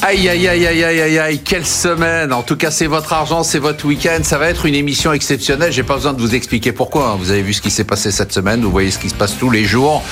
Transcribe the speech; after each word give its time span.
Aïe, 0.00 0.28
aïe, 0.28 0.46
aïe, 0.46 0.64
aïe, 0.66 0.84
aïe, 0.84 1.00
aïe, 1.00 1.18
aïe, 1.18 1.38
quelle 1.40 1.66
semaine 1.66 2.32
En 2.32 2.42
tout 2.42 2.56
cas, 2.56 2.70
c'est 2.70 2.86
votre 2.86 3.12
argent, 3.12 3.42
c'est 3.42 3.58
votre 3.58 3.84
week-end. 3.84 4.20
Ça 4.22 4.38
va 4.38 4.48
être 4.48 4.64
une 4.64 4.76
émission 4.76 5.12
exceptionnelle. 5.12 5.72
J'ai 5.72 5.82
pas 5.82 5.96
besoin 5.96 6.12
de 6.12 6.20
vous 6.20 6.36
expliquer 6.36 6.70
pourquoi. 6.70 7.08
hein. 7.10 7.16
Vous 7.18 7.32
avez 7.32 7.42
vu 7.42 7.52
ce 7.52 7.60
qui 7.60 7.70
s'est 7.70 7.82
passé 7.84 8.12
cette 8.12 8.32
semaine. 8.32 8.62
Vous 8.62 8.70
voyez 8.70 8.92
ce 8.92 8.98
qui 9.00 9.08
se 9.08 9.14
passe 9.14 9.36
tous 9.36 9.50
les 9.50 9.64
jours. 9.64 10.02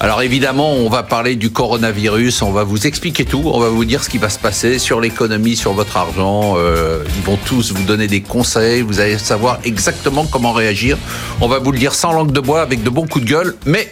Alors 0.00 0.22
évidemment, 0.22 0.72
on 0.72 0.88
va 0.88 1.02
parler 1.02 1.36
du 1.36 1.50
coronavirus. 1.50 2.40
On 2.40 2.52
va 2.52 2.64
vous 2.64 2.86
expliquer 2.86 3.26
tout. 3.26 3.42
On 3.44 3.60
va 3.60 3.68
vous 3.68 3.84
dire 3.84 4.02
ce 4.02 4.08
qui 4.08 4.16
va 4.18 4.30
se 4.30 4.38
passer 4.38 4.78
sur 4.78 4.98
l'économie, 5.00 5.56
sur 5.56 5.74
votre 5.74 5.98
argent. 5.98 6.54
Euh, 6.56 7.04
ils 7.14 7.22
vont 7.22 7.38
tous 7.44 7.70
vous 7.72 7.84
donner 7.84 8.06
des 8.06 8.22
conseils. 8.22 8.80
Vous 8.80 8.98
allez 8.98 9.18
savoir 9.18 9.58
exactement 9.64 10.24
comment 10.24 10.52
réagir. 10.52 10.96
On 11.42 11.48
va 11.48 11.58
vous 11.58 11.70
le 11.70 11.78
dire 11.78 11.94
sans 11.94 12.12
langue 12.12 12.32
de 12.32 12.40
bois, 12.40 12.62
avec 12.62 12.82
de 12.82 12.88
bons 12.88 13.06
coups 13.06 13.24
de 13.26 13.30
gueule. 13.30 13.54
Mais 13.66 13.90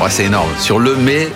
Ouais, 0.00 0.10
c'est 0.10 0.26
énorme. 0.26 0.50
Sur 0.60 0.78
le 0.78 0.94
mais, 0.94 1.28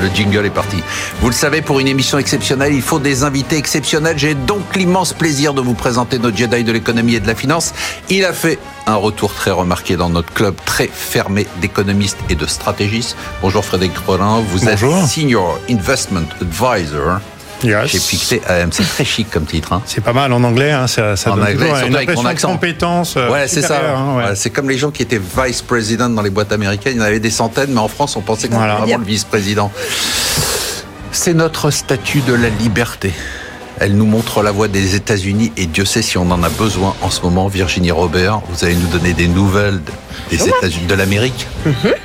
le 0.00 0.08
jingle 0.14 0.46
est 0.46 0.50
parti. 0.50 0.78
Vous 1.20 1.28
le 1.28 1.34
savez, 1.34 1.62
pour 1.62 1.80
une 1.80 1.88
émission 1.88 2.18
exceptionnelle, 2.18 2.72
il 2.72 2.82
faut 2.82 2.98
des 2.98 3.24
invités 3.24 3.56
exceptionnels. 3.56 4.18
J'ai 4.18 4.34
donc 4.34 4.76
l'immense 4.76 5.12
plaisir 5.12 5.54
de 5.54 5.60
vous 5.60 5.74
présenter 5.74 6.18
notre 6.18 6.36
Jedi 6.36 6.64
de 6.64 6.72
l'économie 6.72 7.14
et 7.14 7.20
de 7.20 7.26
la 7.26 7.34
finance. 7.34 7.72
Il 8.08 8.24
a 8.24 8.32
fait 8.32 8.58
un 8.86 8.96
retour 8.96 9.34
très 9.34 9.50
remarqué 9.50 9.96
dans 9.96 10.08
notre 10.08 10.32
club 10.32 10.54
très 10.64 10.88
fermé 10.88 11.46
d'économistes 11.60 12.18
et 12.28 12.34
de 12.34 12.46
stratégistes. 12.46 13.16
Bonjour 13.42 13.64
Frédéric 13.64 13.96
Rollin, 14.06 14.40
vous 14.40 14.64
Bonjour. 14.64 14.96
êtes 14.96 15.06
Senior 15.06 15.58
Investment 15.68 16.28
Advisor 16.40 17.20
Yes. 17.62 17.88
chez 17.90 17.98
Pictet 17.98 18.40
AM. 18.46 18.70
C'est 18.72 18.86
très 18.88 19.04
chic 19.04 19.30
comme 19.30 19.44
titre. 19.44 19.72
Hein. 19.72 19.82
C'est 19.86 20.02
pas 20.02 20.12
mal 20.12 20.32
en 20.32 20.42
anglais, 20.44 20.70
hein, 20.72 20.86
ça, 20.86 21.16
ça 21.16 21.32
En 21.32 21.36
donne 21.36 21.44
anglais, 21.48 21.68
une 21.86 21.96
impression 21.96 22.22
de 22.22 22.28
accent. 22.28 22.52
compétence. 22.52 23.14
euh, 23.16 23.30
Ouais, 23.30 23.48
c'est 23.48 23.62
ça. 23.62 23.80
hein, 23.96 24.16
ouais. 24.16 24.36
C'est 24.36 24.50
comme 24.50 24.68
les 24.68 24.78
gens 24.78 24.90
qui 24.90 25.02
étaient 25.02 25.20
vice-président 25.20 26.08
dans 26.08 26.22
les 26.22 26.30
boîtes 26.30 26.52
américaines. 26.52 26.92
Il 26.94 26.98
y 26.98 27.02
en 27.02 27.04
avait 27.06 27.20
des 27.20 27.30
centaines, 27.30 27.70
mais 27.72 27.80
en 27.80 27.88
France, 27.88 28.16
on 28.16 28.20
pensait 28.20 28.48
que 28.48 28.54
c'était 28.54 28.56
Voilà. 28.56 28.76
vraiment 28.76 28.98
le 28.98 29.04
vice-président. 29.04 29.72
C'est 31.12 31.34
notre 31.34 31.70
statut 31.70 32.20
de 32.20 32.34
la 32.34 32.48
liberté. 32.48 33.12
Elle 33.80 33.96
nous 33.96 34.06
montre 34.06 34.42
la 34.42 34.50
voie 34.50 34.66
des 34.66 34.96
États-Unis 34.96 35.52
et 35.56 35.66
Dieu 35.66 35.84
sait 35.84 36.02
si 36.02 36.18
on 36.18 36.28
en 36.32 36.42
a 36.42 36.48
besoin 36.48 36.94
en 37.00 37.10
ce 37.10 37.22
moment. 37.22 37.46
Virginie 37.46 37.92
Robert, 37.92 38.40
vous 38.48 38.64
allez 38.64 38.74
nous 38.74 38.88
donner 38.88 39.12
des 39.14 39.28
nouvelles 39.28 39.80
des 40.30 40.48
États-Unis, 40.48 40.86
de 40.86 40.94
l'Amérique. 40.94 41.46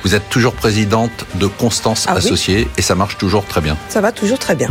Vous 0.04 0.14
êtes 0.14 0.28
toujours 0.30 0.52
présidente 0.52 1.10
de 1.34 1.46
Constance 1.48 2.04
Ah 2.08 2.12
oui. 2.12 2.18
Associée 2.18 2.68
et 2.78 2.82
ça 2.82 2.94
marche 2.94 3.18
toujours 3.18 3.44
très 3.44 3.60
bien. 3.60 3.76
Ça 3.88 4.00
va 4.00 4.12
toujours 4.12 4.38
très 4.38 4.54
bien. 4.54 4.68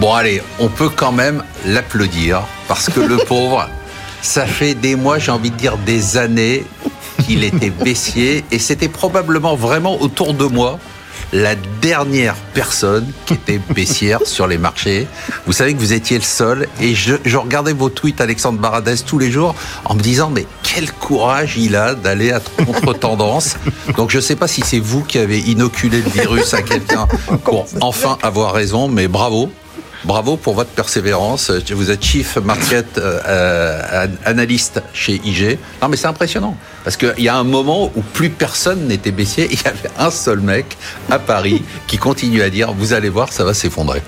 Bon, 0.00 0.12
allez, 0.12 0.42
on 0.58 0.68
peut 0.68 0.88
quand 0.88 1.12
même 1.12 1.44
l'applaudir 1.66 2.42
parce 2.68 2.88
que 2.88 3.00
le 3.00 3.16
pauvre, 3.28 3.68
ça 4.20 4.46
fait 4.46 4.74
des 4.74 4.96
mois, 4.96 5.18
j'ai 5.18 5.30
envie 5.30 5.50
de 5.50 5.56
dire 5.56 5.76
des 5.78 6.16
années 6.16 6.64
qu'il 7.24 7.44
était 7.44 7.70
baissier 7.70 8.44
et 8.50 8.58
c'était 8.58 8.88
probablement 8.88 9.54
vraiment 9.54 10.00
autour 10.00 10.34
de 10.34 10.44
moi 10.44 10.78
la 11.32 11.54
dernière 11.80 12.34
personne 12.52 13.10
qui 13.26 13.34
était 13.34 13.60
baissière 13.74 14.20
sur 14.24 14.46
les 14.46 14.58
marchés. 14.58 15.06
Vous 15.46 15.52
savez 15.52 15.74
que 15.74 15.78
vous 15.78 15.92
étiez 15.92 16.18
le 16.18 16.24
seul 16.24 16.68
et 16.80 16.94
je, 16.94 17.14
je 17.24 17.36
regardais 17.36 17.72
vos 17.72 17.88
tweets, 17.88 18.20
Alexandre 18.20 18.58
Baradès, 18.58 18.96
tous 19.06 19.18
les 19.18 19.30
jours 19.30 19.54
en 19.84 19.94
me 19.94 20.00
disant 20.00 20.30
mais 20.30 20.46
quel 20.62 20.92
courage 20.92 21.56
il 21.56 21.74
a 21.76 21.94
d'aller 21.94 22.32
à 22.32 22.40
contre-tendance. 22.64 23.56
Donc 23.96 24.10
je 24.10 24.18
ne 24.18 24.22
sais 24.22 24.36
pas 24.36 24.48
si 24.48 24.62
c'est 24.62 24.78
vous 24.78 25.02
qui 25.02 25.18
avez 25.18 25.38
inoculé 25.38 26.02
le 26.02 26.10
virus 26.10 26.54
à 26.54 26.62
quelqu'un 26.62 27.08
pour 27.44 27.66
enfin 27.80 28.18
avoir 28.22 28.52
raison, 28.52 28.88
mais 28.88 29.08
bravo. 29.08 29.50
Bravo 30.04 30.36
pour 30.36 30.54
votre 30.54 30.70
persévérance. 30.70 31.50
Vous 31.50 31.90
êtes 31.90 32.04
chief 32.04 32.36
market 32.36 32.98
euh, 32.98 33.20
euh, 33.26 34.06
analyste 34.24 34.82
chez 34.92 35.20
IG. 35.24 35.58
Non, 35.80 35.88
mais 35.88 35.96
c'est 35.96 36.08
impressionnant. 36.08 36.56
Parce 36.84 36.96
qu'il 36.96 37.14
y 37.18 37.28
a 37.28 37.36
un 37.36 37.44
moment 37.44 37.90
où 37.94 38.02
plus 38.02 38.30
personne 38.30 38.86
n'était 38.88 39.12
baissier. 39.12 39.48
Il 39.50 39.60
y 39.62 39.66
avait 39.66 39.90
un 39.98 40.10
seul 40.10 40.40
mec 40.40 40.76
à 41.10 41.18
Paris 41.18 41.62
qui 41.86 41.98
continue 41.98 42.42
à 42.42 42.50
dire 42.50 42.72
Vous 42.72 42.92
allez 42.92 43.08
voir, 43.08 43.32
ça 43.32 43.44
va 43.44 43.54
s'effondrer. 43.54 44.02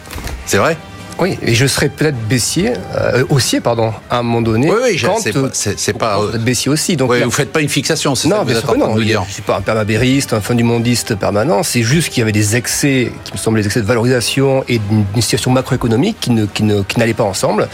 C'est 0.47 0.59
vrai? 0.59 0.77
Oui, 1.20 1.38
et 1.42 1.54
je 1.54 1.66
serais 1.66 1.88
peut-être 1.88 2.16
baissier, 2.28 2.72
euh, 2.97 3.25
haussier, 3.28 3.60
pardon, 3.60 3.92
à 4.10 4.19
un 4.19 4.22
moment 4.22 4.42
donné. 4.42 4.69
Oui, 4.70 4.76
oui, 4.82 5.00
quand, 5.02 5.19
c'est 5.20 5.32
pas- 5.32 5.38
euh, 5.38 5.48
c'est- 5.52 5.78
c'est 5.78 5.92
pas, 5.92 6.16
quand 6.16 6.22
euh, 6.25 6.26
vous 6.30 6.36
êtes 6.36 6.44
baissier 6.44 6.70
aussi. 6.72 6.97
Donc, 6.97 7.12
Vous 7.14 7.30
faites 7.30 7.52
pas 7.52 7.60
une 7.60 7.69
fixation, 7.69 8.14
c'est 8.16 8.28
non, 8.28 8.42
bien 8.44 8.58
sûr 8.60 8.76
non. 8.76 8.97
Je 9.28 9.32
suis 9.32 9.42
pas 9.42 9.56
un 9.58 9.60
permabériste, 9.60 10.32
un 10.32 10.41
fond 10.41 10.54
du 10.54 10.64
mondiste 10.64 11.14
permanent. 11.14 11.62
C'est 11.62 11.82
juste 11.82 12.08
qu'il 12.08 12.19
y 12.19 12.22
avait 12.22 12.32
des 12.32 12.56
excès, 12.56 13.12
qui 13.25 13.32
me 13.32 13.38
semblent 13.38 13.58
des 13.60 13.66
excès 13.66 13.80
de 13.80 13.86
valorisation 13.86 14.64
et 14.69 14.78
d'une 14.78 15.04
d'une 15.12 15.22
situation 15.22 15.50
macroéconomique 15.52 16.16
qui 16.20 16.30
ne, 16.30 16.47
qui 16.47 16.64
ne, 16.64 16.82
qui 16.82 16.98
n'allaient 16.98 17.14
pas 17.14 17.25
ensemble. 17.25 17.69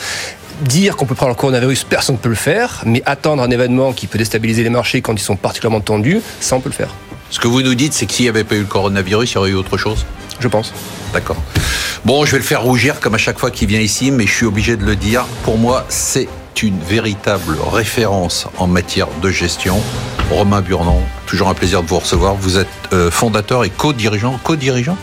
Dire 0.63 0.97
qu'on 0.97 1.07
peut 1.07 1.15
prendre 1.15 1.31
le 1.31 1.37
coronavirus, 1.37 1.85
personne 1.85 2.17
ne 2.17 2.21
peut 2.21 2.29
le 2.29 2.35
faire, 2.35 2.83
mais 2.85 3.03
attendre 3.07 3.43
un 3.43 3.51
événement 3.51 3.93
qui 3.95 4.07
peut 4.07 4.19
déstabiliser 4.19 4.63
les 4.63 4.69
marchés 4.69 5.01
quand 5.01 5.15
ils 5.15 5.19
sont 5.19 5.37
particulièrement 5.37 5.81
tendus, 5.81 6.21
ça 6.41 6.57
on 6.57 6.61
peut 6.61 6.69
le 6.69 6.75
faire, 6.75 6.91
Ce 7.31 7.39
que 7.39 7.49
vous 7.49 7.63
nous 7.63 7.75
dites, 7.75 7.95
c'est 7.95 8.05
que 8.05 8.13
s'il 8.13 8.27
n'y 8.27 8.29
avait 8.29 8.45
pas 8.45 8.57
eu 8.57 8.61
le 8.61 8.65
coronavirus, 8.67 9.31
il 9.31 9.35
y 9.37 9.39
aurait 9.39 9.51
eu 9.51 9.55
autre 9.55 9.79
chose? 9.79 10.05
Je 10.41 10.49
pense. 10.49 10.73
D'accord. 11.13 11.37
Bon, 12.05 12.25
je 12.25 12.33
vais 12.33 12.39
le 12.39 12.45
faire 12.45 12.63
rougir 12.63 13.01
comme 13.01 13.15
à 13.15 13.19
chaque 13.19 13.39
fois 13.39 13.51
qu'il 13.51 13.69
vient 13.69 13.81
ici, 13.81 14.11
mais 14.11 14.27
je 14.27 14.33
suis 14.33 14.47
obligé 14.47 14.77
de 14.77 14.85
le 14.85 14.97
dire. 14.97 15.25
Pour 15.45 15.59
moi, 15.59 15.85
c'est 15.89 16.29
une 16.63 16.79
véritable 16.81 17.57
référence 17.73 18.47
en 18.59 18.67
matière 18.67 19.09
de 19.23 19.31
gestion. 19.31 19.81
Romain 20.31 20.61
Burnon, 20.61 21.01
toujours 21.27 21.49
un 21.49 21.55
plaisir 21.55 21.83
de 21.83 21.89
vous 21.89 21.99
recevoir. 21.99 22.35
Vous 22.35 22.59
êtes 22.59 22.69
euh, 22.93 23.11
fondateur 23.11 23.65
et 23.65 23.71
co-dirigeant. 23.71 24.39
Co-dirigeant? 24.45 24.97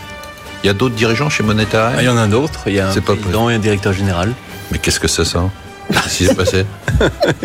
Il 0.62 0.66
y 0.66 0.70
a 0.70 0.72
d'autres 0.72 0.94
dirigeants 0.94 1.30
chez 1.30 1.42
Moneta 1.42 1.92
Ah, 1.96 2.02
il 2.02 2.06
y 2.06 2.08
en 2.08 2.16
a 2.16 2.26
d'autres. 2.26 2.60
Il 2.66 2.74
y 2.74 2.80
a 2.80 2.88
un 2.90 2.94
pas 2.94 3.14
président 3.14 3.48
et 3.50 3.54
un 3.54 3.58
directeur 3.58 3.92
général. 3.92 4.34
Mais 4.70 4.78
qu'est-ce 4.78 5.00
que 5.00 5.08
c'est 5.08 5.24
ça? 5.24 5.44
Qu'est-ce 5.92 6.18
qui 6.18 6.26
s'est 6.26 6.34
passé? 6.34 6.66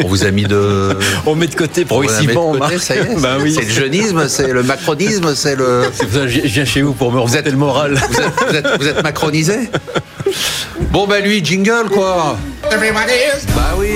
On 0.03 0.07
vous 0.07 0.25
a 0.25 0.31
mis 0.31 0.43
de. 0.43 0.97
On 1.25 1.35
met 1.35 1.47
de 1.47 1.55
côté 1.55 1.85
on 1.89 2.01
vous 2.01 2.09
a 2.09 2.19
mis 2.21 2.27
de 2.27 2.33
progressivement. 2.33 2.67
côté, 2.67 2.79
ça 2.79 2.95
y 2.95 2.99
est. 2.99 3.03
Ben 3.21 3.37
c'est- 3.37 3.43
oui. 3.43 3.53
C'est 3.57 3.65
le 3.65 3.69
jeunisme, 3.71 4.27
c'est 4.27 4.47
le 4.47 4.63
macronisme, 4.63 5.35
c'est 5.35 5.55
le. 5.55 5.83
C'est 5.93 6.05
pour 6.07 6.13
ça 6.19 6.25
que 6.25 6.27
je 6.29 6.39
viens 6.39 6.65
chez 6.65 6.81
vous 6.81 6.93
pour 6.93 7.11
me 7.11 7.17
Vous 7.17 7.23
remonter 7.23 7.39
êtes 7.39 7.51
le 7.51 7.57
moral. 7.57 7.93
Vous 7.93 8.19
êtes, 8.19 8.49
vous 8.49 8.55
êtes- 8.55 8.81
vous 8.81 8.87
êtes 8.87 9.03
macronisé? 9.03 9.69
Bon 10.91 11.07
bah 11.07 11.19
lui, 11.19 11.43
jingle 11.43 11.89
quoi 11.91 12.37
Bah 13.55 13.75
oui 13.77 13.91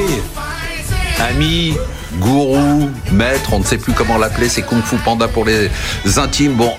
Ami, 1.19 1.73
gourou, 2.19 2.89
maître, 3.11 3.51
on 3.53 3.59
ne 3.59 3.63
sait 3.65 3.77
plus 3.77 3.93
comment 3.93 4.17
l'appeler, 4.17 4.49
c'est 4.49 4.61
Kung 4.61 4.83
Fu 4.83 4.97
Panda 4.97 5.27
pour 5.27 5.45
les 5.45 5.69
intimes. 6.17 6.53
Bon, 6.53 6.71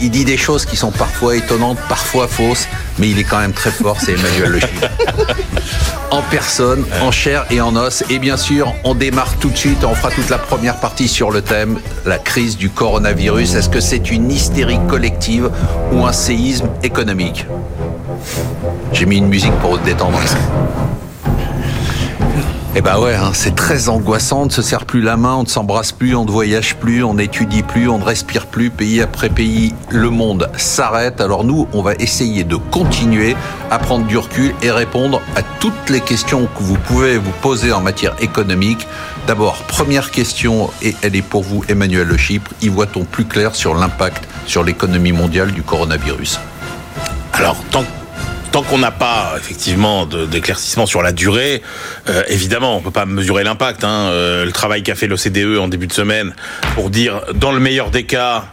il 0.00 0.10
dit 0.10 0.24
des 0.24 0.36
choses 0.36 0.64
qui 0.64 0.76
sont 0.76 0.90
parfois 0.90 1.36
étonnantes, 1.36 1.78
parfois 1.88 2.28
fausses, 2.28 2.68
mais 2.98 3.08
il 3.08 3.18
est 3.18 3.24
quand 3.24 3.38
même 3.38 3.52
très 3.52 3.70
fort, 3.70 3.98
c'est 4.00 4.12
Emmanuel 4.12 4.52
Le. 4.52 4.60
En 6.10 6.22
personne, 6.22 6.84
en 7.02 7.10
chair 7.10 7.44
et 7.50 7.60
en 7.60 7.74
os. 7.74 8.04
Et 8.08 8.18
bien 8.18 8.36
sûr, 8.36 8.72
on 8.84 8.94
démarre 8.94 9.36
tout 9.38 9.50
de 9.50 9.56
suite, 9.56 9.84
on 9.84 9.94
fera 9.94 10.10
toute 10.10 10.30
la 10.30 10.38
première 10.38 10.76
partie 10.76 11.08
sur 11.08 11.30
le 11.30 11.42
thème, 11.42 11.78
la 12.06 12.18
crise 12.18 12.56
du 12.56 12.70
coronavirus. 12.70 13.54
Est-ce 13.54 13.68
que 13.68 13.80
c'est 13.80 14.10
une 14.10 14.30
hystérie 14.30 14.78
collective 14.88 15.50
ou 15.92 16.06
un 16.06 16.12
séisme 16.12 16.68
économique? 16.82 17.46
J'ai 18.92 19.04
mis 19.04 19.18
une 19.18 19.28
musique 19.28 19.54
pour 19.60 19.72
vous 19.72 19.84
détendre. 19.84 20.18
Eh 22.78 22.82
ben 22.82 22.98
ouais, 22.98 23.14
hein, 23.14 23.30
c'est 23.32 23.54
très 23.54 23.88
angoissant, 23.88 24.42
on 24.42 24.46
ne 24.46 24.50
se 24.50 24.60
serre 24.60 24.84
plus 24.84 25.00
la 25.00 25.16
main, 25.16 25.36
on 25.36 25.44
ne 25.44 25.48
s'embrasse 25.48 25.92
plus, 25.92 26.14
on 26.14 26.26
ne 26.26 26.30
voyage 26.30 26.76
plus, 26.76 27.02
on 27.02 27.14
n'étudie 27.14 27.62
plus, 27.62 27.88
on 27.88 27.96
ne 27.96 28.04
respire 28.04 28.44
plus, 28.44 28.68
pays 28.68 29.00
après 29.00 29.30
pays, 29.30 29.74
le 29.88 30.10
monde 30.10 30.50
s'arrête. 30.58 31.22
Alors 31.22 31.42
nous, 31.44 31.66
on 31.72 31.80
va 31.80 31.94
essayer 31.94 32.44
de 32.44 32.56
continuer 32.56 33.34
à 33.70 33.78
prendre 33.78 34.04
du 34.04 34.18
recul 34.18 34.54
et 34.60 34.70
répondre 34.70 35.22
à 35.36 35.42
toutes 35.58 35.88
les 35.88 36.02
questions 36.02 36.50
que 36.54 36.62
vous 36.62 36.76
pouvez 36.76 37.16
vous 37.16 37.32
poser 37.40 37.72
en 37.72 37.80
matière 37.80 38.14
économique. 38.20 38.86
D'abord, 39.26 39.54
première 39.62 40.10
question, 40.10 40.68
et 40.82 40.94
elle 41.00 41.16
est 41.16 41.22
pour 41.22 41.44
vous, 41.44 41.64
Emmanuel 41.70 42.06
Le 42.06 42.18
Chypre, 42.18 42.50
y 42.60 42.68
voit-on 42.68 43.04
plus 43.04 43.24
clair 43.24 43.54
sur 43.54 43.74
l'impact 43.74 44.22
sur 44.44 44.62
l'économie 44.62 45.12
mondiale 45.12 45.52
du 45.52 45.62
coronavirus? 45.62 46.40
Alors, 47.32 47.56
tant, 47.70 47.84
tant 48.56 48.62
qu'on 48.62 48.78
n'a 48.78 48.90
pas 48.90 49.34
effectivement 49.36 50.06
d'éclaircissement 50.06 50.86
sur 50.86 51.02
la 51.02 51.12
durée, 51.12 51.60
euh, 52.08 52.22
évidemment, 52.28 52.74
on 52.78 52.80
peut 52.80 52.90
pas 52.90 53.04
mesurer 53.04 53.44
l'impact. 53.44 53.84
hein. 53.84 54.08
Euh, 54.08 54.46
le 54.46 54.52
travail 54.52 54.82
qu'a 54.82 54.94
fait 54.94 55.06
l'OCDE 55.06 55.58
en 55.58 55.68
début 55.68 55.86
de 55.86 55.92
semaine 55.92 56.34
pour 56.74 56.88
dire, 56.88 57.20
dans 57.34 57.52
le 57.52 57.60
meilleur 57.60 57.90
des 57.90 58.04
cas, 58.04 58.46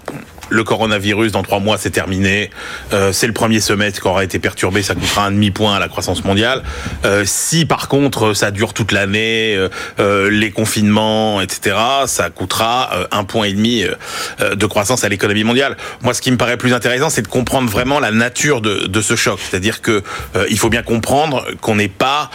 le 0.54 0.64
coronavirus 0.64 1.32
dans 1.32 1.44
trois 1.44 1.60
mois 1.60 1.78
c'est 1.78 1.90
terminé. 1.90 2.50
Euh, 2.94 3.12
c'est 3.12 3.28
le 3.28 3.34
premier 3.34 3.60
semestre 3.60 4.02
qui 4.02 4.08
aura 4.08 4.24
été 4.24 4.40
perturbé, 4.40 4.84
ça 4.84 4.96
coûtera 4.96 5.26
un 5.26 5.32
demi 5.32 5.52
point 5.52 5.76
à 5.76 5.80
la 5.80 5.88
croissance 5.88 6.24
mondiale. 6.24 6.64
Euh, 7.06 7.24
si 7.26 7.66
par 7.66 7.88
contre 7.88 8.34
ça 8.34 8.52
dure 8.52 8.74
toute 8.74 8.92
l'année, 8.92 9.56
euh, 9.56 9.70
euh, 10.00 10.30
les 10.30 10.52
confinements, 10.52 11.42
etc., 11.42 11.76
ça 12.06 12.30
coûtera 12.30 12.90
euh, 12.94 13.08
un 13.12 13.24
point 13.24 13.46
et 13.46 13.54
demi 13.54 13.84
euh, 13.84 14.56
de 14.56 14.66
croissance 14.66 15.04
à 15.04 15.10
l'économie 15.10 15.44
mondiale. 15.44 15.78
Moi, 16.02 16.14
ce 16.14 16.22
qui 16.22 16.32
me 16.32 16.38
paraît 16.38 16.58
plus 16.58 16.74
intéressant, 16.74 17.10
c'est 17.10 17.22
de 17.22 17.28
comprendre 17.28 17.70
vraiment 17.70 18.00
la 18.00 18.12
nature 18.12 18.62
de, 18.62 18.88
de 18.88 19.02
ce 19.02 19.16
choc. 19.16 19.40
C'est-à-dire 19.40 19.82
que 19.82 20.04
il 20.50 20.58
faut 20.58 20.70
bien 20.70 20.84
comprendre 20.84 21.46
qu'on 21.62 21.76
n'est 21.76 21.88
pas 21.88 22.30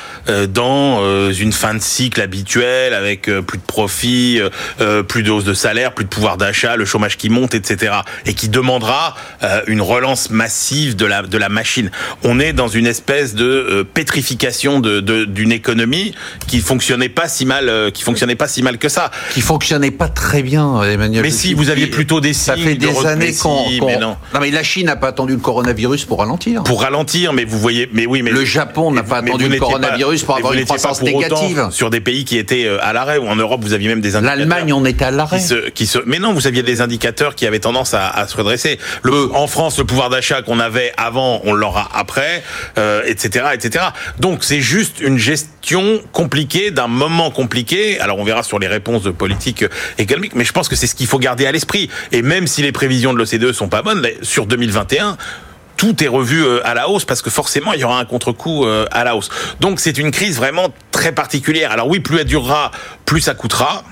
dans 0.48 1.30
une 1.30 1.52
fin 1.52 1.74
de 1.74 1.80
cycle 1.80 2.20
habituelle 2.20 2.94
avec 2.94 3.30
plus 3.46 3.58
de 3.58 3.62
profit, 3.62 4.40
euh, 4.80 5.02
plus 5.02 5.22
de 5.22 5.30
hausse 5.30 5.44
de 5.44 5.54
salaire, 5.54 5.92
plus 5.92 6.04
de 6.04 6.10
pouvoir 6.10 6.36
d'achat, 6.36 6.76
le 6.76 6.84
chômage 6.84 7.16
qui 7.16 7.30
monte, 7.30 7.54
etc. 7.54 7.92
et 8.26 8.34
qui 8.34 8.48
demandera 8.48 9.14
euh, 9.42 9.60
une 9.66 9.80
relance 9.80 10.30
massive 10.30 10.96
de 10.96 11.06
la 11.06 11.22
de 11.22 11.38
la 11.38 11.48
machine. 11.48 11.90
On 12.24 12.40
est 12.40 12.52
dans 12.52 12.68
une 12.68 12.86
espèce 12.86 13.34
de 13.34 13.44
euh, 13.44 13.84
pétrification 13.84 14.80
de 14.80 15.00
de- 15.00 15.24
d'une 15.24 15.52
économie 15.52 16.14
qui 16.46 16.60
fonctionnait 16.60 17.08
pas 17.08 17.28
si 17.28 17.44
mal, 17.46 17.68
euh, 17.68 17.90
qui 17.90 18.02
fonctionnait 18.02 18.34
pas 18.36 18.48
si 18.48 18.62
mal 18.62 18.78
que 18.78 18.88
ça. 18.88 19.10
Qui 19.34 19.40
fonctionnait 19.40 19.90
pas 19.90 20.08
très 20.08 20.42
bien, 20.42 20.82
Emmanuel. 20.82 21.22
Mais 21.22 21.30
si, 21.30 21.54
vous 21.54 21.70
aviez 21.70 21.86
plutôt 21.86 22.20
des 22.20 22.32
Ça 22.32 22.54
signes 22.54 22.64
fait 22.64 22.74
de 22.74 22.86
des 22.86 23.06
années 23.06 23.34
qu'on. 23.34 23.64
non. 24.00 24.16
mais 24.40 24.50
la 24.50 24.62
Chine 24.62 24.86
n'a 24.86 24.96
pas 24.96 25.08
attendu 25.08 25.32
le 25.34 25.38
coronavirus 25.38 26.04
pour 26.04 26.18
ralentir. 26.20 26.62
Pour 26.64 26.82
ralentir, 26.82 27.32
mais 27.32 27.44
vous 27.44 27.58
voyez, 27.58 27.88
mais 27.92 28.06
oui, 28.06 28.22
mais 28.22 28.30
Le 28.30 28.44
Japon 28.44 28.90
n'a 28.90 29.02
pas 29.02 29.18
attendu 29.18 29.48
le 29.48 29.58
coronavirus 29.58 30.22
pour 30.24 30.36
avoir 30.36 30.52
une 30.54 30.64
croissance 30.64 31.02
négative. 31.02 31.68
Sur 31.70 31.90
des 31.90 32.00
pays 32.00 32.24
qui 32.24 32.38
étaient 32.38 32.68
à 32.80 32.92
l'arrêt, 32.92 33.18
ou 33.18 33.26
en 33.28 33.36
Europe, 33.36 33.60
vous 33.62 33.72
aviez 33.72 33.88
même 33.88 34.00
des 34.00 34.16
indicateurs. 34.16 34.38
L'Allemagne, 34.38 34.72
on 34.72 34.84
était 34.84 35.04
à 35.04 35.10
l'arrêt. 35.10 35.38
qui 35.38 35.44
se, 35.44 35.68
qui 35.70 35.86
se, 35.86 35.98
mais 36.06 36.18
non, 36.18 36.32
vous 36.32 36.46
aviez 36.46 36.62
des 36.62 36.80
indicateurs 36.80 37.34
qui 37.34 37.46
avaient 37.46 37.58
tendance 37.60 37.94
à, 37.94 37.97
à 38.06 38.26
se 38.26 38.36
redresser. 38.36 38.78
Le, 39.02 39.34
en 39.34 39.46
France, 39.46 39.78
le 39.78 39.84
pouvoir 39.84 40.10
d'achat 40.10 40.42
qu'on 40.42 40.60
avait 40.60 40.92
avant, 40.96 41.40
on 41.44 41.52
l'aura 41.52 41.88
après, 41.94 42.42
euh, 42.78 43.02
etc., 43.06 43.46
etc. 43.52 43.86
Donc 44.18 44.44
c'est 44.44 44.60
juste 44.60 45.00
une 45.00 45.18
gestion 45.18 46.00
compliquée 46.12 46.70
d'un 46.70 46.88
moment 46.88 47.30
compliqué. 47.30 48.00
Alors 48.00 48.18
on 48.18 48.24
verra 48.24 48.42
sur 48.42 48.58
les 48.58 48.68
réponses 48.68 49.02
de 49.02 49.10
politique 49.10 49.64
économique, 49.98 50.34
mais 50.34 50.44
je 50.44 50.52
pense 50.52 50.68
que 50.68 50.76
c'est 50.76 50.86
ce 50.86 50.94
qu'il 50.94 51.06
faut 51.06 51.18
garder 51.18 51.46
à 51.46 51.52
l'esprit. 51.52 51.90
Et 52.12 52.22
même 52.22 52.46
si 52.46 52.62
les 52.62 52.72
prévisions 52.72 53.12
de 53.12 53.18
l'OCDE 53.18 53.52
sont 53.52 53.68
pas 53.68 53.82
bonnes, 53.82 54.06
sur 54.22 54.46
2021 54.46 55.16
tout 55.78 56.04
est 56.04 56.08
revu 56.08 56.44
euh, 56.44 56.60
à 56.66 56.74
la 56.74 56.90
hausse 56.90 57.06
parce 57.06 57.22
que 57.22 57.30
forcément 57.30 57.72
il 57.72 57.80
y 57.80 57.84
aura 57.84 57.98
un 57.98 58.04
contre-coup 58.04 58.66
euh, 58.66 58.84
à 58.90 59.04
la 59.04 59.16
hausse. 59.16 59.30
Donc 59.60 59.80
c'est 59.80 59.96
une 59.96 60.10
crise 60.10 60.36
vraiment 60.36 60.68
très 60.90 61.12
particulière. 61.12 61.70
Alors 61.70 61.88
oui, 61.88 62.00
plus 62.00 62.18
elle 62.18 62.26
durera, 62.26 62.72
plus 63.06 63.22
ça 63.22 63.34
coûtera, 63.34 63.84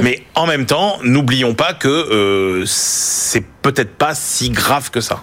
mais 0.00 0.22
en 0.36 0.46
même 0.46 0.66
temps, 0.66 0.98
n'oublions 1.02 1.54
pas 1.54 1.72
que 1.72 1.88
euh, 1.88 2.64
c'est 2.66 3.44
peut-être 3.62 3.96
pas 3.96 4.14
si 4.14 4.50
grave 4.50 4.90
que 4.90 5.00
ça. 5.00 5.20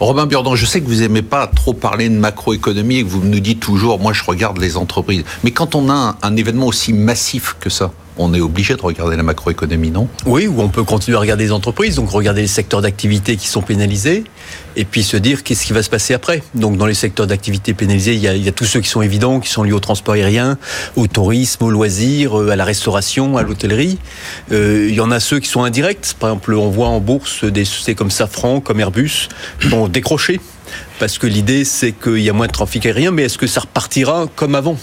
Robin 0.00 0.26
Burdan, 0.26 0.54
je 0.54 0.64
sais 0.64 0.80
que 0.80 0.86
vous 0.86 1.02
aimez 1.02 1.22
pas 1.22 1.46
trop 1.46 1.74
parler 1.74 2.08
de 2.08 2.14
macroéconomie 2.14 2.98
et 2.98 3.04
que 3.04 3.08
vous 3.08 3.22
nous 3.22 3.40
dites 3.40 3.60
toujours, 3.60 3.98
moi 3.98 4.14
je 4.14 4.24
regarde 4.24 4.58
les 4.58 4.76
entreprises. 4.78 5.24
Mais 5.44 5.50
quand 5.50 5.74
on 5.74 5.90
a 5.90 5.92
un, 5.92 6.16
un 6.22 6.36
événement 6.36 6.66
aussi 6.66 6.94
massif 6.94 7.54
que 7.60 7.68
ça, 7.68 7.92
on 8.18 8.34
est 8.34 8.40
obligé 8.40 8.74
de 8.74 8.82
regarder 8.82 9.16
la 9.16 9.22
macroéconomie, 9.22 9.90
non? 9.90 10.08
Oui, 10.26 10.46
ou 10.46 10.60
on 10.60 10.68
peut 10.68 10.82
continuer 10.82 11.16
à 11.16 11.20
regarder 11.20 11.44
les 11.44 11.52
entreprises, 11.52 11.96
donc 11.96 12.10
regarder 12.10 12.42
les 12.42 12.48
secteurs 12.48 12.82
d'activité 12.82 13.36
qui 13.36 13.46
sont 13.46 13.62
pénalisés, 13.62 14.24
et 14.76 14.84
puis 14.84 15.02
se 15.02 15.16
dire 15.16 15.44
qu'est-ce 15.44 15.64
qui 15.64 15.72
va 15.72 15.82
se 15.82 15.90
passer 15.90 16.14
après. 16.14 16.42
Donc 16.54 16.76
dans 16.76 16.86
les 16.86 16.94
secteurs 16.94 17.26
d'activité 17.26 17.74
pénalisés, 17.74 18.14
il 18.14 18.20
y, 18.20 18.48
a, 18.48 18.52
tous 18.52 18.64
ceux 18.64 18.80
qui 18.80 18.88
sont 18.88 19.02
évidents, 19.02 19.40
qui 19.40 19.48
sont 19.50 19.62
liés 19.62 19.72
au 19.72 19.80
transport 19.80 20.14
aérien, 20.14 20.58
au 20.96 21.06
tourisme, 21.06 21.64
au 21.64 21.70
loisir, 21.70 22.38
euh, 22.38 22.50
à 22.50 22.56
la 22.56 22.64
restauration, 22.64 23.36
à 23.36 23.42
l'hôtellerie. 23.42 23.98
Euh, 24.52 24.86
il 24.88 24.94
y 24.94 25.00
en 25.00 25.10
a 25.10 25.20
ceux 25.20 25.38
qui 25.38 25.48
sont 25.48 25.62
indirects. 25.62 26.14
Par 26.18 26.30
exemple, 26.30 26.54
on 26.54 26.70
voit 26.70 26.88
en 26.88 27.00
bourse 27.00 27.44
des 27.44 27.64
sociétés 27.64 27.94
comme 27.94 28.10
Safran, 28.10 28.60
comme 28.60 28.80
Airbus, 28.80 29.28
qui 29.60 29.72
ont 29.72 29.88
décroché. 29.88 30.40
Parce 30.98 31.18
que 31.18 31.26
l'idée, 31.26 31.64
c'est 31.64 31.92
qu'il 31.92 32.20
y 32.20 32.28
a 32.28 32.32
moins 32.32 32.46
de 32.46 32.52
trafic 32.52 32.84
aérien, 32.86 33.10
mais 33.10 33.24
est-ce 33.24 33.38
que 33.38 33.46
ça 33.46 33.60
repartira 33.60 34.26
comme 34.34 34.54
avant? 34.54 34.76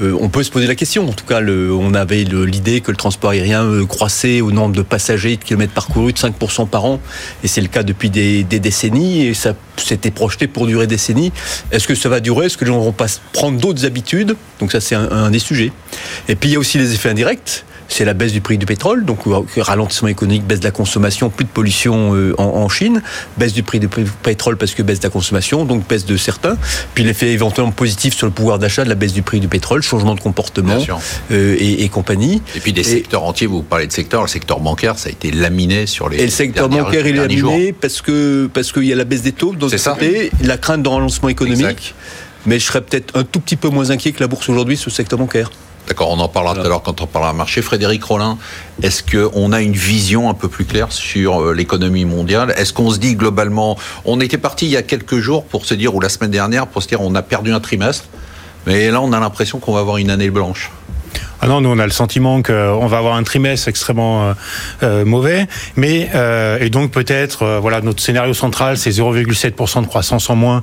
Euh, 0.00 0.16
on 0.20 0.28
peut 0.28 0.42
se 0.42 0.50
poser 0.50 0.66
la 0.66 0.74
question. 0.74 1.08
En 1.08 1.12
tout 1.12 1.24
cas, 1.24 1.40
on 1.42 1.94
avait 1.94 2.24
l'idée 2.24 2.80
que 2.80 2.90
le 2.90 2.96
transport 2.96 3.30
aérien 3.30 3.64
euh, 3.64 3.86
croissait 3.86 4.40
au 4.40 4.50
nombre 4.50 4.74
de 4.74 4.82
passagers 4.82 5.36
de 5.36 5.44
kilomètres 5.44 5.72
parcourus 5.72 6.12
de 6.12 6.18
5% 6.18 6.68
par 6.68 6.84
an, 6.84 7.00
et 7.42 7.48
c'est 7.48 7.60
le 7.60 7.68
cas 7.68 7.82
depuis 7.82 8.10
des, 8.10 8.44
décennies, 8.44 9.26
et 9.26 9.34
ça 9.34 9.54
s'était 9.76 10.10
projeté 10.10 10.46
pour 10.46 10.66
durer 10.66 10.86
des 10.86 10.96
décennies. 10.96 11.32
Est-ce 11.70 11.86
que 11.88 11.94
ça 11.94 12.08
va 12.08 12.20
durer? 12.20 12.46
Est-ce 12.46 12.56
que 12.56 12.64
les 12.64 12.70
gens 12.70 12.80
vont 12.80 12.92
pas 12.92 13.06
prendre 13.32 13.60
d'autres 13.60 13.84
habitudes? 13.84 14.36
Donc 14.60 14.72
ça, 14.72 14.80
c'est 14.80 14.94
un, 14.94 15.10
un 15.10 15.30
des 15.30 15.38
sujets. 15.38 15.72
Et 16.28 16.36
puis 16.36 16.50
il 16.50 16.52
y 16.52 16.56
a 16.56 16.58
aussi 16.58 16.78
les 16.78 16.92
effets 16.94 17.10
indirects. 17.10 17.64
C'est 17.90 18.04
la 18.04 18.12
baisse 18.14 18.32
du 18.32 18.40
prix 18.42 18.58
du 18.58 18.66
pétrole, 18.66 19.04
donc 19.04 19.20
euh, 19.26 19.40
ralentissement 19.62 20.08
économique, 20.08 20.44
baisse 20.46 20.60
de 20.60 20.64
la 20.64 20.70
consommation, 20.70 21.30
plus 21.30 21.44
de 21.46 21.50
pollution 21.50 22.14
euh, 22.14 22.34
en, 22.38 22.44
en 22.44 22.68
Chine, 22.68 23.02
baisse 23.38 23.54
du 23.54 23.62
prix 23.62 23.80
du 23.80 23.88
pétrole 23.88 24.56
parce 24.58 24.74
que 24.74 24.82
baisse 24.82 25.00
de 25.00 25.04
la 25.06 25.10
consommation, 25.10 25.64
donc 25.64 25.88
baisse 25.88 26.04
de 26.04 26.16
certains, 26.18 26.56
puis 26.94 27.02
l'effet 27.02 27.28
éventuellement 27.32 27.72
positif 27.72 28.14
sur 28.14 28.26
le 28.26 28.32
pouvoir 28.32 28.58
d'achat 28.58 28.84
de 28.84 28.88
la 28.90 28.94
baisse 28.94 29.14
du 29.14 29.22
prix 29.22 29.40
du 29.40 29.48
pétrole, 29.48 29.82
changement 29.82 30.14
de 30.14 30.20
comportement 30.20 30.78
euh, 31.30 31.56
et, 31.58 31.82
et 31.84 31.88
compagnie. 31.88 32.42
Et 32.54 32.60
puis 32.60 32.72
des 32.74 32.82
Et- 32.82 32.84
secteurs 32.84 33.22
entiers, 33.24 33.46
vous 33.46 33.62
parlez 33.62 33.86
de 33.86 33.92
secteur, 33.92 34.20
le 34.22 34.28
secteur 34.28 34.60
bancaire, 34.60 34.98
ça 34.98 35.08
a 35.08 35.12
été 35.12 35.30
laminé 35.30 35.86
sur 35.86 36.08
les 36.10 36.18
Et 36.18 36.24
le 36.24 36.30
secteur 36.30 36.68
bancaire, 36.68 37.06
il 37.06 37.16
est 37.18 37.38
jours. 37.38 37.50
animé 37.52 37.72
parce 37.72 38.02
que 38.02 38.50
parce 38.52 38.70
qu'il 38.70 38.84
y 38.84 38.92
a 38.92 38.96
la 38.96 39.04
baisse 39.04 39.22
des 39.22 39.32
taux 39.32 39.54
C'est 39.70 39.78
ça. 39.78 39.92
côté, 39.92 40.30
la 40.44 40.58
crainte 40.58 40.82
de 40.82 40.88
relancement 40.88 41.30
économique. 41.30 41.60
Exact. 41.64 41.94
Mais 42.46 42.58
je 42.58 42.64
serais 42.66 42.80
peut-être 42.80 43.16
un 43.16 43.24
tout 43.24 43.40
petit 43.40 43.56
peu 43.56 43.68
moins 43.68 43.90
inquiet 43.90 44.12
que 44.12 44.20
la 44.20 44.28
bourse 44.28 44.48
aujourd'hui 44.48 44.76
sur 44.76 44.90
le 44.90 44.94
secteur 44.94 45.18
bancaire. 45.18 45.50
D'accord, 45.88 46.10
on 46.10 46.18
en 46.18 46.28
parlera 46.28 46.54
tout 46.54 46.60
à 46.60 46.68
l'heure 46.68 46.82
quand 46.82 47.00
on 47.00 47.06
parlera 47.06 47.32
marché. 47.32 47.62
Frédéric 47.62 48.04
Rollin, 48.04 48.36
est-ce 48.82 49.02
qu'on 49.02 49.52
a 49.52 49.62
une 49.62 49.72
vision 49.72 50.28
un 50.28 50.34
peu 50.34 50.48
plus 50.48 50.66
claire 50.66 50.92
sur 50.92 51.40
euh, 51.40 51.54
l'économie 51.54 52.04
mondiale? 52.04 52.52
Est-ce 52.58 52.74
qu'on 52.74 52.90
se 52.90 52.98
dit 52.98 53.14
globalement, 53.14 53.78
on 54.04 54.20
était 54.20 54.36
parti 54.36 54.66
il 54.66 54.72
y 54.72 54.76
a 54.76 54.82
quelques 54.82 55.18
jours 55.18 55.44
pour 55.44 55.64
se 55.64 55.72
dire, 55.72 55.94
ou 55.94 56.00
la 56.00 56.10
semaine 56.10 56.30
dernière, 56.30 56.66
pour 56.66 56.82
se 56.82 56.88
dire 56.88 57.00
on 57.00 57.14
a 57.14 57.22
perdu 57.22 57.54
un 57.54 57.60
trimestre, 57.60 58.04
mais 58.66 58.90
là 58.90 59.00
on 59.00 59.14
a 59.14 59.20
l'impression 59.20 59.60
qu'on 59.60 59.72
va 59.72 59.80
avoir 59.80 59.96
une 59.96 60.10
année 60.10 60.28
blanche. 60.28 60.70
Ah 61.40 61.46
non, 61.46 61.60
nous 61.60 61.70
on 61.70 61.78
a 61.78 61.84
le 61.86 61.92
sentiment 61.92 62.42
qu'on 62.42 62.86
va 62.86 62.98
avoir 62.98 63.14
un 63.14 63.22
trimestre 63.22 63.68
extrêmement 63.68 64.22
euh, 64.28 64.32
euh, 64.82 65.04
mauvais, 65.04 65.46
mais 65.76 66.08
euh, 66.14 66.58
et 66.60 66.70
donc 66.70 66.90
peut-être 66.90 67.42
euh, 67.42 67.58
voilà 67.60 67.80
notre 67.80 68.02
scénario 68.02 68.34
central 68.34 68.76
c'est 68.76 68.90
0,7% 68.90 69.82
de 69.82 69.86
croissance 69.86 70.30
en 70.30 70.36
moins 70.36 70.62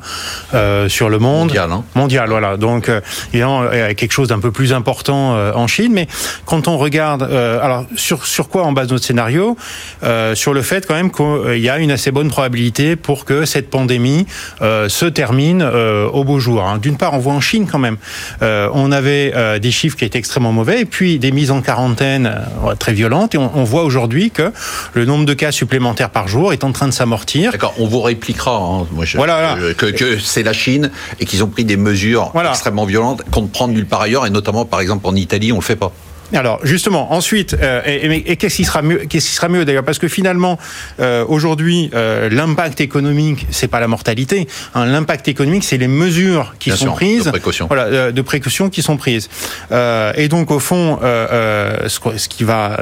euh, 0.53 0.89
sur 0.89 1.09
le 1.09 1.19
monde 1.19 1.47
Mondial, 1.47 1.71
hein. 1.71 1.83
mondial 1.95 2.29
voilà 2.29 2.57
donc 2.57 2.89
euh, 2.89 2.99
évidemment 3.31 3.63
euh, 3.63 3.93
quelque 3.93 4.11
chose 4.11 4.27
d'un 4.29 4.39
peu 4.39 4.51
plus 4.51 4.73
important 4.73 5.35
euh, 5.35 5.53
en 5.53 5.67
Chine, 5.67 5.93
mais 5.93 6.07
quand 6.45 6.67
on 6.67 6.77
regarde 6.77 7.23
euh, 7.23 7.61
alors 7.61 7.85
sur 7.95 8.25
sur 8.25 8.49
quoi 8.49 8.65
on 8.65 8.71
base 8.73 8.89
notre 8.89 9.05
scénario? 9.05 9.55
Euh, 10.03 10.35
sur 10.35 10.53
le 10.53 10.61
fait 10.61 10.85
quand 10.85 10.95
même 10.95 11.11
qu'il 11.11 11.61
y 11.61 11.69
a 11.69 11.77
une 11.79 11.91
assez 11.91 12.11
bonne 12.11 12.29
probabilité 12.29 12.95
pour 12.95 13.23
que 13.23 13.45
cette 13.45 13.69
pandémie 13.69 14.25
euh, 14.61 14.89
se 14.89 15.05
termine 15.05 15.61
euh, 15.61 16.07
au 16.07 16.23
beau 16.23 16.39
jour. 16.39 16.63
hein. 16.63 16.79
D'une 16.79 16.97
part, 16.97 17.13
on 17.13 17.19
voit 17.19 17.33
en 17.33 17.39
Chine 17.41 17.67
quand 17.71 17.79
même, 17.79 17.97
euh, 18.41 18.69
on 18.73 18.91
avait 18.91 19.31
euh, 19.35 19.59
des 19.59 19.71
chiffres 19.71 19.95
qui 19.95 20.03
étaient 20.05 20.19
extrêmement 20.19 20.51
mauvais, 20.51 20.64
et 20.73 20.85
puis 20.85 21.19
des 21.19 21.31
mises 21.31 21.51
en 21.51 21.61
quarantaine 21.61 22.25
euh, 22.65 22.75
très 22.75 22.93
violentes, 22.93 23.35
et 23.35 23.37
on, 23.37 23.51
on 23.55 23.63
voit 23.63 23.83
aujourd'hui 23.83 24.31
que 24.31 24.51
le 24.93 25.05
nombre 25.05 25.25
de 25.25 25.33
cas 25.33 25.51
supplémentaires 25.51 26.09
par 26.09 26.27
jour 26.27 26.53
est 26.53 26.63
en 26.63 26.71
train 26.71 26.87
de 26.87 26.91
s'amortir. 26.93 27.51
D'accord, 27.51 27.73
on 27.79 27.87
vous 27.87 28.01
répliquera 28.01 28.55
hein, 28.57 28.87
moi, 28.91 29.05
je- 29.05 29.17
Voilà, 29.17 29.55
voilà. 29.57 29.73
que, 29.73 29.85
que 29.87 30.19
c'est 30.19 30.43
la 30.43 30.53
Chine 30.53 30.91
et 31.19 31.25
qu'ils 31.25 31.43
ont 31.43 31.47
pris 31.47 31.65
des 31.65 31.77
mesures 31.77 32.31
Voilà. 32.33 32.49
extrêmement 32.51 32.85
violentes 32.85 33.23
qu'on 33.31 33.43
ne 33.43 33.47
prend 33.47 33.67
nulle 33.67 33.85
part 33.85 34.01
ailleurs, 34.01 34.25
et 34.25 34.29
notamment 34.29 34.65
par 34.65 34.81
exemple 34.81 35.07
en 35.07 35.15
Italie, 35.15 35.51
on 35.51 35.57
le 35.57 35.61
fait 35.61 35.75
pas. 35.75 35.91
Alors 36.33 36.59
justement, 36.63 37.13
ensuite, 37.13 37.55
euh, 37.61 37.81
et, 37.85 38.05
et- 38.07 38.31
et 38.31 38.35
qu'est-ce 38.35 38.55
qui 38.55 38.65
sera 38.65 38.81
mieux 38.81 38.97
Qu'est-ce 39.09 39.27
qui 39.27 39.33
sera 39.35 39.47
mieux 39.47 39.63
d'ailleurs? 39.65 39.83
Parce 39.83 39.99
que 39.99 40.07
finalement, 40.07 40.57
euh, 40.99 41.23
aujourd'hui, 41.27 41.89
euh, 41.93 42.29
l'impact 42.29 42.81
économique, 42.81 43.45
c'est 43.51 43.67
pas 43.67 43.79
la 43.79 43.87
mortalité. 43.87 44.47
hein. 44.73 44.85
l'impact 44.85 45.27
économique, 45.27 45.63
c'est 45.63 45.77
les 45.77 45.87
mesures 45.87 46.55
qui 46.59 46.69
Bien 46.69 46.77
sont 46.77 46.85
sûr, 46.85 46.93
prises, 46.95 47.23
de 47.25 47.29
précaution. 47.31 47.67
voilà, 47.67 47.83
euh, 47.83 48.11
de 48.11 48.21
précaution 48.21 48.69
qui 48.69 48.81
sont 48.81 48.97
prises. 48.97 49.29
Euh, 49.71 50.11
et 50.15 50.27
donc 50.27 50.51
au 50.51 50.59
fond, 50.59 50.99
euh, 51.03 51.27
euh, 51.31 51.89
ce, 51.89 51.99
ce 52.17 52.27
qui 52.27 52.43
va, 52.43 52.77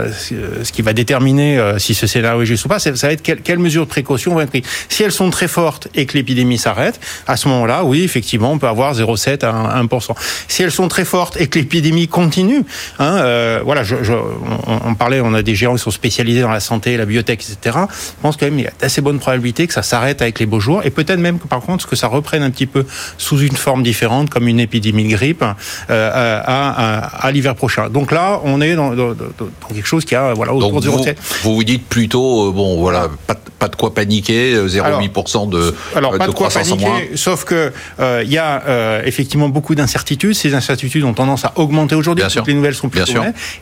ce 0.63 0.72
qui 0.72 0.82
va 0.82 0.94
déterminer 0.94 1.58
euh, 1.60 1.77
si 1.79 1.94
ce 1.94 2.08
scénario 2.08 2.41
est 2.41 2.46
juste 2.46 2.65
ou 2.65 2.70
pas, 2.70 2.79
c'est- 2.79 2.96
ça 2.96 3.08
va 3.08 3.13
être 3.13 3.22
quelle- 3.22 3.41
quelles 3.41 3.60
mesures 3.60 3.84
de 3.86 3.89
précaution 3.89 4.34
vont 4.34 4.41
être 4.41 4.50
prises. 4.50 4.63
Si 4.89 5.03
elles 5.03 5.12
sont 5.12 5.29
très 5.29 5.48
fortes 5.48 5.88
et 5.96 6.06
que 6.06 6.13
l'épidémie 6.17 6.58
s'arrête, 6.58 7.00
à 7.27 7.36
ce 7.38 7.48
moment-là, 7.50 7.84
oui, 7.84 8.03
effectivement, 8.03 8.51
on 8.51 8.58
peut 8.58 8.67
avoir 8.67 8.94
0,7 8.94 9.44
à 9.44 9.51
1%. 9.51 10.15
Si 10.48 10.63
elles 10.63 10.72
sont 10.72 10.88
très 10.88 11.06
fortes 11.06 11.36
et 11.39 11.48
que 11.48 11.60
l'épidémie 11.60 12.08
continue, 12.08 12.63
hein, 13.00 13.17
euh, 13.34 13.62
voilà, 13.66 13.84
je, 13.84 13.96
je- 14.04 14.13
on, 14.13 14.80
on 14.90 14.96
parlait, 14.96 15.20
on 15.22 15.34
a 15.34 15.42
des 15.42 15.56
géants 15.56 15.74
qui 15.75 15.82
sont 15.82 15.92
spécialisés 15.92 16.42
dans 16.42 16.52
la 16.52 16.60
santé, 16.60 16.98
la 16.98 17.06
biotech, 17.06 17.42
etc. 17.42 17.78
Je 17.90 18.22
pense 18.22 18.38
quand 18.38 18.46
même 18.46 18.56
qu'il 18.56 18.66
y 18.66 18.68
a 18.68 18.72
d'assez 18.80 19.02
bonnes 19.02 19.20
probabilités 19.20 19.68
que 19.68 19.74
ça 19.74 19.84
s'arrête 19.84 20.22
avec 20.22 20.40
les 20.40 20.46
beaux 20.46 20.60
jours 20.60 20.82
et 20.86 20.90
peut-être 20.90 21.20
même 21.20 21.40
que 21.40 21.48
par 21.48 21.62
contre 21.62 21.88
que 21.88 21.96
ça 21.96 22.08
reprenne 22.08 22.44
un 22.44 22.52
petit 22.52 22.66
peu 22.68 22.86
sous 23.18 23.40
une 23.40 23.56
forme 23.56 23.84
différente, 23.84 24.30
comme 24.30 24.48
une 24.48 24.60
épidémie 24.60 25.04
de 25.06 25.10
grippe, 25.10 25.44
euh, 25.90 26.12
à, 26.13 26.98
à- 27.00 27.25
à 27.28 27.32
l'hiver 27.32 27.56
prochain. 27.56 27.90
Donc 27.90 28.12
là, 28.12 28.40
on 28.44 28.62
est 28.62 28.75
dans, 28.75 28.90
dans- 28.96 29.10
dans- 29.13 29.16
dans 29.40 29.68
quelque 29.74 29.88
chose 29.88 30.06
qui 30.06 30.16
a 30.16 30.34
voilà 30.34 30.54
autour 30.54 30.80
de 30.82 30.90
vous, 30.90 31.00
0,7. 31.04 31.16
vous 31.44 31.56
vous 31.56 31.63
dites 31.63 31.86
plutôt, 31.88 32.50
euh, 32.50 32.52
bon 32.52 32.80
voilà, 32.80 33.08
pas, 33.28 33.34
de- 33.34 33.40
pas 33.60 33.68
de 33.68 33.75
quoi 33.75 33.94
paniquer, 33.94 34.54
euh, 34.54 34.68
0,8% 34.68 35.50
de, 35.50 35.74
Alors 35.96 36.13
euh, 36.13 36.18
pas 36.18 36.28
de, 36.28 36.32
quoi 36.32 36.50
moins. 36.50 36.63
paniquer, 36.63 37.16
sauf 37.18 37.44
que 37.46 37.72
euh, 38.00 38.22
il 38.25 38.32
y 38.32 38.38
a 38.38 38.63
euh, 38.68 39.02
effectivement 39.06 39.50
beaucoup 39.50 39.75
d'incertitudes. 39.75 40.34
Ces 40.36 40.54
incertitudes 40.54 41.04
ont 41.04 41.13
tendance 41.13 41.46
à 41.46 41.54
augmenter 41.56 41.96
aujourd'hui. 41.96 42.24
Toutes 42.24 42.32
sûr. 42.34 42.44
les 42.48 42.54
nouvelles 42.54 42.75
sont 42.75 42.90
plutôt 42.90 43.06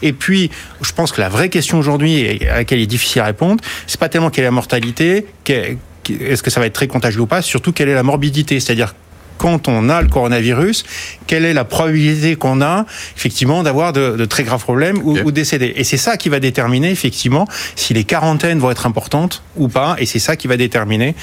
Et 0.01 0.13
puis, 0.13 0.49
je 0.81 0.91
pense 0.91 1.11
que 1.11 1.21
la 1.21 1.29
vraie 1.29 1.49
question 1.49 1.77
aujourd'hui, 1.79 2.45
à 2.47 2.57
laquelle 2.57 2.79
il 2.79 2.83
est 2.83 2.87
difficile 2.87 3.21
à 3.21 3.25
répondre, 3.25 3.63
c'est 3.87 3.99
pas 3.99 4.09
tellement 4.09 4.29
quelle 4.29 4.43
est 4.43 4.47
la 4.47 4.51
mortalité, 4.51 5.25
est-ce 5.47 6.43
que 6.43 6.49
ça 6.49 6.59
va 6.59 6.65
être 6.65 6.73
très 6.73 6.87
contagieux 6.87 7.21
ou 7.21 7.27
pas, 7.27 7.41
surtout 7.41 7.71
quelle 7.71 7.89
est 7.89 7.93
la 7.93 8.03
morbidité, 8.03 8.59
c'est-à-dire 8.59 8.95
quand 9.41 9.67
on 9.67 9.89
a 9.89 10.03
le 10.03 10.07
coronavirus, 10.07 10.83
quelle 11.25 11.45
est 11.45 11.53
la 11.53 11.65
probabilité 11.65 12.35
qu'on 12.35 12.61
a 12.61 12.85
effectivement 13.17 13.63
d'avoir 13.63 13.91
de, 13.91 14.15
de, 14.15 14.25
très 14.25 14.43
graves 14.43 14.61
problèmes 14.61 14.99
ou, 15.03 15.17
Ok. 15.17 15.21
ou 15.25 15.31
décéder. 15.31 15.73
Et 15.77 15.83
c'est 15.83 15.97
ça 15.97 16.15
qui 16.15 16.29
va 16.29 16.39
déterminer 16.39 16.91
effectivement 16.91 17.47
si 17.75 17.95
les 17.95 18.03
quarantaines 18.03 18.59
vont 18.59 18.69
être 18.69 18.85
importantes 18.85 19.41
ou 19.57 19.67
pas, 19.67 19.95
et 19.97 20.05
c'est 20.05 20.19
ça 20.19 20.35
qui 20.35 20.47
va 20.47 20.57
déterminer 20.57 21.15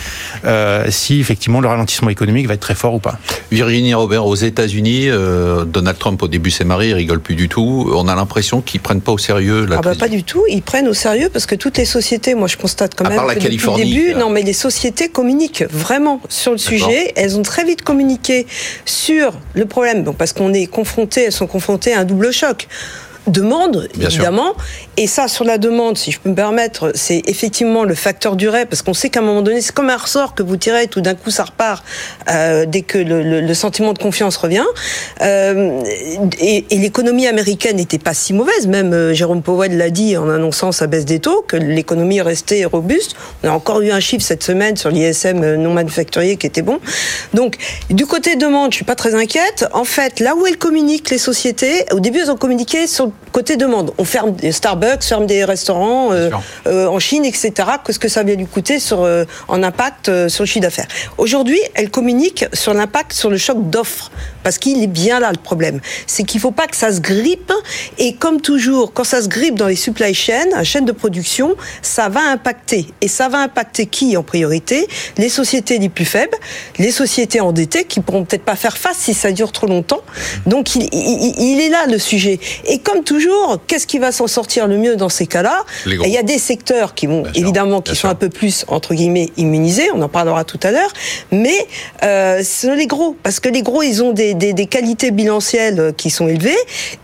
euh, 0.45 0.87
si 0.91 1.21
effectivement 1.21 1.61
le 1.61 1.69
ralentissement 1.69 2.11
économique 2.11 2.49
va 2.49 2.55
être 2.55 2.61
très 2.61 2.75
fort 2.75 2.95
ou 2.95 2.99
pas. 2.99 3.21
Virginie 3.53 3.95
Robert, 3.95 4.27
aux 4.27 4.35
États-Unis, 4.35 5.05
euh, 5.07 5.65
Donald 5.65 5.97
Trump 5.97 6.21
au 6.21 6.27
début 6.27 6.51
s'est 6.51 6.65
marié, 6.65 6.91
il 6.91 6.95
rigole 6.95 7.21
plus 7.21 7.37
du 7.37 7.49
tout. 7.49 7.89
On 7.95 8.09
a 8.09 8.17
l'impression 8.17 8.61
qu'ils 8.63 8.81
prennent 8.81 9.01
pas 9.01 9.13
au 9.13 9.19
sérieux 9.19 9.65
la 9.65 9.77
Ah 9.77 9.81
bah 9.81 9.95
pas 9.95 10.09
du 10.09 10.25
tout, 10.25 10.43
ils 10.51 10.63
prennent 10.63 10.89
au 10.89 10.95
sérieux 10.95 11.31
parce 11.33 11.47
que 11.47 11.55
toutes 11.55 11.79
les 11.79 11.85
sociétés, 11.85 12.35
moi 12.35 12.49
je 12.49 12.57
constate 12.57 12.97
quand 12.97 13.05
À 13.05 13.11
même 13.11 13.19
part 13.19 13.27
la 13.29 13.35
que 13.35 13.39
depuis 13.39 13.59
Californie, 13.59 13.85
le 13.85 13.95
début, 13.95 14.11
euh. 14.15 14.19
non 14.19 14.29
mais 14.29 14.43
les 14.43 14.53
sociétés 14.53 15.09
communiquent 15.09 15.65
vraiment 15.71 16.21
sur 16.29 16.51
le 16.51 16.59
sujet, 16.59 17.13
elles 17.15 17.39
ont 17.39 17.43
très 17.43 17.63
vite 17.63 17.83
communiqué 17.83 18.08
sur 18.85 19.35
le 19.55 19.67
problème, 19.67 20.05
parce 20.17 20.33
qu'on 20.33 20.53
est 20.53 20.67
confronté, 20.67 21.25
elles 21.25 21.33
sont 21.33 21.47
confrontées 21.47 21.93
à 21.95 22.01
un 22.01 22.05
double 22.05 22.33
choc. 22.33 22.69
Demande, 23.29 23.89
Bien 23.95 24.11
sûr. 24.11 24.21
évidemment, 24.23 24.55
et 24.97 25.07
ça 25.07 25.29
sur 25.29 25.45
la 25.45 25.59
demande, 25.59 25.97
si 25.99 26.11
je 26.11 26.19
peux 26.19 26.31
me 26.31 26.35
permettre, 26.35 26.93
c'est 26.95 27.23
effectivement 27.27 27.85
le 27.85 27.95
facteur 27.95 28.37
durée, 28.37 28.67
parce 28.67 28.83
qu'on 28.83 28.95
sait 28.95 29.11
qu'à 29.11 29.21
un 29.21 29.23
moment 29.23 29.43
donné, 29.43 29.61
c'est 29.61 29.73
comme 29.75 29.91
un 29.91 29.97
ressort 29.97 30.35
que 30.35 30.43
vous 30.43 30.57
tirez, 30.57 30.87
tout 30.89 31.01
d'un 31.01 31.15
coup 31.15 31.31
ça 31.31 31.45
repart 31.45 31.85
euh, 32.31 32.65
dès 32.67 32.83
que 32.83 32.99
le, 32.99 33.23
le- 33.23 33.41
le 33.41 33.55
sentiment 33.55 33.93
de 33.93 33.99
confiance 33.99 34.37
revient. 34.37 34.65
Euh, 35.21 35.81
et 36.41 36.65
et 36.71 36.77
l'économie 36.79 37.27
américaine 37.27 37.77
n'était 37.77 37.99
pas 37.99 38.15
si 38.15 38.33
mauvaise, 38.33 38.67
même 38.67 38.93
euh, 38.93 39.15
Jérôme 39.15 39.43
Powell 39.43 39.77
l'a 39.77 39.91
dit 39.91 40.17
en 40.17 40.29
annonçant 40.29 40.73
sa 40.73 40.87
baisse 40.87 41.05
des 41.05 41.21
taux, 41.21 41.45
que 41.47 41.57
l'économie 41.57 42.21
restait 42.21 42.65
robuste. 42.65 43.15
On 43.45 43.49
a 43.49 43.53
encore 43.53 43.81
eu 43.81 43.91
un 43.91 44.01
chiffre 44.01 44.25
cette 44.25 44.43
semaine 44.43 44.77
sur 44.77 44.91
l'ISM 44.91 45.55
non 45.57 45.73
manufacturier 45.73 46.37
qui 46.37 46.47
était 46.47 46.63
bon. 46.63 46.79
Donc, 47.35 47.57
du 47.91 48.07
côté 48.07 48.37
demande, 48.37 48.73
je 48.73 48.77
suis 48.77 48.85
pas 48.85 48.95
très 48.95 49.15
inquiète. 49.15 49.67
En 49.73 49.85
fait, 49.85 50.21
là 50.21 50.35
où 50.35 50.47
elles 50.47 50.57
communiquent, 50.59 51.11
les 51.11 51.19
sociétés, 51.19 51.85
au 51.93 52.01
début, 52.01 52.21
elles 52.21 52.31
ont 52.31 52.37
communiqué 52.37 52.87
sur 52.87 53.07
le 53.07 53.13
côté 53.33 53.57
demande. 53.57 53.93
On 53.99 54.05
ferme 54.05 54.33
des 54.33 54.53
Starbucks, 54.53 55.05
ferme 55.05 55.27
des 55.27 55.45
restaurants 55.45 56.13
euh, 56.13 56.31
euh, 56.67 56.87
en 56.87 56.99
Chine, 56.99 57.25
etc. 57.25 57.53
Qu'est-ce 57.85 57.99
que 57.99 58.09
ça 58.09 58.23
va 58.23 58.35
lui 58.35 58.47
coûter 58.47 58.79
sur, 58.79 59.03
euh, 59.03 59.25
en 59.49 59.63
impact 59.63 60.29
sur 60.29 60.43
le 60.43 60.47
chiffre 60.47 60.63
d'affaires? 60.63 60.89
Aujourd'hui, 61.19 61.61
elles 61.75 61.91
communiquent 61.91 62.47
sur 62.53 62.75
l'impact 62.75 63.13
sur 63.13 63.31
le 63.31 63.37
choc 63.37 63.71
d'offres. 63.71 64.11
Parce 64.43 64.59
qu'il 64.59 64.83
est 64.83 64.87
bien 64.89 65.21
là 65.21 65.31
le 65.33 65.39
problème. 65.39 65.81
C'est 66.07 66.23
qu'il 66.25 66.41
faut 66.41 66.51
pas 66.51 66.67
que 66.67 66.77
ça 66.77 66.93
se 66.93 67.01
grippe. 67.01 67.53
Et 67.99 68.15
comme 68.15 68.41
toujours, 68.41 68.93
quand 68.93 69.05
ça 69.05 69.23
se 69.23 69.29
grippe 69.29 69.55
dans 69.57 69.67
les 69.67 69.77
supply 69.77 70.15
chains, 70.15 70.47
la 70.53 70.65
chaîne 70.65 70.85
de 70.85 70.93
production, 70.93 71.55
ça 71.83 72.09
va 72.09 72.21
impacter. 72.31 72.87
Et 73.01 73.09
ça 73.09 73.29
va 73.29 73.39
impacter 73.39 73.87
qui 73.87 74.17
en 74.17 74.23
priorité? 74.23 74.87
Les 75.17 75.29
sociétés 75.29 75.79
les 75.79 75.89
plus 75.89 76.05
faibles, 76.05 76.37
les 76.79 76.91
sociétés 76.91 77.41
endettées 77.41 77.85
qui 77.85 78.01
pourront 78.01 78.25
peut-être 78.25 78.45
pas 78.45 78.57
faire 78.57 78.77
face 78.79 78.97
si 78.99 79.15
ça 79.15 79.33
dure 79.33 79.53
trop 79.53 79.67
longtemps. 79.67 80.01
Donc 80.47 80.75
il, 80.77 80.89
il- 80.93 81.35
il 81.39 81.61
est 81.61 81.69
là 81.69 81.87
le 81.87 81.99
sujet. 81.99 82.39
Et 82.67 82.79
comme 82.79 83.05
toujours, 83.05 83.59
qu'est-ce 83.67 83.87
qui 83.87 83.99
va 83.99 84.13
s'en 84.13 84.27
sortir 84.27 84.67
le 84.67 84.77
mieux 84.79 84.97
dans 84.97 85.09
ces 85.09 85.27
cas-là? 85.27 85.65
Il 86.07 86.13
y 86.13 86.19
a 86.19 86.23
des 86.23 86.39
secteurs 86.39 86.95
qui 86.95 87.07
vont 87.07 87.23
Bien 87.23 87.33
évidemment 87.35 87.81
qui 87.81 87.91
sont 87.93 88.01
sûr. 88.01 88.09
un 88.11 88.15
peu 88.15 88.29
plus 88.29 88.65
entre 88.69 88.95
guillemets 88.95 89.31
immunisés. 89.37 89.89
On 89.95 90.01
en 90.03 90.09
parlera 90.09 90.45
tout 90.45 90.61
à 90.63 90.71
l'heure. 90.71 90.93
Mais 91.33 91.67
euh, 92.03 92.39
ce 92.43 92.67
sont 92.69 92.75
les 92.75 92.87
gros 92.87 93.17
parce 93.23 93.41
que 93.41 93.49
les 93.49 93.63
gros 93.63 93.83
ils 93.83 94.03
ont 94.03 94.13
des, 94.13 94.28
des, 94.35 94.67
qualités 94.67 95.11
bilancielles 95.11 95.93
qui 95.97 96.11
sont 96.11 96.29
élevées 96.29 96.57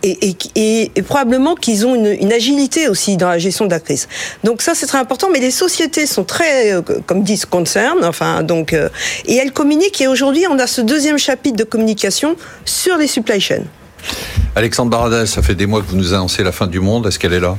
et, 0.02 0.90
probablement 1.07 1.54
qu'ils 1.54 1.87
ont 1.87 1.95
une, 1.95 2.33
agilité 2.33 2.88
aussi 2.88 3.16
dans 3.16 3.28
la 3.28 3.38
gestion 3.38 3.66
de 3.66 3.71
la 3.71 3.81
crise. 3.81 4.09
Donc 4.43 4.62
ça 4.62 4.75
c'est 4.75 4.87
très 4.87 4.99
important. 4.99 5.28
Mais 5.33 5.40
les 5.40 5.50
sociétés 5.50 6.07
sont 6.07 6.25
très 6.25 6.73
euh, 6.73 6.83
comme 7.07 7.23
disent 7.23 7.45
concern. 7.47 8.04
Enfin 8.04 8.43
donc 8.43 8.73
euh, 8.73 8.88
et 9.26 9.37
elles 9.37 9.52
communiquent 9.52 10.00
et 10.00 10.09
aujourd'hui 10.09 10.45
on 10.50 10.59
a 10.59 10.66
ce 10.66 10.81
deuxième 10.81 11.19
chapitre 11.19 11.57
de 11.57 11.64
communication 11.64 12.37
sur 12.64 12.97
les 12.97 13.07
supply 13.07 13.40
chains. 13.40 13.64
Alexandre 14.57 14.90
Baradel, 14.90 15.26
ça 15.26 15.43
fait 15.43 15.54
des 15.54 15.66
mois 15.66 15.81
que 15.81 15.87
vous 15.87 15.97
nous 15.97 16.12
annoncez 16.12 16.43
la 16.43 16.52
fin 16.52 16.66
du 16.66 16.81
monde. 16.81 17.07
Est-ce 17.07 17.19
qu'elle 17.19 17.33
est 17.33 17.40
là? 17.40 17.57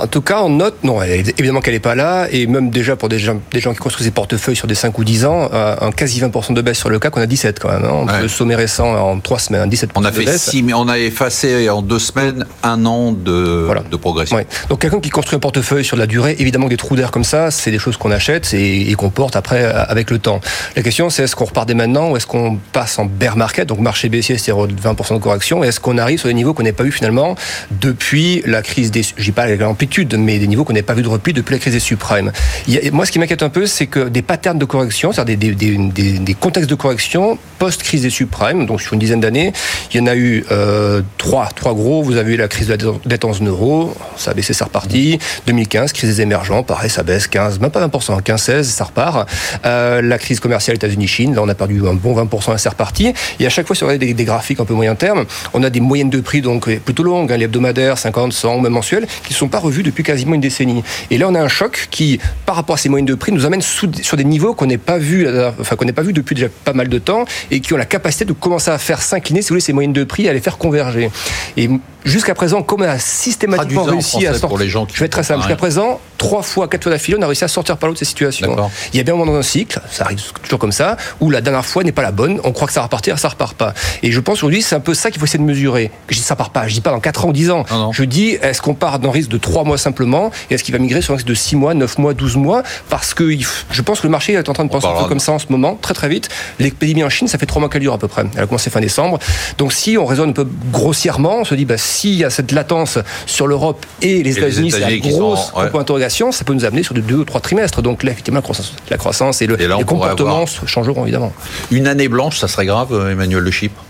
En 0.00 0.06
tout 0.06 0.22
cas, 0.22 0.40
on 0.42 0.48
note, 0.50 0.76
non, 0.82 1.02
évidemment 1.02 1.60
qu'elle 1.60 1.74
n'est 1.74 1.80
pas 1.80 1.94
là, 1.94 2.26
et 2.30 2.46
même 2.46 2.70
déjà 2.70 2.96
pour 2.96 3.08
des 3.08 3.18
gens, 3.18 3.40
des 3.52 3.60
gens 3.60 3.72
qui 3.72 3.78
construisent 3.78 4.06
des 4.06 4.12
portefeuilles 4.12 4.56
sur 4.56 4.66
des 4.66 4.74
5 4.74 4.96
ou 4.98 5.04
10 5.04 5.24
ans, 5.26 5.50
euh, 5.52 5.76
un 5.80 5.90
quasi 5.92 6.20
20% 6.20 6.52
de 6.54 6.62
baisse 6.62 6.78
sur 6.78 6.88
le 6.88 6.98
CAC, 6.98 7.16
on 7.16 7.20
a 7.20 7.26
17 7.26 7.58
quand 7.60 7.70
même. 7.70 7.84
Hein, 7.84 8.06
Ouais. 8.08 8.22
Le 8.22 8.28
sommet 8.28 8.54
récent 8.54 8.94
en 8.94 9.18
3 9.20 9.38
semaines, 9.38 9.68
17% 9.68 9.88
On 9.96 10.04
a 10.04 10.10
de 10.10 10.16
fait 10.16 10.24
baisse. 10.24 10.50
six, 10.50 10.62
mais 10.62 10.72
on 10.74 10.88
a 10.88 10.98
effacé 10.98 11.68
en 11.68 11.82
deux 11.82 11.98
semaines 11.98 12.44
un 12.62 12.84
an 12.86 13.12
de, 13.12 13.64
Voilà. 13.66 13.82
de 13.90 13.96
progression. 13.96 14.36
Ouais. 14.36 14.46
Donc 14.68 14.80
quelqu'un 14.80 15.00
qui 15.00 15.10
construit 15.10 15.36
un 15.36 15.40
portefeuille 15.40 15.84
sur 15.84 15.96
de 15.96 16.00
la 16.00 16.06
durée, 16.06 16.36
évidemment 16.38 16.66
que 16.66 16.70
des 16.70 16.76
trous 16.76 16.96
d'air 16.96 17.10
comme 17.10 17.24
ça, 17.24 17.50
c'est 17.50 17.70
des 17.70 17.78
choses 17.78 17.96
qu'on 17.96 18.10
achète 18.10 18.54
et, 18.54 18.90
et 18.90 18.94
qu'on 18.94 19.10
porte 19.10 19.36
après 19.36 19.64
euh, 19.64 19.84
avec 19.88 20.10
le 20.10 20.18
temps. 20.18 20.40
La 20.76 20.82
question 20.82 21.10
c'est 21.10 21.24
est-ce 21.24 21.36
qu'on 21.36 21.44
repart 21.44 21.66
dès 21.68 21.74
maintenant 21.74 22.10
ou 22.10 22.16
est-ce 22.16 22.26
qu'on 22.26 22.58
passe 22.72 22.98
en 22.98 23.04
bear 23.04 23.36
market, 23.36 23.68
donc 23.68 23.80
marché 23.80 24.08
baissier, 24.08 24.38
c'est-à-dire 24.38 24.66
20% 24.94 25.14
de 25.14 25.18
correction, 25.22 25.62
et 25.64 25.68
est-ce 25.68 25.80
qu'on 25.80 25.98
arrive 25.98 26.18
sur 26.20 26.28
des 26.28 26.34
niveaux 26.34 26.54
qu'on 26.54 26.62
n'a 26.62 26.72
pas 26.72 26.84
eu 26.84 26.92
finalement 26.92 27.34
depuis 27.70 28.42
la 28.46 28.62
crise 28.62 28.90
des, 28.90 29.02
je 29.02 29.22
dis 29.22 29.32
pas 29.32 29.42
l'amplitude, 29.68 30.14
mais 30.18 30.38
des 30.38 30.46
niveaux 30.46 30.64
qu'on 30.64 30.72
n'a 30.72 30.82
pas 30.82 30.94
vu 30.94 31.02
de 31.02 31.08
repli 31.08 31.32
depuis 31.32 31.52
la 31.52 31.58
crise 31.58 31.74
des 31.74 31.80
subprimes. 31.80 32.32
A- 32.68 32.90
moi 32.92 33.06
ce 33.06 33.12
qui 33.12 33.18
m'inquiète 33.18 33.42
un 33.42 33.48
peu, 33.48 33.66
c'est 33.66 33.86
que 33.86 34.08
des 34.08 34.22
patterns 34.22 34.58
de 34.58 34.64
correction, 34.64 35.12
c'est-à-dire 35.12 35.38
des, 35.38 36.34
contextes 36.34 36.70
de 36.70 36.74
correction 36.74 37.38
post-crise 37.58 38.02
des 38.02 38.10
subprimes, 38.10 38.66
donc 38.66 38.80
sur 38.80 38.94
une 38.94 39.00
dizaine 39.00 39.20
d'années, 39.20 39.52
il 39.92 39.98
y 39.98 40.00
en 40.00 40.06
a 40.06 40.14
eu 40.14 40.44
euh, 40.50 41.02
trois, 41.18 41.48
trois 41.54 41.74
gros. 41.74 42.02
Vous 42.02 42.16
avez 42.16 42.34
eu 42.34 42.36
la 42.36 42.48
crise 42.48 42.68
de 42.68 42.74
la 42.74 42.92
dette 43.04 43.24
en 43.24 43.32
zone 43.32 43.48
euro, 43.48 43.94
ça 44.16 44.30
a 44.30 44.34
baissé, 44.34 44.52
c'est 44.52 44.64
reparti. 44.64 45.18
2015, 45.46 45.92
crise 45.92 46.16
des 46.16 46.22
émergents, 46.22 46.62
pareil, 46.62 46.90
ça 46.90 47.02
baisse 47.02 47.26
15, 47.26 47.60
même 47.60 47.70
pas 47.70 47.86
20%, 47.86 48.22
15-16, 48.22 48.62
ça 48.62 48.84
repart. 48.84 49.28
Euh, 49.64 50.00
la 50.02 50.18
crise 50.18 50.40
commerciale 50.40 50.76
États-Unis-Chine, 50.76 51.34
là 51.34 51.42
on 51.42 51.48
a 51.48 51.54
perdu 51.54 51.82
un 51.86 51.94
bon 51.94 52.14
20% 52.14 52.54
et 52.54 52.58
c'est 52.58 52.68
reparti. 52.68 53.12
Et 53.40 53.46
à 53.46 53.50
chaque 53.50 53.66
fois, 53.66 53.76
si 53.76 53.84
on 53.84 53.86
regarde 53.86 54.04
des, 54.04 54.24
graphiques 54.24 54.60
un 54.60 54.64
peu 54.64 54.74
moyen 54.74 54.94
terme, 54.94 55.24
on 55.54 55.62
a 55.62 55.70
des 55.70 55.80
moyennes 55.80 56.10
de 56.10 56.20
prix 56.20 56.40
donc 56.40 56.68
plutôt 56.80 57.02
longues, 57.02 57.32
hein, 57.32 57.36
les 57.36 57.44
hebdomadaires, 57.44 57.98
50, 57.98 58.32
100, 58.32 58.60
même 58.60 58.72
mensuels, 58.72 59.06
qui 59.24 59.32
ne 59.32 59.38
sont 59.48 59.50
pas 59.50 59.58
revues 59.58 59.82
depuis 59.82 60.02
quasiment 60.04 60.34
une 60.34 60.40
décennie. 60.40 60.82
Et 61.10 61.18
là, 61.18 61.26
on 61.28 61.34
a 61.34 61.40
un 61.40 61.48
choc 61.48 61.88
qui, 61.90 62.20
par 62.46 62.54
rapport 62.56 62.74
à 62.74 62.78
ces 62.78 62.88
moyennes 62.88 63.06
de 63.06 63.14
prix, 63.14 63.32
nous 63.32 63.46
amène 63.46 63.62
sous- 63.62 63.90
sur 64.02 64.16
des 64.16 64.24
niveaux 64.24 64.54
qu'on 64.54 64.66
n'est 64.66 64.78
pas 64.78 64.98
vu, 64.98 65.26
enfin 65.60 65.76
qu'on 65.76 65.84
n'est 65.86 65.92
pas 65.92 66.02
vu 66.02 66.12
depuis 66.12 66.34
déjà 66.34 66.48
pas 66.64 66.72
mal 66.74 66.88
de 66.88 66.98
temps, 66.98 67.24
et 67.50 67.60
qui 67.60 67.72
ont 67.72 67.76
la 67.78 67.86
capacité 67.86 68.24
de 68.24 68.32
commencer 68.32 68.70
à 68.70 68.78
faire 68.78 69.00
s'incliner, 69.02 69.40
si 69.42 69.48
vous 69.48 69.54
voulez, 69.54 69.60
ces 69.60 69.72
moyennes 69.72 69.92
de 69.92 70.04
prix, 70.04 70.28
à 70.28 70.32
les 70.32 70.40
faire 70.40 70.58
converger. 70.58 71.10
Et 71.56 71.70
jusqu'à 72.04 72.34
présent, 72.34 72.62
comme 72.62 72.82
on 72.82 72.84
a 72.84 72.98
systématiquement 72.98 73.84
réussi 73.92 74.26
à 74.26 74.32
sortir, 74.32 74.48
pour 74.48 74.58
les 74.58 74.68
gens 74.68 74.86
qui 74.86 74.94
je 74.94 75.00
vais 75.00 75.06
être 75.06 75.12
très 75.12 75.22
simple. 75.22 75.40
Jusqu'à 75.40 75.56
présent, 75.56 76.00
trois 76.18 76.42
fois, 76.42 76.68
quatre 76.68 76.82
fois 76.84 76.92
d'affilée, 76.92 77.16
on 77.18 77.22
a 77.22 77.26
réussi 77.26 77.44
à 77.44 77.48
sortir 77.48 77.76
par 77.76 77.88
l'eau 77.88 77.94
de 77.94 77.98
ces 77.98 78.04
situations. 78.04 78.54
Il 78.92 78.96
y 78.96 79.00
a 79.00 79.02
bien 79.02 79.14
un 79.14 79.16
moment 79.16 79.32
dans 79.32 79.38
un 79.38 79.42
cycle, 79.42 79.80
ça 79.90 80.04
arrive 80.04 80.20
toujours 80.42 80.58
comme 80.58 80.72
ça, 80.72 80.96
où 81.20 81.30
la 81.30 81.40
dernière 81.40 81.64
fois 81.64 81.84
n'est 81.84 81.92
pas 81.92 82.02
la 82.02 82.12
bonne, 82.12 82.40
on 82.44 82.52
croit 82.52 82.66
que 82.66 82.72
ça 82.72 82.80
va 82.80 82.84
repartir, 82.84 83.18
ça 83.18 83.28
repart 83.28 83.56
pas. 83.56 83.74
Et 84.02 84.10
je 84.12 84.20
pense 84.20 84.38
aujourd'hui, 84.38 84.62
c'est 84.62 84.74
un 84.76 84.80
peu 84.80 84.94
ça 84.94 85.10
qu'il 85.10 85.18
faut 85.20 85.26
essayer 85.26 85.38
de 85.38 85.44
mesurer. 85.48 85.90
Je 86.08 86.16
dis 86.16 86.22
ça 86.22 86.36
part 86.36 86.50
pas, 86.50 86.66
je 86.68 86.74
dis 86.74 86.80
pas 86.80 86.90
dans 86.90 87.00
4 87.00 87.24
ans 87.24 87.28
ou 87.28 87.32
10 87.32 87.50
ans. 87.50 87.64
Non, 87.70 87.78
non. 87.78 87.92
Je 87.92 88.04
dis, 88.04 88.30
est-ce 88.42 88.60
qu'on 88.62 88.74
part 88.74 88.98
d'un 88.98 89.10
risque 89.10 89.30
de 89.30 89.37
3 89.40 89.64
mois 89.64 89.78
simplement, 89.78 90.30
et 90.50 90.54
est-ce 90.54 90.64
qu'il 90.64 90.72
va 90.74 90.78
migrer 90.78 91.00
sur 91.02 91.12
un 91.14 91.16
risque 91.16 91.26
de 91.28 91.34
6 91.34 91.56
mois, 91.56 91.74
9 91.74 91.98
mois, 91.98 92.14
12 92.14 92.36
mois 92.36 92.62
Parce 92.88 93.14
que 93.14 93.28
je 93.70 93.82
pense 93.82 94.00
que 94.00 94.06
le 94.06 94.10
marché 94.10 94.32
est 94.34 94.48
en 94.48 94.52
train 94.52 94.64
de 94.64 94.70
penser 94.70 94.86
un 94.86 95.02
peu 95.02 95.08
comme 95.08 95.18
de- 95.18 95.22
ça 95.22 95.32
en 95.32 95.38
ce 95.38 95.46
moment, 95.50 95.78
très 95.80 95.94
très 95.94 96.08
vite. 96.08 96.28
L'épidémie 96.58 97.04
en 97.04 97.08
Chine, 97.10 97.28
ça 97.28 97.38
fait 97.38 97.46
3 97.46 97.60
mois 97.60 97.68
qu'elle 97.68 97.82
dure 97.82 97.92
à 97.92 97.98
peu 97.98 98.08
près. 98.08 98.24
Elle 98.34 98.42
a 98.42 98.46
commencé 98.46 98.70
fin 98.70 98.80
décembre. 98.80 99.18
Donc 99.58 99.72
si 99.72 99.96
on 99.98 100.04
raisonne 100.06 100.30
un 100.30 100.32
peu 100.32 100.46
grossièrement, 100.72 101.38
on 101.40 101.44
se 101.44 101.54
dit, 101.54 101.64
bah, 101.64 101.78
s'il 101.78 102.14
y 102.14 102.24
a 102.24 102.30
cette 102.30 102.52
latence 102.52 102.98
sur 103.26 103.46
l'Europe 103.46 103.84
et 104.02 104.22
les 104.22 104.38
États-Unis, 104.38 104.70
c'est 104.70 104.80
la 104.80 104.88
sont- 104.90 105.18
grosse 105.18 105.52
ouais. 105.56 105.70
point 105.70 105.80
d'interrogation, 105.80 106.32
ça 106.32 106.44
peut 106.44 106.54
nous 106.54 106.64
amener 106.64 106.82
sur 106.82 106.94
de 106.94 107.00
deux 107.00 107.16
ou 107.16 107.24
trois 107.24 107.40
trimestres. 107.40 107.82
Donc 107.82 108.02
là, 108.02 108.12
effectivement, 108.12 108.38
la 108.38 108.42
croissance, 108.42 108.72
la 108.90 108.96
croissance 108.96 109.42
et, 109.42 109.46
le, 109.46 109.60
Et 109.60 109.66
là, 109.66 109.76
les 109.78 109.84
comportements 109.84 110.42
avoir- 110.42 110.66
changeront 110.68 111.02
évidemment. 111.04 111.32
Une 111.70 111.86
année 111.86 112.08
blanche, 112.08 112.38
ça 112.38 112.48
serait 112.48 112.66
grave, 112.66 112.92
euh, 112.92 113.10
Emmanuel 113.12 113.40
Le 113.40 113.50
Chypre 113.50 113.82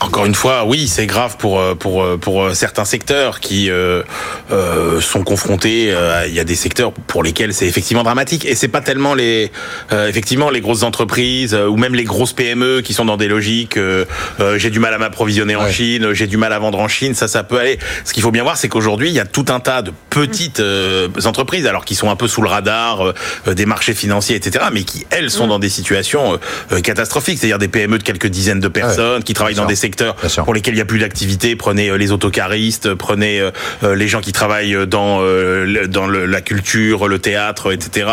encore 0.00 0.26
une 0.26 0.34
fois, 0.34 0.64
oui, 0.66 0.88
c'est 0.88 1.06
grave 1.06 1.36
pour 1.38 1.58
euh, 1.58 1.74
pour 1.74 2.02
euh, 2.02 2.18
pour 2.18 2.42
euh, 2.44 2.52
certains 2.54 2.84
secteurs 2.84 3.40
qui 3.40 3.70
euh, 3.70 4.02
euh, 4.52 5.00
sont 5.00 5.22
confrontés. 5.24 5.86
euh, 5.90 6.20
à- 6.22 6.26
Il 6.26 6.34
y 6.34 6.40
a 6.40 6.44
des 6.44 6.54
secteurs 6.54 6.92
pour 6.92 7.22
lesquels 7.22 7.54
c'est 7.54 7.66
effectivement 7.66 8.02
dramatique, 8.02 8.44
et 8.44 8.54
c'est 8.54 8.68
pas 8.68 8.82
tellement 8.82 9.14
les 9.14 9.50
euh, 9.92 10.06
effectivement 10.08 10.50
les 10.50 10.60
grosses 10.60 10.82
entreprises 10.82 11.54
euh, 11.54 11.66
ou 11.66 11.76
même 11.78 11.94
les 11.94 12.04
grosses 12.04 12.34
PME 12.34 12.82
qui 12.82 12.92
sont 12.92 13.06
dans 13.06 13.16
des 13.16 13.26
logiques. 13.28 13.78
j'ai 14.56 14.70
du 14.70 14.80
mal 14.80 14.92
à 14.92 14.98
m'approvisionner 14.98 15.56
en 15.56 15.64
Ouais. 15.64 15.72
Chine, 15.72 16.12
j'ai 16.12 16.26
du 16.26 16.36
mal 16.36 16.52
à 16.52 16.58
vendre 16.58 16.78
en 16.78 16.88
Chine. 16.88 17.14
Ça, 17.14 17.26
ça 17.26 17.42
peut 17.42 17.58
aller. 17.58 17.78
Ce 18.04 18.12
qu'il 18.12 18.22
faut 18.22 18.30
bien 18.30 18.42
voir, 18.42 18.56
c'est 18.58 18.68
qu'aujourd'hui, 18.68 19.08
il 19.08 19.14
y 19.14 19.20
a 19.20 19.24
tout 19.24 19.46
un 19.48 19.60
tas 19.60 19.80
de 19.82 19.92
petites 20.10 20.60
euh, 20.60 21.08
entreprises, 21.24 21.66
alors 21.66 21.84
qui 21.86 21.94
sont 21.94 22.10
un 22.10 22.16
peu 22.16 22.28
sous 22.28 22.42
le 22.42 22.48
radar 22.48 23.02
euh, 23.46 23.54
des 23.54 23.64
marchés 23.66 23.94
financiers, 23.94 24.36
etc., 24.36 24.66
mais 24.72 24.82
qui 24.84 25.06
elles 25.10 25.30
sont 25.30 25.46
dans 25.46 25.58
des 25.58 25.70
situations 25.70 26.38
catastrophiques, 26.82 27.38
c'est-à-dire 27.38 27.58
des 27.58 27.68
PME 27.68 27.98
de 27.98 28.02
quelques 28.02 28.26
dizaines 28.26 28.60
de 28.60 28.68
personnes 28.68 29.22
qui 29.24 29.32
travaillent 29.34 29.54
dans 29.54 29.64
des 29.64 29.74
secteurs 29.74 29.85
secteurs 29.86 30.14
pour 30.44 30.54
lesquels 30.54 30.74
il 30.74 30.78
n'y 30.78 30.82
a 30.82 30.90
plus 30.94 30.98
d'activité. 30.98 31.54
Prenez 31.56 31.88
euh, 31.90 31.96
les 31.96 32.10
autocaristes, 32.12 32.94
prenez 32.94 33.40
euh, 33.40 33.50
euh, 33.84 33.94
les 33.94 34.08
gens 34.08 34.20
qui 34.20 34.32
travaillent 34.32 34.76
dans 34.86 35.20
dans 35.98 36.06
le- 36.06 36.26
la 36.26 36.40
culture, 36.40 37.08
le 37.08 37.18
théâtre, 37.18 37.72
etc. 37.72 38.08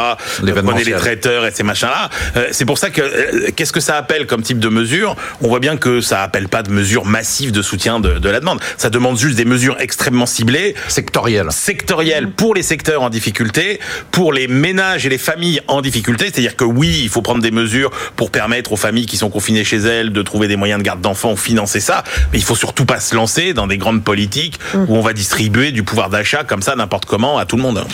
Prenez 0.66 0.84
les 0.84 0.94
traiteurs 0.94 1.46
et 1.46 1.52
ces 1.52 1.64
machins-là. 1.64 2.10
C'est 2.52 2.66
pour 2.66 2.78
ça 2.78 2.90
que 2.90 3.50
qu'est-ce 3.52 3.74
que 3.74 3.80
ça 3.80 3.96
appelle 3.98 4.26
comme 4.28 4.42
type 4.44 4.60
de 4.60 4.70
mesure? 4.70 5.16
On 5.42 5.48
voit 5.48 5.60
bien 5.60 5.78
que 5.78 6.02
ça 6.02 6.22
appelle 6.22 6.48
pas 6.48 6.64
de 6.64 6.72
mesures 6.72 7.06
massives 7.06 7.52
de 7.52 7.62
soutien 7.62 8.00
de, 8.00 8.20
de 8.20 8.30
la 8.30 8.40
demande. 8.40 8.60
Ça 8.78 8.90
demande 8.90 9.18
juste 9.18 9.36
des 9.36 9.46
mesures 9.46 9.78
extrêmement 9.80 10.26
ciblées 10.26 10.76
Sectoriel. 10.88 11.48
sectorielle 11.52 12.30
pour 12.30 12.54
les 12.56 12.64
secteurs 12.64 13.02
en 13.02 13.10
difficulté, 13.10 13.80
pour 14.12 14.32
les 14.34 14.48
ménages 14.48 15.06
et 15.06 15.10
les 15.10 15.18
familles 15.18 15.62
en 15.68 15.82
difficulté. 15.82 16.26
C'est-à-dire 16.26 16.56
que 16.56 16.64
oui, 16.66 17.00
il 17.04 17.10
faut 17.10 17.22
prendre 17.22 17.42
des 17.42 17.52
mesures 17.52 17.92
pour 18.16 18.30
permettre 18.32 18.72
aux 18.74 18.78
familles 18.78 19.06
qui 19.06 19.18
sont 19.18 19.30
confinées 19.30 19.64
chez 19.64 19.78
elles 19.78 20.12
de 20.12 20.22
trouver 20.22 20.48
des 20.48 20.56
moyens 20.56 20.80
de 20.80 20.86
garde 20.86 21.02
d'enfants 21.02 21.34
ou 21.34 21.38
financer 21.64 21.80
ça. 21.80 22.04
Mais 22.32 22.40
il 22.40 22.44
faut 22.44 22.56
surtout 22.56 22.86
pas 22.86 23.00
se 23.00 23.16
lancer 23.16 23.54
dans 23.54 23.68
des 23.68 23.78
grandes 23.78 24.04
politiques 24.04 24.60
où 24.76 24.96
on 24.96 25.02
va 25.02 25.14
distribuer 25.14 25.72
du 25.72 25.84
pouvoir 25.84 26.10
d'achat 26.10 26.44
comme 26.44 26.62
ça 26.62 26.76
n'importe 26.76 27.06
comment 27.06 27.38
à 27.38 27.46
tout 27.46 27.56
le 27.56 27.62
monde. 27.62 27.86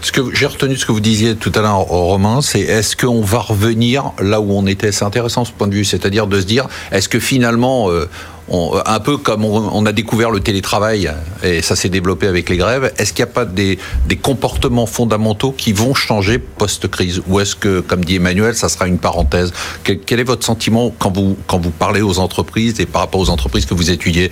Ce 0.00 0.10
que 0.12 0.34
j'ai 0.34 0.46
retenu 0.46 0.76
ce 0.76 0.84
que 0.84 0.92
vous 0.92 1.00
disiez 1.00 1.36
tout 1.36 1.52
à 1.54 1.60
l'heure, 1.60 1.78
Romain, 1.78 2.40
c'est 2.42 2.60
est-ce 2.60 2.96
qu'on 2.96 3.22
va 3.22 3.38
revenir 3.38 4.12
là 4.20 4.40
où 4.40 4.52
on 4.52 4.66
était? 4.66 4.92
C'est 4.92 5.04
intéressant 5.04 5.44
ce 5.44 5.52
point 5.52 5.68
de 5.68 5.74
vue, 5.74 5.84
c'est-à-dire 5.84 6.26
de 6.26 6.40
se 6.40 6.46
dire 6.46 6.66
est-ce 6.90 7.08
que 7.08 7.20
finalement, 7.20 7.90
euh, 7.90 8.08
on- 8.48 8.78
un 8.84 9.00
peu 9.00 9.16
comme 9.16 9.44
on, 9.44 9.86
a 9.86 9.92
découvert 9.92 10.30
le 10.30 10.40
télétravail 10.40 11.10
et 11.42 11.62
ça 11.62 11.76
s'est 11.76 11.88
développé 11.88 12.26
avec 12.26 12.48
les 12.50 12.56
grèves, 12.56 12.92
est-ce 12.98 13.12
qu'il 13.12 13.24
n'y 13.24 13.30
a 13.30 13.34
pas 13.34 13.44
des, 13.44 13.78
des 14.06 14.16
comportements 14.16 14.86
fondamentaux 14.86 15.52
qui 15.52 15.72
vont 15.72 15.94
changer 15.94 16.38
post-crise? 16.38 17.22
Ou 17.26 17.40
est-ce 17.40 17.56
que, 17.56 17.80
comme 17.80 18.04
dit 18.04 18.16
Emmanuel, 18.16 18.54
ça 18.54 18.68
sera 18.68 18.86
une 18.86 18.98
parenthèse? 18.98 19.52
Quel, 19.82 20.20
est 20.20 20.24
votre 20.24 20.44
sentiment 20.44 20.94
quand 20.98 21.14
vous, 21.14 21.36
quand 21.46 21.58
vous 21.58 21.70
parlez 21.70 22.02
aux 22.02 22.18
entreprises 22.18 22.80
et 22.80 22.86
par 22.86 23.02
rapport 23.02 23.20
aux 23.20 23.30
entreprises 23.30 23.66
que 23.66 23.74
vous 23.74 23.90
étudiez? 23.90 24.30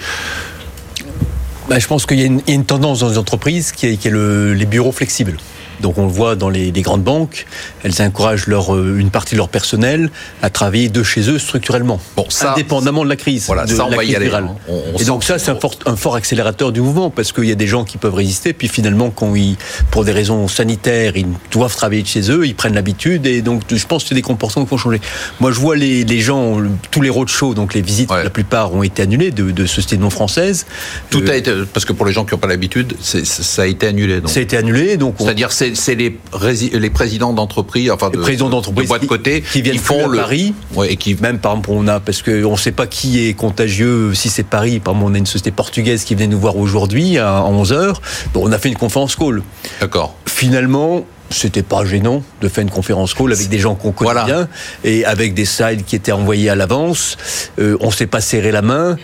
Bah, 1.69 1.79
je 1.79 1.87
pense 1.87 2.07
qu'il 2.07 2.21
y, 2.21 2.25
a 2.25 2.27
une- 2.27 2.65
tendance 2.65 3.01
dans 3.01 3.09
les 3.09 3.19
entreprises 3.19 3.73
qui 3.73 3.87
est, 3.87 4.05
les 4.07 4.67
bureaux 4.67 4.93
flexibles. 4.93 5.37
Donc 5.83 5.99
on 5.99 6.07
le 6.07 6.13
voit 6.13 6.37
dans 6.37 6.49
les, 6.49 6.71
les 6.71 6.83
grandes 6.83 7.03
banques, 7.03 7.47
elles 7.83 8.01
encouragent 8.01 8.47
leur, 8.47 8.75
euh, 8.75 8.97
une 8.99 9.11
partie 9.11 9.35
de 9.35 9.39
leur 9.39 9.49
personnel 9.49 10.11
à 10.41 10.49
travailler 10.49 10.89
de 10.89 11.03
chez 11.03 11.29
eux 11.29 11.39
structurellement, 11.39 12.01
Bon, 12.17 12.25
ça- 12.29 12.53
indépendamment 12.53 13.05
de 13.05 13.09
la 13.09 13.17
crise. 13.17 13.47
Voilà, 13.47 13.67
de 13.67 13.75
ça, 13.75 13.85
on 13.87 13.91
la 13.91 13.97
va 13.97 14.05
y 14.05 14.15
crise 14.15 14.17
aller, 14.17 14.31
hein. 14.33 14.55
On- 14.69 14.81
on 14.95 14.99
Et 14.99 15.05
donc 15.05 15.25
ça, 15.25 15.39
c'est 15.39 15.51
un 15.51 15.57
fort, 15.57 15.75
un 15.87 15.97
fort 15.97 16.15
accélérateur 16.15 16.73
du 16.73 16.81
mouvement 16.81 17.11
parce 17.11 17.33
qu'il 17.33 17.45
y 17.45 17.53
a 17.53 17.57
des 17.57 17.67
gens 17.67 17.85
qui 17.85 17.99
peuvent 17.99 18.15
résister, 18.15 18.53
puis 18.53 18.69
finalement, 18.69 19.11
quand 19.11 19.35
ils, 19.35 19.57
pour 19.91 20.05
des 20.05 20.13
raisons 20.13 20.47
sanitaires, 20.49 21.17
ils 21.17 21.27
doivent 21.51 21.75
travailler 21.75 22.03
de 22.03 22.09
chez 22.09 22.31
eux, 22.31 22.47
ils 22.47 22.55
prennent 22.55 22.75
l'habitude, 22.75 23.27
et 23.27 23.43
donc 23.43 23.63
je 23.71 23.87
pense 23.87 24.05
que 24.05 24.11
c'est 24.11 24.15
des 24.15 24.23
comportements 24.23 24.65
qui 24.65 24.71
vont 24.71 24.77
changer. 24.79 25.01
Moi, 25.41 25.51
je 25.53 25.59
vois 25.59 25.77
les, 25.77 26.05
les 26.05 26.21
gens, 26.21 26.59
tous 26.91 27.01
les 27.01 27.11
roadshows, 27.11 27.55
donc 27.55 27.75
les 27.75 27.83
visites, 27.83 28.11
Ouais. 28.13 28.23
la 28.25 28.31
plupart 28.31 28.73
ont 28.75 28.83
été 28.83 29.03
annulées 29.03 29.31
de, 29.31 29.51
de 29.51 29.67
sociétés 29.67 29.97
non 29.97 30.11
françaises. 30.11 30.67
Tout 31.11 31.23
Euh, 31.27 31.31
a 31.33 31.37
été, 31.37 31.53
parce 31.73 31.85
que 31.85 31.93
pour 31.93 32.07
les 32.07 32.13
gens 32.13 32.25
qui 32.25 32.35
n'ont 32.35 32.39
pas 32.39 32.47
l'habitude, 32.49 32.95
ça 33.01 33.63
a 33.63 33.67
été 33.67 33.87
annulé. 33.87 34.21
donc. 34.21 34.31
ça 34.31 34.39
a 34.41 34.43
été 34.43 34.57
annulé, 34.57 34.97
donc 34.97 35.17
on- 35.19 35.25
C'est-à-dire, 35.25 35.51
c'est 35.53 35.72
c'est 35.75 35.95
les, 35.95 36.19
rési- 36.33 36.77
les 36.77 36.91
présidents 36.91 37.33
d'entreprise, 37.33 37.91
enfin 37.91 38.11
de, 38.11 38.17
Les 38.17 38.23
présidents 38.23 38.49
d'entreprise 38.51 38.85
de 38.85 38.89
boîtes 38.89 39.01
qui- 39.03 39.07
cotées, 39.07 39.43
qui 39.53 39.63
viennent 39.63 39.79
font 39.79 40.07
le 40.09 40.19
Paris. 40.19 40.55
Ouais, 40.75 40.93
et 40.93 40.97
qui 40.97 41.15
Même 41.17 41.39
par 41.39 41.53
exemple, 41.53 41.71
on 41.73 41.87
a 41.89 42.01
parce 42.01 42.23
que 42.23 42.45
on 42.45 42.53
ne 42.53 42.57
sait 42.57 42.73
pas 42.73 42.87
qui 42.87 43.27
est 43.27 43.35
contagieux. 43.35 44.15
Si 44.15 44.29
c'est 44.29 44.43
Paris, 44.43 44.81
par 44.81 44.95
exemple, 44.95 45.11
on 45.11 45.15
a 45.15 45.19
une 45.19 45.27
société 45.27 45.51
portugaise 45.51 46.05
qui 46.05 46.15
venait 46.15 46.27
nous 46.27 46.41
voir 46.41 46.57
aujourd'hui 46.57 47.19
à 47.19 47.43
11 47.45 47.73
h 47.73 47.95
Bon, 48.35 48.43
on 48.49 48.53
a 48.53 48.59
fait 48.59 48.69
une 48.69 48.77
conférence 48.77 49.17
call. 49.17 49.43
d'accord. 49.81 50.15
Finalement. 50.27 51.05
C'était 51.35 51.63
pas 51.63 51.83
gênant 51.87 52.23
de 52.43 52.49
faire 52.49 52.61
une 52.61 52.69
conférence 52.69 53.15
call 53.15 53.33
avec 53.33 53.49
des 53.49 53.59
gens 53.59 53.75
qu'on 53.75 53.91
connaît 53.93 54.11
Voilà. 54.13 54.27
bien 54.27 54.49
et 54.85 55.07
avec 55.07 55.33
des 55.33 55.47
slides 55.47 55.83
qui 55.87 55.97
étaient 55.97 56.13
envoyés 56.13 56.51
à 56.51 56.55
l'avance. 56.55 57.17
Euh, 57.59 57.79
on 57.81 57.91
s'est 57.91 58.07
pas 58.07 58.21
serré 58.21 58.53
la 58.53 58.61
main. 58.61 58.99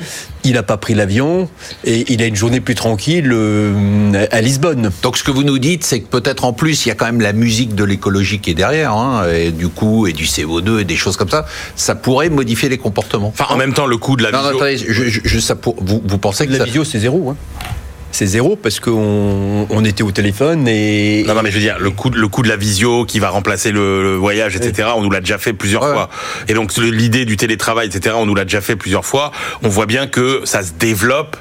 Il 0.49 0.55
n'a 0.55 0.63
pas 0.63 0.79
pris 0.79 0.95
l'avion 0.95 1.47
et 1.85 2.11
il 2.11 2.23
a 2.23 2.25
une 2.27 2.35
journée 2.35 2.61
plus 2.61 2.75
tranquille 2.75 3.31
euh, 3.35 4.27
à 4.31 4.41
Lisbonne. 4.41 4.91
Donc 5.03 5.19
ce 5.19 5.23
que 5.23 5.31
vous 5.31 5.43
nous 5.43 5.59
dites, 5.59 5.85
c'est 5.85 6.01
que 6.01 6.07
peut-être 6.07 6.47
en 6.47 6.55
plus, 6.55 6.87
il 6.87 6.89
y 6.89 6.93
a 6.93 6.95
quand 6.95 7.05
même 7.05 7.21
la 7.21 7.35
musique 7.35 7.75
de 7.75 7.85
l'écologie 7.85 8.39
qui 8.39 8.53
est 8.53 8.55
derrière, 8.55 8.93
hein, 8.95 9.27
et 9.31 9.51
du 9.51 9.69
coup, 9.69 10.07
et 10.07 10.15
du 10.15 10.25
CO2 10.25 10.81
et 10.81 10.85
des 10.85 10.97
choses 10.97 11.19
comme 11.19 11.29
ça. 11.29 11.45
Ça 11.77 11.95
pourrait 11.95 12.31
modifier 12.31 12.71
les 12.71 12.79
comportements. 12.79 13.29
Enfin, 13.29 13.45
en 13.53 13.59
même 13.59 13.75
temps, 13.75 13.87
le 13.87 13.99
coût 13.99 14.17
de 14.17 14.23
la 14.23 14.31
non, 14.31 14.39
non, 14.39 14.45
visio- 14.53 14.57
attendez, 14.57 14.79
je, 14.79 15.05
je- 15.11 15.21
je- 15.23 15.39
ça 15.39 15.55
pour, 15.55 15.77
vous, 15.83 16.01
vous 16.03 16.19
pensez 16.19 16.47
que 16.47 16.53
La 16.53 16.59
ça, 16.59 16.65
visio, 16.65 16.83
c'est 16.83 16.99
zéro. 17.01 17.29
Hein. 17.31 17.37
C'est 18.11 18.27
zéro 18.27 18.57
parce 18.57 18.81
qu'on 18.81 19.67
on 19.71 19.85
était 19.85 20.03
au 20.03 20.11
téléphone 20.11 20.67
et 20.67 21.25
Non, 21.27 21.35
non, 21.35 21.43
mais 21.43 21.51
je 21.51 21.55
veux 21.57 21.61
dire, 21.63 21.77
le 21.79 21.91
coût, 21.91 22.11
de- 22.11 22.19
le 22.19 22.27
coût 22.29 22.43
de 22.43 22.49
la 22.49 22.57
visio 22.57 23.05
qui 23.05 23.19
va 23.21 23.29
remplacer 23.29 23.71
le, 23.71 24.03
le 24.03 24.15
voyage, 24.17 24.57
etc., 24.57 24.89
on 24.97 25.03
nous 25.03 25.11
l'a 25.11 25.21
déjà 25.21 25.39
fait 25.39 25.53
plusieurs 25.53 25.83
Ouais. 25.83 25.93
fois. 25.93 26.09
Et 26.49 26.55
donc, 26.55 26.75
l'idée 26.77 27.27
du 27.27 27.37
télétravail, 27.37 27.87
etc., 27.87 28.17
on 28.19 28.27
nous 28.27 28.35
l'a 28.35 28.45
déjà 28.45 28.61
fait 28.61 28.77
plusieurs 28.77 29.05
fois. 29.05 29.31
On 29.63 29.69
voit 29.69 29.87
bien 29.87 30.07
que 30.07 30.41
ça 30.45 30.63
se 30.63 30.73
développe. 30.73 31.37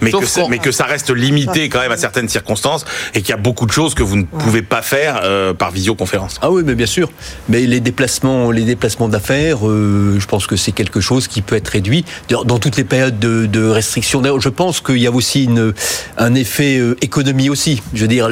Mais 0.00 0.10
Sauf 0.10 0.34
que, 0.34 0.50
mais 0.50 0.58
que 0.58 0.70
ça 0.72 0.84
reste 0.84 1.10
limité 1.10 1.68
quand 1.68 1.80
même 1.80 1.92
à 1.92 1.96
certaines 1.96 2.28
circonstances 2.28 2.84
et 3.14 3.20
qu'il 3.20 3.30
y 3.30 3.32
a 3.32 3.36
beaucoup 3.36 3.66
de 3.66 3.72
choses 3.72 3.94
que 3.94 4.02
vous 4.02 4.16
ne 4.16 4.24
pouvez 4.24 4.62
pas 4.62 4.82
faire 4.82 5.20
euh, 5.24 5.54
par 5.54 5.70
visioconférence. 5.70 6.36
Ah 6.42 6.50
oui, 6.50 6.62
mais 6.64 6.74
bien 6.74 6.86
sûr. 6.86 7.10
Mais 7.48 7.60
les 7.66 7.80
déplacements, 7.80 8.50
les 8.50 8.62
déplacements 8.62 9.08
d'affaires, 9.08 9.66
euh, 9.68 10.16
je 10.18 10.26
pense 10.26 10.46
que 10.46 10.56
c'est 10.56 10.72
quelque 10.72 11.00
chose 11.00 11.28
qui 11.28 11.42
peut 11.42 11.56
être 11.56 11.68
réduit 11.68 12.04
D'ailleurs, 12.28 12.44
dans 12.44 12.58
toutes 12.58 12.76
les 12.76 12.84
périodes 12.84 13.18
de, 13.18 13.46
de 13.46 13.66
restriction. 13.66 14.20
D'ailleurs, 14.20 14.40
je 14.40 14.48
pense 14.48 14.80
qu'il 14.80 14.98
y 14.98 15.06
a 15.06 15.10
aussi 15.12 15.44
une, 15.44 15.72
un 16.18 16.34
effet 16.34 16.78
euh, 16.78 16.96
économie 17.00 17.48
aussi. 17.50 17.82
Je 17.94 18.02
veux 18.02 18.08
dire, 18.08 18.28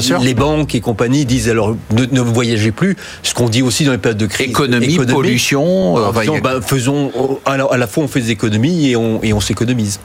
sûr. 0.00 0.20
les 0.20 0.34
banques 0.34 0.74
et 0.74 0.80
compagnies 0.80 1.24
disent 1.24 1.48
alors 1.48 1.76
ne, 1.92 2.04
ne 2.06 2.20
voyagez 2.20 2.72
plus. 2.72 2.96
Ce 3.22 3.34
qu'on 3.34 3.48
dit 3.48 3.62
aussi 3.62 3.84
dans 3.84 3.92
les 3.92 3.98
périodes 3.98 4.18
de 4.18 4.26
crise. 4.26 4.48
économie, 4.48 4.96
pollution, 4.96 5.98
euh, 5.98 6.10
a- 6.10 6.40
bah, 6.40 6.60
faisons 6.64 7.12
à 7.44 7.56
la, 7.56 7.64
à 7.64 7.76
la 7.76 7.86
fois 7.86 8.04
on 8.04 8.08
fait 8.08 8.20
des 8.20 8.30
économies 8.30 8.90
et 8.90 8.96
on, 8.96 9.22
et 9.22 9.32
on 9.32 9.40
s'économise. 9.40 10.00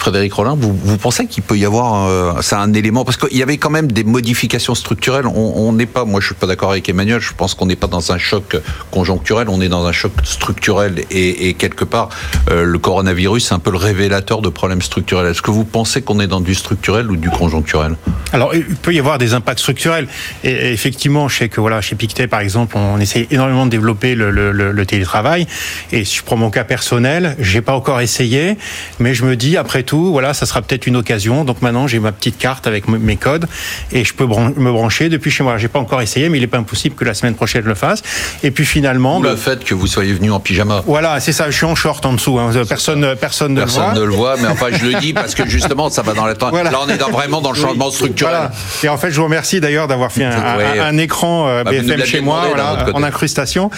Frédéric 0.00 0.32
Rollin, 0.32 0.56
vous, 0.58 0.96
pensez 0.96 1.26
qu'il 1.26 1.42
peut 1.42 1.58
y 1.58 1.66
avoir 1.66 2.08
euh, 2.08 2.40
ça 2.40 2.58
un 2.58 2.72
élément 2.72 3.04
parce 3.04 3.18
qu'il 3.18 3.36
y 3.36 3.42
avait 3.42 3.58
quand 3.58 3.68
même 3.68 3.92
des 3.92 4.02
modifications 4.02 4.74
structurelles. 4.74 5.26
On 5.26 5.74
n'est 5.74 5.84
pas, 5.84 6.06
moi 6.06 6.20
je 6.20 6.26
suis 6.26 6.34
pas 6.34 6.46
d'accord 6.46 6.70
avec 6.70 6.88
Emmanuel. 6.88 7.20
Je 7.20 7.34
pense 7.34 7.54
qu'on 7.54 7.66
n'est 7.66 7.76
pas 7.76 7.86
dans 7.86 8.10
un 8.10 8.16
choc 8.16 8.56
conjoncturel, 8.90 9.50
on 9.50 9.60
est 9.60 9.68
dans 9.68 9.84
un 9.84 9.92
choc 9.92 10.12
structurel 10.24 11.04
et, 11.10 11.52
quelque 11.52 11.84
part 11.84 12.08
euh, 12.50 12.64
le 12.64 12.78
coronavirus 12.78 13.48
c'est 13.48 13.54
un 13.54 13.58
peu 13.58 13.70
le 13.70 13.76
révélateur 13.76 14.40
de 14.40 14.48
problèmes 14.48 14.80
structurels. 14.80 15.26
Est-ce 15.26 15.42
que 15.42 15.50
vous 15.50 15.64
pensez 15.64 16.00
qu'on 16.00 16.18
est 16.18 16.26
dans 16.26 16.40
du 16.40 16.54
structurel 16.54 17.10
ou 17.10 17.16
du 17.16 17.28
conjoncturel? 17.28 17.96
Alors, 18.32 18.54
il 18.54 18.64
peut 18.76 18.94
y 18.94 18.98
avoir 18.98 19.18
des 19.18 19.34
impacts 19.34 19.58
structurels. 19.58 20.08
Et, 20.44 20.72
effectivement, 20.72 21.28
je 21.28 21.44
voilà, 21.58 21.82
chez 21.82 21.96
Pictet, 21.96 22.26
par 22.26 22.40
exemple, 22.40 22.76
on 22.78 22.98
essaye 22.98 23.26
énormément 23.30 23.66
de 23.66 23.70
développer 23.70 24.14
le 24.14 24.84
télétravail. 24.86 25.46
Et 25.92 26.04
si 26.04 26.16
je 26.16 26.22
prends 26.22 26.36
mon 26.36 26.50
cas 26.50 26.64
personnel, 26.64 27.36
j'ai 27.38 27.60
pas 27.60 27.74
encore 27.74 28.00
essayé, 28.00 28.56
mais 28.98 29.14
je 29.14 29.24
me 29.24 29.36
dis, 29.36 29.56
après 29.56 29.82
tout, 29.82 29.89
voilà, 29.98 30.34
ça 30.34 30.46
sera 30.46 30.62
peut-être 30.62 30.86
une 30.86 30.96
occasion. 30.96 31.44
Donc 31.44 31.62
maintenant, 31.62 31.86
j'ai 31.86 31.98
ma 31.98 32.12
petite 32.12 32.38
carte 32.38 32.66
avec 32.66 32.88
mes 32.88 33.16
codes 33.16 33.46
et 33.92 34.04
je 34.04 34.14
peux 34.14 34.26
me 34.26 34.70
brancher 34.72 35.08
depuis 35.08 35.30
chez 35.30 35.42
moi. 35.42 35.58
J'ai 35.58 35.68
pas 35.68 35.78
encore 35.78 36.00
essayé, 36.02 36.28
mais 36.28 36.38
il 36.38 36.44
est 36.44 36.46
pas 36.48 36.58
impossible 36.58 36.94
que 36.94 37.04
la 37.04 37.14
semaine 37.14 37.34
prochaine 37.34 37.62
je 37.62 37.68
le 37.68 37.74
fasse. 37.74 38.02
Et 38.42 38.50
puis 38.50 38.64
finalement, 38.64 39.18
Ou 39.18 39.22
bah, 39.22 39.30
le 39.30 39.36
fait 39.36 39.64
que 39.64 39.74
vous 39.74 39.86
soyez 39.86 40.12
venu 40.12 40.30
en 40.30 40.40
pyjama 40.40 40.82
voilà, 40.86 41.20
c'est 41.20 41.32
ça. 41.32 41.50
Je 41.50 41.56
suis 41.56 41.66
en 41.66 41.74
short 41.74 42.04
en 42.06 42.12
dessous. 42.14 42.38
hein. 42.38 42.50
Personne, 42.68 43.14
personne 43.20 43.54
ne 43.54 43.60
le 43.60 43.66
voit. 43.66 43.82
Personne 43.84 44.00
ne 44.02 44.06
le 44.06 44.14
voit, 44.14 44.36
mais 44.36 44.48
enfin 44.48 44.66
je 44.72 44.84
le 44.86 44.94
dis 45.00 45.12
parce 45.12 45.34
que 45.34 45.46
justement 45.48 45.90
ça 45.90 46.02
va 46.02 46.12
dans 46.14 46.26
la 46.26 46.34
temps. 46.34 46.50
Voilà. 46.50 46.70
Là 46.70 46.78
on 46.84 46.88
est 46.88 46.96
dans- 46.98 47.10
vraiment 47.10 47.40
dans 47.40 47.52
le 47.52 47.58
changement 47.58 47.90
structurel. 47.90 48.34
Voilà. 48.34 48.50
Et 48.82 48.88
en 48.88 48.96
fait, 48.98 49.10
je 49.10 49.16
vous 49.16 49.24
remercie 49.24 49.60
d'ailleurs 49.60 49.88
d'avoir 49.88 50.12
fait 50.12 50.24
un, 50.24 50.30
un- 50.30 50.56
Ouais. 50.56 50.78
un 50.80 50.98
écran 50.98 51.46
euh, 51.48 51.64
Bah, 51.64 51.70
BFM 51.70 51.88
l'aviez 51.88 52.06
chez 52.06 52.20
moi, 52.20 52.44
voilà, 52.48 52.86
en 52.94 53.02
incrustation. 53.02 53.70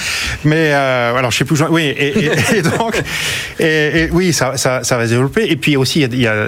Mais 0.44 0.70
euh, 0.72 1.14
alors, 1.16 1.30
je 1.30 1.38
sais 1.38 1.44
plus. 1.44 1.62
Oui, 1.70 1.82
et, 1.84 2.24
et- 2.26 2.30
et 2.56 2.62
donc, 2.62 3.00
et, 3.58 3.64
et 4.04 4.08
oui, 4.10 4.32
ça, 4.32 4.56
ça, 4.56 4.82
ça 4.84 4.96
va 4.96 5.04
se 5.04 5.10
développer. 5.10 5.50
Et 5.50 5.56
puis 5.56 5.76
aussi, 5.76 6.01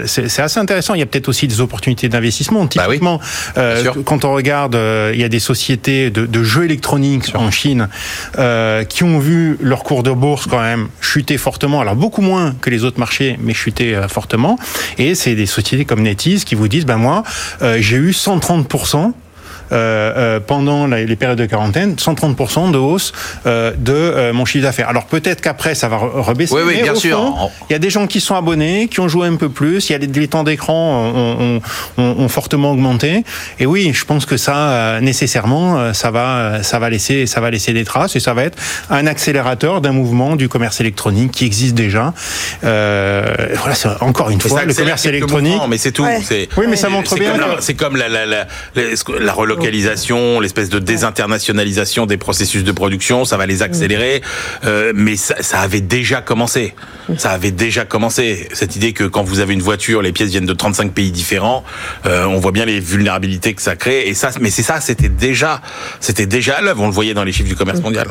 c'est 0.06 0.42
assez 0.42 0.58
intéressant. 0.58 0.94
Il 0.94 1.00
y 1.00 1.02
a 1.02 1.06
peut-être 1.06 1.28
aussi 1.28 1.48
des 1.48 1.60
opportunités 1.60 2.08
d'investissement. 2.08 2.64
Bah 2.64 2.84
oui. 2.88 2.94
Typiquement, 2.94 3.20
euh, 3.56 3.92
quand 4.04 4.24
on 4.24 4.32
regarde, 4.32 4.74
euh, 4.74 5.12
il 5.14 5.20
y 5.20 5.24
a 5.24 5.28
des 5.28 5.40
sociétés 5.40 6.10
de, 6.10 6.26
de 6.26 6.42
jeux 6.42 6.64
électroniques 6.64 7.32
en 7.34 7.50
Chine 7.50 7.88
euh, 8.38 8.84
qui 8.84 9.04
ont 9.04 9.18
vu 9.18 9.56
leur 9.60 9.82
cours 9.84 10.02
de 10.02 10.10
bourse 10.10 10.46
quand 10.46 10.60
même 10.60 10.88
chuter 11.00 11.38
fortement. 11.38 11.80
Alors 11.80 11.96
beaucoup 11.96 12.22
moins 12.22 12.54
que 12.60 12.70
les 12.70 12.84
autres 12.84 12.98
marchés, 12.98 13.38
mais 13.40 13.54
chuter 13.54 13.98
fortement. 14.08 14.58
Et 14.98 15.14
c'est 15.14 15.34
des 15.34 15.46
sociétés 15.46 15.84
comme 15.84 16.02
NetEase 16.02 16.44
qui 16.44 16.54
vous 16.54 16.68
disent, 16.68 16.86
ben 16.86 16.96
moi, 16.96 17.22
j'ai 17.78 17.96
eu 17.96 18.12
130 18.12 18.66
euh, 18.74 18.74
euh, 18.94 19.08
pendant 19.70 20.86
la- 20.86 21.02
les 21.04 21.16
périodes 21.16 21.38
de 21.38 21.46
quarantaine, 21.46 21.94
130% 21.96 22.70
de 22.70 22.78
hausse 22.78 23.12
euh, 23.46 23.72
de 23.76 23.92
euh, 23.92 24.32
mon 24.32 24.44
chiffre 24.44 24.64
d'affaires. 24.64 24.88
Alors 24.88 25.06
peut-être 25.06 25.40
qu'après 25.40 25.74
ça 25.74 25.88
va 25.88 25.96
re- 25.96 26.20
rebaisser. 26.20 26.54
Oui, 26.54 26.62
oui, 26.66 26.74
mais 26.76 26.82
bien 26.82 26.92
au 26.92 26.96
sûr. 26.96 27.16
fond, 27.18 27.50
Il 27.68 27.72
y 27.72 27.76
a 27.76 27.78
des 27.78 27.90
gens 27.90 28.06
qui 28.06 28.20
sont 28.20 28.34
abonnés, 28.34 28.88
qui 28.88 29.00
ont 29.00 29.08
joué 29.08 29.26
un 29.28 29.36
peu 29.36 29.48
plus. 29.48 29.88
Il 29.88 29.92
y 29.92 29.94
a 29.96 29.98
les, 29.98 30.06
les 30.06 30.28
temps 30.28 30.44
d'écran 30.44 30.74
ont, 31.14 31.56
ont- 31.56 31.60
ont- 31.98 32.16
ont 32.24 32.28
fortement 32.28 32.72
augmenté. 32.72 33.24
Et 33.58 33.66
oui, 33.66 33.92
je 33.94 34.04
pense 34.04 34.26
que 34.26 34.36
ça 34.36 34.56
euh, 34.56 35.00
nécessairement 35.00 35.78
euh, 35.78 35.92
ça 35.92 36.10
va 36.10 36.62
ça 36.62 36.78
va 36.78 36.90
laisser 36.90 37.26
ça 37.26 37.40
va 37.40 37.50
laisser 37.50 37.72
des 37.72 37.84
traces 37.84 38.16
et 38.16 38.20
ça 38.20 38.34
va 38.34 38.44
être 38.44 38.58
un 38.90 39.06
accélérateur 39.06 39.80
d'un 39.80 39.92
mouvement 39.92 40.36
du 40.36 40.48
commerce 40.48 40.80
électronique 40.80 41.32
qui 41.32 41.44
existe 41.44 41.74
déjà. 41.74 42.12
Euh, 42.64 43.24
voilà, 43.56 43.74
c'est 43.74 43.88
encore 44.00 44.30
une 44.30 44.38
Mais 44.42 44.48
fois 44.48 44.64
le 44.64 44.74
commerce 44.74 45.06
électronique. 45.06 45.60
mais 45.68 45.78
c'est 45.78 45.92
tout. 45.92 46.04
Ouais. 46.04 46.20
Oui, 46.56 46.66
mais 46.68 46.76
ça 46.76 46.88
montre 46.88 47.10
c'est 47.10 47.20
bien 47.20 47.32
comme 47.32 47.40
la- 47.40 47.46
que- 47.56 47.62
C'est 47.62 47.74
comme 47.74 47.96
la, 47.96 48.08
la, 48.08 48.26
la, 48.26 48.44
la, 48.74 48.82
la 49.20 49.32
délocalisation, 49.54 50.40
l'espèce 50.40 50.68
de 50.68 50.78
désinternationalisation 50.78 52.06
des 52.06 52.16
processus 52.16 52.64
de 52.64 52.72
production, 52.72 53.24
ça 53.24 53.36
va 53.36 53.46
les 53.46 53.62
accélérer. 53.62 54.22
Euh, 54.64 54.92
mais 54.94 55.16
ça, 55.16 55.36
ça 55.40 55.60
avait 55.60 55.80
déjà 55.80 56.20
commencé. 56.20 56.74
Ça 57.18 57.30
avait 57.30 57.50
déjà 57.50 57.84
commencé. 57.84 58.48
Cette 58.52 58.76
idée 58.76 58.92
que 58.92 59.04
quand 59.04 59.22
vous 59.24 59.40
avez 59.40 59.52
une 59.54 59.62
voiture, 59.62 60.00
les 60.02 60.12
pièces 60.12 60.30
viennent 60.30 60.46
de 60.46 60.52
35 60.54 60.92
pays 60.92 61.10
différents, 61.10 61.64
euh, 62.06 62.24
on 62.24 62.38
voit 62.38 62.52
bien 62.52 62.64
les 62.64 62.80
vulnérabilités 62.80 63.54
que 63.54 63.60
ça 63.62 63.76
crée. 63.76 64.08
Et 64.08 64.14
ça, 64.14 64.30
mais 64.40 64.50
c'est 64.50 64.62
ça, 64.62 64.80
c'était 64.80 65.08
déjà, 65.08 65.60
c'était 66.00 66.26
déjà 66.26 66.54
à 66.54 66.60
l'œuvre. 66.62 66.82
On 66.82 66.86
le 66.86 66.92
voyait 66.92 67.14
dans 67.14 67.24
les 67.24 67.32
chiffres 67.32 67.48
du 67.48 67.56
commerce 67.56 67.80
mondial. 67.80 68.08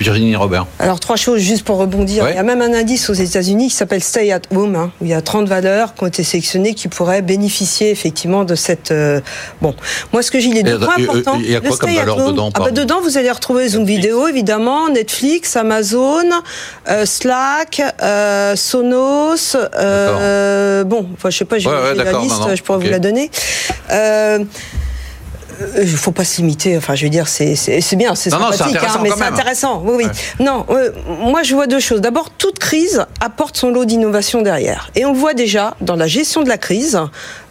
Virginie 0.00 0.34
Robert. 0.36 0.66
Alors 0.78 0.98
trois 1.00 1.16
choses 1.16 1.40
juste 1.40 1.64
pour 1.64 1.76
rebondir. 1.78 2.24
Ouais. 2.24 2.32
Il 2.32 2.36
y 2.36 2.38
a 2.38 2.42
même 2.42 2.62
un 2.62 2.74
indice 2.74 3.08
aux 3.10 3.14
États-Unis 3.14 3.68
qui 3.68 3.74
s'appelle 3.76 4.02
Stay 4.02 4.32
at 4.32 4.42
Home, 4.54 4.74
hein, 4.74 4.90
où 5.00 5.04
il 5.04 5.10
y 5.10 5.14
a 5.14 5.22
30 5.22 5.46
valeurs 5.48 5.94
qui 5.94 6.02
ont 6.04 6.08
été 6.08 6.24
sélectionnées 6.24 6.74
qui 6.74 6.88
pourraient 6.88 7.22
bénéficier 7.22 7.90
effectivement 7.90 8.44
de 8.44 8.54
cette. 8.54 8.90
euh, 8.90 9.20
Bon, 9.60 9.74
moi 10.12 10.22
ce 10.22 10.30
que 10.30 10.40
j'ai 10.40 10.50
les 10.50 10.62
Et, 10.82 11.06
points 11.06 11.14
euh, 11.14 11.20
importants. 11.20 11.40
il 11.42 11.50
y 11.50 11.56
a 11.56 11.60
quoi 11.60 11.76
comme 11.76 11.94
valeur 11.94 12.16
dedans, 12.16 12.50
ah 12.54 12.60
bah, 12.60 12.70
Dedans, 12.70 13.00
vous 13.00 13.18
allez 13.18 13.30
retrouver 13.30 13.68
Zoom 13.68 13.84
Vidéo 13.84 14.28
évidemment, 14.28 14.88
Netflix, 14.88 15.56
Amazon, 15.56 16.24
euh, 16.88 17.06
Slack, 17.06 17.82
euh, 18.02 18.56
Sonos. 18.56 19.56
Euh, 19.56 20.84
bon, 20.84 21.08
enfin 21.14 21.30
je 21.30 21.38
sais 21.38 21.44
pas, 21.44 21.58
j'ai 21.58 21.68
Ouais, 21.68 21.74
ouais, 21.74 21.94
j'ai 21.96 22.04
la 22.04 22.18
liste, 22.20 22.40
non, 22.40 22.48
non, 22.48 22.56
je 22.56 22.62
pourrais 22.62 22.78
vous 22.78 22.90
la 22.90 22.98
donner. 22.98 23.30
Euh, 23.90 24.38
il 25.80 25.88
faut 25.88 26.12
pas 26.12 26.24
se 26.24 26.38
limiter. 26.38 26.76
Enfin, 26.76 26.94
je 26.94 27.04
veux 27.04 27.10
dire, 27.10 27.28
c'est 27.28 27.54
bien, 27.96 28.14
c'est 28.14 28.30
sympathique, 28.30 28.62
intéressant 28.62 29.00
mais 29.02 29.10
quand 29.10 29.16
c'est 29.16 29.24
intéressant. 29.24 29.82
Oui, 29.84 29.94
oui. 30.04 30.06
Non, 30.40 30.66
euh, 30.70 30.90
moi 31.06 31.42
je 31.42 31.54
vois 31.54 31.66
deux 31.66 31.80
choses. 31.80 32.00
D'abord, 32.00 32.30
toute 32.30 32.58
crise 32.58 33.04
apporte 33.20 33.56
son 33.56 33.70
lot 33.70 33.84
d'innovation 33.84 34.42
derrière, 34.42 34.90
et 34.94 35.04
on 35.04 35.12
voit 35.12 35.34
déjà 35.34 35.76
dans 35.80 35.96
la 35.96 36.06
gestion 36.06 36.42
de 36.42 36.48
la 36.48 36.58
crise. 36.58 37.00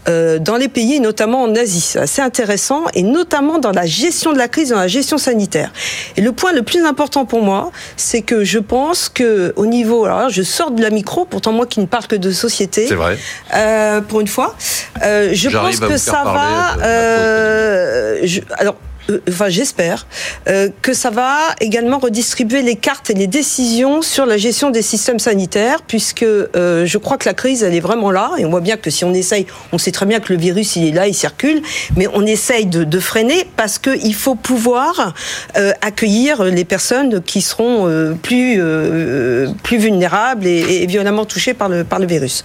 Euh, 0.10 0.40
dans 0.40 0.56
les 0.58 0.68
pays, 0.68 1.00
notamment 1.00 1.44
en 1.44 1.56
Asie, 1.56 1.80
c'est 1.82 2.00
assez 2.00 2.22
intéressant, 2.22 2.84
et 2.94 3.04
notamment 3.04 3.60
dans 3.60 3.72
la 3.72 3.86
gestion 3.86 4.34
de 4.34 4.38
la 4.38 4.48
crise, 4.48 4.70
dans 4.70 4.78
la 4.80 4.88
gestion 4.88 5.18
sanitaire. 5.18 5.72
Et 6.18 6.22
le 6.22 6.32
point 6.32 6.52
le 6.54 6.64
plus 6.64 6.84
important 6.86 7.26
pour 7.26 7.42
moi, 7.44 7.72
c'est 7.98 8.22
que 8.22 8.44
je 8.44 8.60
pense 8.60 9.10
que 9.10 9.54
au 9.56 9.66
niveau, 9.66 10.06
alors 10.06 10.20
là, 10.22 10.30
je 10.30 10.42
sors 10.42 10.72
de 10.72 10.82
la 10.82 10.90
micro, 10.90 11.26
pourtant 11.26 11.52
moi 11.52 11.66
qui 11.66 11.80
ne 11.80 11.86
parle 11.86 12.08
que 12.08 12.16
de 12.16 12.32
société, 12.32 12.88
C'est 12.88 12.96
vrai. 12.96 13.18
euh, 13.56 14.02
pour 14.02 14.22
une 14.22 14.28
fois. 14.28 14.56
Euh, 15.04 15.30
je 15.34 15.50
pense 15.50 15.80
que 15.80 15.98
ça 15.98 16.24
va. 16.24 16.76
de 16.78 16.82
euh, 16.84 18.20
je- 18.24 18.42
alors. 18.58 18.76
Euh, 19.10 19.20
Enfin, 19.30 19.50
j'espère 19.50 20.08
euh, 20.48 20.70
que 20.82 20.94
ça 20.94 21.10
va 21.10 21.38
également 21.60 22.00
redistribuer 22.00 22.62
les 22.62 22.76
cartes 22.76 23.10
et 23.10 23.14
les 23.14 23.28
décisions 23.28 24.02
sur 24.02 24.26
la 24.26 24.38
gestion 24.38 24.70
des 24.70 24.82
systèmes 24.82 25.20
sanitaires, 25.20 25.82
puisque 25.88 26.24
euh, 26.24 26.86
je 26.86 26.98
crois 26.98 27.18
que 27.18 27.28
la 27.28 27.34
crise, 27.34 27.64
elle 27.64 27.76
est 27.76 27.80
vraiment 27.82 28.12
là, 28.12 28.32
et 28.38 28.46
on 28.46 28.50
voit 28.50 28.62
bien 28.62 28.78
que 28.78 28.90
si 28.90 29.06
on 29.06 29.14
essaye, 29.14 29.46
on 29.72 29.78
sait 29.78 29.92
très 29.92 30.06
bien 30.06 30.20
que 30.20 30.34
le 30.34 30.40
virus, 30.40 30.76
il 30.76 30.88
est 30.88 30.92
là, 30.92 31.08
il 31.08 31.14
circule, 31.14 31.62
mais 31.96 32.08
on 32.14 32.26
essaye 32.26 32.66
de, 32.66 32.84
de 32.84 33.00
freiner 33.00 33.46
parce 33.56 33.80
qu'il 33.80 34.16
faut 34.16 34.36
pouvoir 34.36 35.14
euh, 35.58 35.72
accueillir 35.82 36.44
les 36.44 36.66
personnes 36.66 37.22
qui 37.22 37.42
seront 37.42 37.88
euh, 37.88 38.14
plus 38.14 38.58
euh, 38.60 39.52
plus 39.64 39.78
vulnérables 39.78 40.46
et, 40.46 40.84
et 40.84 40.86
violemment 40.86 41.26
touchées 41.26 41.54
par 41.54 41.70
le 41.70 41.84
par 41.84 42.00
le 42.00 42.08
virus. 42.08 42.44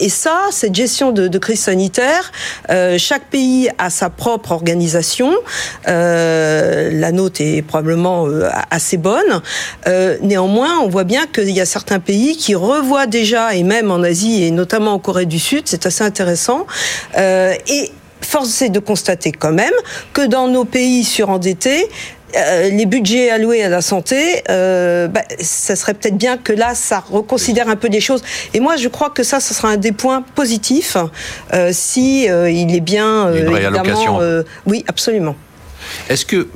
Et 0.00 0.08
ça, 0.08 0.40
cette 0.50 0.74
gestion 0.74 1.12
de, 1.12 1.28
de 1.28 1.38
crise 1.38 1.60
sanitaire, 1.60 2.32
chaque 2.98 3.24
pays 3.30 3.68
a 3.78 3.88
sa 3.90 4.10
propre 4.10 4.52
organisation. 4.52 5.32
Euh, 5.88 6.90
la 6.92 7.12
nôtre 7.12 7.40
est 7.40 7.62
probablement 7.62 8.26
euh, 8.26 8.48
assez 8.70 8.96
bonne. 8.96 9.42
Euh, 9.86 10.16
néanmoins, 10.22 10.78
on 10.82 10.88
voit 10.88 11.04
bien 11.04 11.26
qu'il 11.26 11.50
y 11.50 11.60
a 11.60 11.66
certains 11.66 12.00
pays 12.00 12.36
qui 12.36 12.54
revoient 12.54 13.06
déjà, 13.06 13.54
et 13.54 13.62
même 13.62 13.90
en 13.90 14.02
Asie 14.02 14.44
et 14.44 14.50
notamment 14.50 14.94
en 14.94 14.98
Corée 14.98 15.26
du 15.26 15.38
Sud, 15.38 15.62
c'est 15.66 15.86
assez 15.86 16.04
intéressant. 16.04 16.66
Euh, 17.18 17.54
et 17.68 17.90
force 18.20 18.62
est 18.62 18.70
de 18.70 18.80
constater 18.80 19.32
quand 19.32 19.52
même 19.52 19.74
que 20.12 20.26
dans 20.26 20.48
nos 20.48 20.64
pays 20.64 21.04
surendettés, 21.04 21.88
euh, 22.36 22.70
les 22.70 22.86
budgets 22.86 23.30
alloués 23.30 23.62
à 23.62 23.68
la 23.68 23.80
santé, 23.80 24.42
euh, 24.50 25.06
bah, 25.06 25.22
ça 25.40 25.76
serait 25.76 25.94
peut-être 25.94 26.16
bien 26.16 26.36
que 26.36 26.52
là, 26.52 26.74
ça 26.74 27.04
reconsidère 27.08 27.68
un 27.68 27.76
peu 27.76 27.88
les 27.88 28.00
choses. 28.00 28.22
Et 28.54 28.60
moi, 28.60 28.76
je 28.76 28.88
crois 28.88 29.10
que 29.10 29.22
ça, 29.22 29.40
ce 29.40 29.54
sera 29.54 29.68
un 29.68 29.76
des 29.76 29.92
points 29.92 30.22
positifs 30.34 30.96
euh, 31.52 31.70
si 31.72 32.24
il 32.24 32.74
est 32.74 32.80
bien 32.80 33.32
Une 33.32 33.54
évidemment. 33.54 34.18
oui, 34.66 34.84
absolument. 34.88 35.36
Est-ce 36.08 36.24
que, 36.26 36.46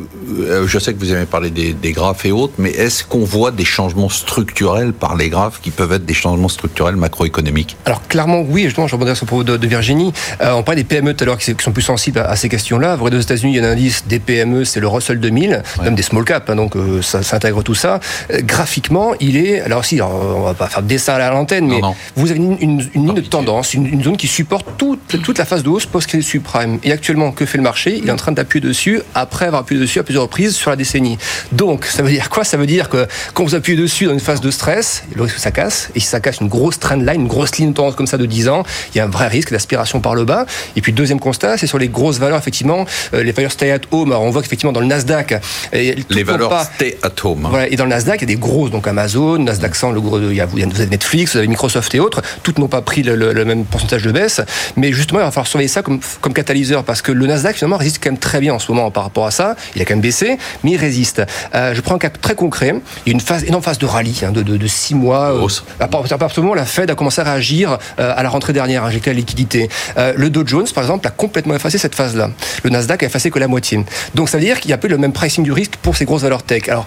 euh, 0.40 0.66
je 0.66 0.78
sais 0.78 0.92
que 0.94 0.98
vous 0.98 1.12
avez 1.12 1.26
parlé 1.26 1.50
des, 1.50 1.72
des 1.72 1.92
graphes 1.92 2.24
et 2.24 2.32
autres, 2.32 2.54
mais 2.58 2.70
est-ce 2.70 3.04
qu'on 3.04 3.24
voit 3.24 3.50
des 3.50 3.64
changements 3.64 4.08
structurels 4.08 4.92
par 4.92 5.16
les 5.16 5.28
graphes 5.28 5.60
qui 5.60 5.70
peuvent 5.70 5.92
être 5.92 6.04
des 6.06 6.14
changements 6.14 6.48
structurels 6.48 6.96
macroéconomiques? 6.96 7.76
Alors 7.84 8.06
clairement 8.08 8.40
oui, 8.40 8.64
justement, 8.64 8.86
je 8.86 8.92
rebondirai 8.94 9.16
sur 9.16 9.24
le 9.24 9.28
propos 9.28 9.44
de, 9.44 9.56
de 9.56 9.66
Virginie. 9.66 10.12
Euh, 10.40 10.52
on 10.52 10.62
parlait 10.62 10.82
des 10.82 10.88
PME 10.88 11.14
tout 11.14 11.24
à 11.24 11.26
l'heure 11.26 11.38
qui, 11.38 11.54
sont 11.58 11.72
plus 11.72 11.82
sensibles 11.82 12.18
à, 12.20 12.30
à 12.30 12.36
ces 12.36 12.48
questions-là. 12.48 12.96
Vous 12.96 13.04
regardez 13.04 13.18
aux 13.18 13.26
États-Unis, 13.26 13.52
il 13.54 13.56
y 13.62 13.64
a 13.64 13.68
un 13.68 13.72
indice 13.72 14.04
des 14.06 14.18
PME, 14.18 14.64
c'est 14.64 14.80
le 14.80 14.88
Russell 14.88 15.18
2000, 15.20 15.62
même 15.82 15.94
des 15.94 16.02
small 16.02 16.24
caps, 16.24 16.48
hein, 16.50 16.56
donc 16.56 16.76
euh, 16.76 17.02
ça, 17.02 17.22
ça 17.22 17.36
intègre 17.36 17.62
tout 17.62 17.74
ça. 17.74 18.00
Euh, 18.32 18.40
graphiquement, 18.42 19.12
il 19.20 19.36
est, 19.36 19.60
alors 19.60 19.84
si, 19.84 20.00
on 20.02 20.42
va 20.42 20.54
pas 20.54 20.68
faire 20.68 20.82
de 20.82 20.88
dessin 20.88 21.14
à 21.14 21.30
l'antenne, 21.30 21.66
mais 21.68 21.80
non. 21.80 21.94
vous 22.16 22.30
avez 22.30 22.38
une, 22.38 22.56
une- 22.60 22.88
une 22.94 23.06
ligne 23.06 23.14
de 23.14 23.20
tendance, 23.20 23.74
une, 23.74 23.86
une 23.86 24.02
zone 24.02 24.16
qui 24.16 24.26
supporte 24.28 24.66
toute, 24.78 25.20
toute 25.22 25.38
la 25.38 25.44
phase 25.44 25.62
de 25.62 25.68
hausse 25.68 25.86
post-crédit 25.86 26.24
subprime. 26.24 26.78
Et 26.84 26.92
actuellement, 26.92 27.32
que 27.32 27.44
fait 27.46 27.58
le 27.58 27.64
marché? 27.64 27.98
Il 28.02 28.08
est 28.08 28.12
en 28.12 28.16
train 28.16 28.32
d'appuyer 28.32 28.64
dessus 28.66 29.00
après 29.28 29.44
avoir 29.46 29.60
appuyé 29.62 29.78
dessus 29.80 29.98
à 29.98 30.02
plusieurs 30.02 30.22
reprises 30.24 30.56
sur 30.56 30.70
la 30.70 30.76
décennie. 30.76 31.18
Donc, 31.52 31.84
ça 31.84 32.02
veut 32.02 32.10
dire 32.10 32.30
quoi? 32.30 32.44
Ça 32.44 32.56
veut 32.56 32.66
dire 32.66 32.88
que 32.88 33.06
quand 33.34 33.44
vous 33.44 33.54
appuyez 33.54 33.78
dessus 33.78 34.06
dans 34.06 34.12
une 34.14 34.20
phase 34.20 34.40
de 34.40 34.50
stress, 34.50 35.02
le 35.14 35.22
risque 35.22 35.34
que 35.36 35.40
ça 35.40 35.50
casse, 35.50 35.90
et 35.94 36.00
si 36.00 36.06
ça 36.06 36.20
casse 36.20 36.40
une 36.40 36.48
grosse 36.48 36.78
trend 36.78 36.96
line, 36.96 37.20
une 37.22 37.26
grosse 37.28 37.56
ligne 37.58 37.74
tendance 37.74 37.94
comme 37.94 38.06
ça 38.06 38.16
de 38.16 38.24
10 38.24 38.48
ans, 38.48 38.62
il 38.94 38.98
y 38.98 39.00
a 39.00 39.04
un 39.04 39.08
vrai 39.08 39.28
risque 39.28 39.52
d'aspiration 39.52 40.00
par 40.00 40.14
le 40.14 40.24
bas. 40.24 40.46
Et 40.76 40.80
puis, 40.80 40.92
deuxième 40.94 41.20
constat, 41.20 41.58
c'est 41.58 41.66
sur 41.66 41.78
les 41.78 41.88
grosses 41.88 42.18
valeurs, 42.18 42.38
effectivement, 42.38 42.86
euh, 43.14 43.22
les 43.22 43.32
valeurs 43.32 43.52
stay 43.52 43.70
at 43.70 43.80
home. 43.90 44.12
Alors, 44.12 44.22
on 44.22 44.30
voit 44.30 44.40
qu'effectivement, 44.42 44.72
dans 44.72 44.80
le 44.80 44.86
Nasdaq, 44.86 45.34
elles 45.72 46.04
Les 46.10 46.22
valeurs 46.22 46.48
pas- 46.48 46.64
stay 46.64 46.96
at 47.02 47.10
home. 47.22 47.44
hein. 47.44 47.48
voilà, 47.50 47.68
et 47.68 47.76
dans 47.76 47.84
le 47.84 47.90
Nasdaq, 47.90 48.20
il 48.22 48.28
y 48.28 48.32
a 48.32 48.34
des 48.34 48.40
grosses, 48.40 48.70
donc 48.70 48.86
Amazon, 48.86 49.38
Nasdaq 49.38 49.74
100, 49.74 49.92
le 49.92 50.00
gros, 50.00 50.18
il 50.20 50.34
y 50.34 50.40
a, 50.40 50.46
vous 50.46 50.58
avez 50.58 50.86
Netflix, 50.86 51.32
vous 51.32 51.38
avez 51.38 51.48
Microsoft 51.48 51.94
et 51.94 52.00
autres. 52.00 52.22
Toutes 52.42 52.58
n'ont 52.58 52.68
pas 52.68 52.80
pris 52.82 53.02
le, 53.02 53.14
le- 53.14 53.32
le 53.32 53.44
même 53.44 53.64
pourcentage 53.64 54.02
de 54.02 54.12
baisse, 54.12 54.40
mais 54.76 54.92
justement, 54.92 55.20
il 55.20 55.24
va 55.24 55.30
falloir 55.30 55.46
surveiller 55.46 55.68
ça 55.68 55.82
comme, 55.82 56.00
comme 56.20 56.32
catalyseur 56.32 56.84
parce 56.84 57.02
que 57.02 57.12
le 57.12 57.26
Nasdaq 57.26 57.56
finalement 57.56 57.76
résiste 57.76 57.98
quand 58.02 58.10
même 58.10 58.18
très 58.18 58.40
bien 58.40 58.54
en 58.54 58.58
ce 58.58 58.70
moment 58.72 58.90
par 58.90 59.02
rapport 59.04 59.17
à 59.26 59.30
ça. 59.30 59.56
Il 59.74 59.82
a 59.82 59.84
quand 59.84 59.94
même 59.94 60.00
baissé, 60.00 60.38
mais 60.64 60.72
il 60.72 60.76
résiste. 60.76 61.22
Euh, 61.54 61.74
je 61.74 61.80
prends 61.80 61.94
un 61.94 61.98
cas 61.98 62.10
très 62.10 62.34
concret. 62.34 62.74
Il 63.06 63.10
y 63.10 63.12
a 63.12 63.14
une 63.14 63.20
phase, 63.20 63.44
énorme 63.44 63.62
phase 63.62 63.78
de 63.78 63.86
rallye 63.86 64.20
hein, 64.24 64.32
de, 64.32 64.42
de, 64.42 64.56
de 64.56 64.66
six 64.66 64.94
mois. 64.94 65.32
euh, 65.34 65.46
à 65.80 65.88
part- 65.88 66.04
à 66.10 66.18
partir 66.18 66.36
du 66.36 66.40
moment 66.40 66.52
où 66.52 66.56
la 66.56 66.64
Fed 66.66 66.90
a 66.90 66.94
commencé 66.94 67.20
à 67.20 67.24
réagir 67.24 67.78
euh, 67.98 68.14
à 68.16 68.22
la 68.22 68.28
rentrée 68.28 68.52
dernière, 68.52 68.84
injecter 68.84 69.10
la 69.10 69.16
liquidité. 69.16 69.68
Euh, 69.96 70.12
le 70.16 70.30
Dow 70.30 70.46
Jones, 70.46 70.66
par 70.74 70.84
exemple, 70.84 71.06
a 71.06 71.10
complètement 71.10 71.54
effacé 71.54 71.78
cette 71.78 71.94
phase-là. 71.94 72.30
Le 72.62 72.70
Nasdaq 72.70 73.02
a 73.02 73.06
effacé 73.06 73.30
que 73.30 73.38
la 73.38 73.48
moitié. 73.48 73.84
Donc 74.14 74.28
ça 74.28 74.38
veut 74.38 74.44
dire 74.44 74.60
qu'il 74.60 74.70
y 74.70 74.72
a 74.72 74.76
un 74.76 74.78
peu 74.78 74.88
le 74.88 74.98
même 74.98 75.12
pricing 75.12 75.44
du 75.44 75.52
risque 75.52 75.76
pour 75.82 75.96
ces 75.96 76.04
grosses 76.04 76.22
valeurs 76.22 76.42
tech. 76.42 76.68
Alors 76.68 76.86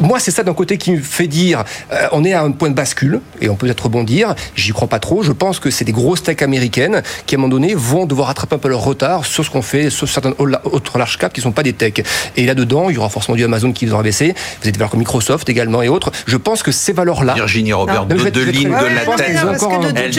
moi, 0.00 0.18
c'est 0.20 0.30
ça 0.30 0.42
d'un 0.42 0.54
côté 0.54 0.78
qui 0.78 0.92
me 0.92 1.00
fait 1.00 1.26
dire 1.26 1.64
on 2.12 2.24
est 2.24 2.32
à 2.32 2.42
un 2.42 2.50
point 2.50 2.68
de 2.70 2.74
bascule 2.74 3.20
et 3.40 3.48
on 3.48 3.56
peut 3.56 3.66
peut-être 3.66 3.84
rebondir. 3.84 4.34
J'y 4.54 4.72
crois 4.72 4.88
pas 4.88 4.98
trop. 4.98 5.22
Je 5.22 5.32
pense 5.32 5.58
que 5.58 5.70
c'est 5.70 5.84
des 5.84 5.92
grosses 5.92 6.22
tech 6.22 6.42
américaines 6.42 7.02
qui 7.26 7.34
à 7.34 7.38
un 7.38 7.40
moment 7.40 7.50
donné 7.50 7.74
vont 7.74 8.06
devoir 8.06 8.28
rattraper 8.28 8.56
un 8.56 8.58
peu 8.58 8.68
leur 8.68 8.82
retard 8.82 9.24
sur 9.24 9.44
ce 9.44 9.50
qu'on 9.50 9.62
fait 9.62 9.90
sur 9.90 10.08
certaines 10.08 10.34
autres 10.38 10.98
large 10.98 11.18
cap 11.18 11.32
qui 11.32 11.40
sont 11.40 11.52
pas 11.56 11.64
des 11.64 11.72
tech. 11.72 11.94
Et 12.36 12.46
là-dedans, 12.46 12.88
il 12.90 12.94
y 12.94 12.98
aura 12.98 13.08
forcément 13.08 13.36
du 13.36 13.44
Amazon 13.44 13.72
qui 13.72 13.86
va 13.86 14.02
baisser. 14.02 14.28
Vous 14.28 14.62
avez 14.62 14.72
des 14.72 14.78
valeurs 14.78 14.90
comme 14.90 15.00
Microsoft 15.00 15.48
également 15.48 15.82
et 15.82 15.88
autres. 15.88 16.12
Je 16.26 16.36
pense 16.36 16.62
que 16.62 16.70
ces 16.70 16.92
valeurs-là 16.92 17.34
Virginie 17.34 17.72
Robert, 17.72 18.06
deux 18.06 18.16
vais 18.16 18.30
lignes 18.30 18.68
de 18.68 18.86
la 18.94 19.04
tête. 19.04 19.34
le 19.34 19.98
Elle 19.98 20.10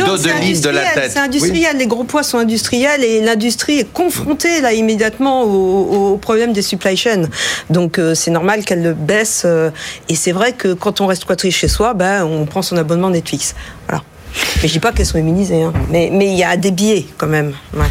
lignes 0.41 0.61
de 0.61 0.69
la 0.69 0.81
industriel, 0.81 0.93
tête. 0.95 1.11
C'est 1.13 1.19
industriel, 1.19 1.77
les 1.77 1.87
gros 1.87 2.03
poids 2.03 2.23
sont 2.23 2.39
industriels 2.39 3.03
et 3.03 3.21
l'industrie 3.21 3.79
est 3.79 3.93
confrontée 3.93 4.61
là 4.61 4.73
immédiatement 4.73 5.43
au, 5.43 6.13
au 6.13 6.17
problème 6.17 6.51
des 6.53 6.61
supply 6.61 6.97
chains. 6.97 7.29
Donc 7.69 7.99
euh, 7.99 8.15
c'est 8.15 8.31
normal 8.31 8.65
qu'elle 8.65 8.93
baisse. 8.93 9.43
euh, 9.45 9.69
et 10.09 10.15
c'est 10.15 10.31
vrai 10.31 10.53
que 10.53 10.73
quand 10.73 11.01
on 11.01 11.05
reste 11.07 11.25
cloîtré 11.25 11.51
chez 11.51 11.67
soi, 11.67 11.93
ben, 11.93 12.23
on 12.25 12.45
prend 12.45 12.61
son 12.61 12.77
abonnement 12.77 13.09
Netflix. 13.09 13.55
Voilà. 13.87 14.03
Mais 14.61 14.67
je 14.67 14.73
dis 14.73 14.79
pas 14.79 14.91
qu'elles 14.91 15.05
sont 15.05 15.17
immunisées, 15.17 15.63
hein. 15.63 15.73
mais 15.89 16.09
mais 16.11 16.27
il 16.27 16.37
y 16.37 16.43
a 16.43 16.57
des 16.57 16.71
biais 16.71 17.05
quand 17.17 17.27
même. 17.27 17.53
Ouais. 17.73 17.85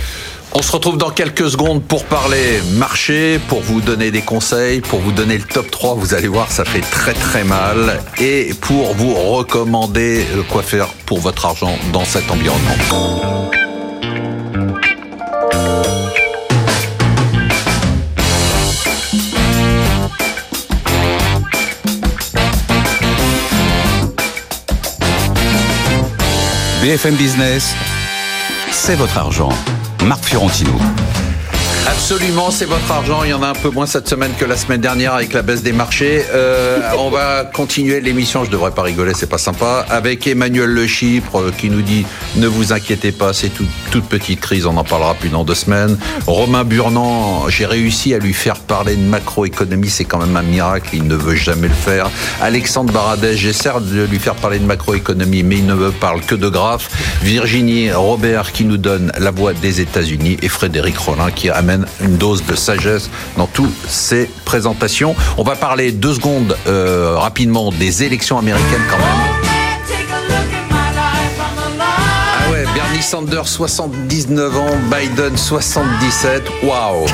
On 0.58 0.62
se 0.62 0.72
retrouve 0.72 0.96
dans 0.96 1.10
quelques 1.10 1.50
secondes 1.50 1.82
pour 1.82 2.06
parler 2.06 2.62
marché, 2.78 3.38
pour 3.46 3.60
vous 3.60 3.82
donner 3.82 4.10
des 4.10 4.22
conseils, 4.22 4.80
pour 4.80 5.00
vous 5.00 5.12
donner 5.12 5.36
le 5.36 5.44
top 5.44 5.70
3. 5.70 5.96
Vous 5.96 6.14
allez 6.14 6.28
voir, 6.28 6.50
ça 6.50 6.64
fait 6.64 6.80
très 6.80 7.12
très 7.12 7.44
mal. 7.44 8.00
Et 8.18 8.54
pour 8.62 8.94
vous 8.94 9.12
recommander 9.12 10.24
euh, 10.34 10.42
quoi 10.50 10.62
faire 10.62 10.88
pour 11.04 11.18
votre 11.20 11.44
argent 11.44 11.78
dans 11.92 12.06
cet 12.06 12.30
environnement. 12.30 13.50
BFM 26.80 27.16
Business, 27.16 27.74
c'est 28.76 28.94
votre 28.94 29.16
argent. 29.16 29.48
Marc 30.04 30.24
Fiorentino. 30.24 30.72
Absolument, 31.88 32.50
c'est 32.50 32.64
votre 32.66 32.90
argent. 32.90 33.22
Il 33.24 33.30
y 33.30 33.32
en 33.32 33.42
a 33.42 33.48
un 33.48 33.54
peu 33.54 33.70
moins 33.70 33.86
cette 33.86 34.08
semaine 34.08 34.32
que 34.38 34.44
la 34.44 34.56
semaine 34.56 34.80
dernière 34.80 35.14
avec 35.14 35.32
la 35.32 35.42
baisse 35.42 35.62
des 35.62 35.72
marchés. 35.72 36.24
Euh, 36.34 36.80
on 36.98 37.10
va 37.10 37.44
continuer 37.44 38.00
l'émission. 38.00 38.44
Je 38.44 38.50
devrais 38.50 38.72
pas 38.72 38.82
rigoler, 38.82 39.12
c'est 39.14 39.28
pas 39.28 39.38
sympa. 39.38 39.86
Avec 39.88 40.26
Emmanuel 40.26 40.68
Le 40.70 40.86
Chypre 40.86 41.36
euh, 41.38 41.52
qui 41.56 41.70
nous 41.70 41.82
dit 41.82 42.04
ne 42.36 42.48
vous 42.48 42.72
inquiétez 42.72 43.12
pas, 43.12 43.32
c'est 43.32 43.48
tout- 43.50 43.66
toute 43.92 44.04
petite 44.06 44.40
crise. 44.40 44.66
On 44.66 44.76
en 44.76 44.82
parlera 44.84 45.14
plus 45.14 45.28
dans 45.28 45.44
deux 45.44 45.54
semaines. 45.54 45.96
Romain 46.26 46.64
Burnand, 46.64 47.48
j'ai 47.48 47.66
réussi 47.66 48.14
à 48.14 48.18
lui 48.18 48.34
faire 48.34 48.56
parler 48.56 48.96
de 48.96 49.02
macroéconomie. 49.04 49.88
C'est 49.88 50.04
quand 50.04 50.18
même 50.18 50.36
un 50.36 50.42
miracle. 50.42 50.90
Il 50.92 51.06
ne 51.06 51.14
veut 51.14 51.36
jamais 51.36 51.68
le 51.68 51.74
faire. 51.74 52.10
Alexandre 52.42 52.92
Baradès, 52.92 53.36
j'essaie 53.36 53.70
de 53.80 54.02
lui 54.04 54.18
faire 54.18 54.34
parler 54.34 54.58
de 54.58 54.66
macroéconomie, 54.66 55.44
mais 55.44 55.56
il 55.58 55.66
ne 55.66 55.74
me 55.74 55.90
parle 55.92 56.20
que 56.22 56.34
de 56.34 56.48
graphes. 56.48 56.90
Virginie 57.22 57.92
Robert 57.92 58.52
qui 58.52 58.64
nous 58.64 58.76
donne 58.76 59.12
la 59.18 59.30
voix 59.30 59.52
des 59.54 59.80
États-Unis 59.80 60.36
et 60.42 60.48
Frédéric 60.48 60.98
Rollin 60.98 61.30
qui 61.30 61.48
amène 61.48 61.75
une 62.00 62.16
dose 62.16 62.44
de 62.44 62.54
sagesse 62.54 63.10
dans 63.36 63.46
toutes 63.46 63.74
ses 63.88 64.30
présentations. 64.44 65.14
On 65.36 65.42
va 65.42 65.56
parler 65.56 65.92
deux 65.92 66.14
secondes 66.14 66.56
euh, 66.66 67.14
rapidement 67.16 67.70
des 67.70 68.02
élections 68.02 68.38
américaines 68.38 68.82
quand 68.90 68.98
même. 68.98 69.06
Ah 72.38 72.50
ouais, 72.50 72.64
Bernie 72.74 73.02
Sanders 73.02 73.48
79 73.48 74.56
ans, 74.56 74.76
Biden 74.90 75.36
77. 75.36 76.42
Waouh 76.62 77.06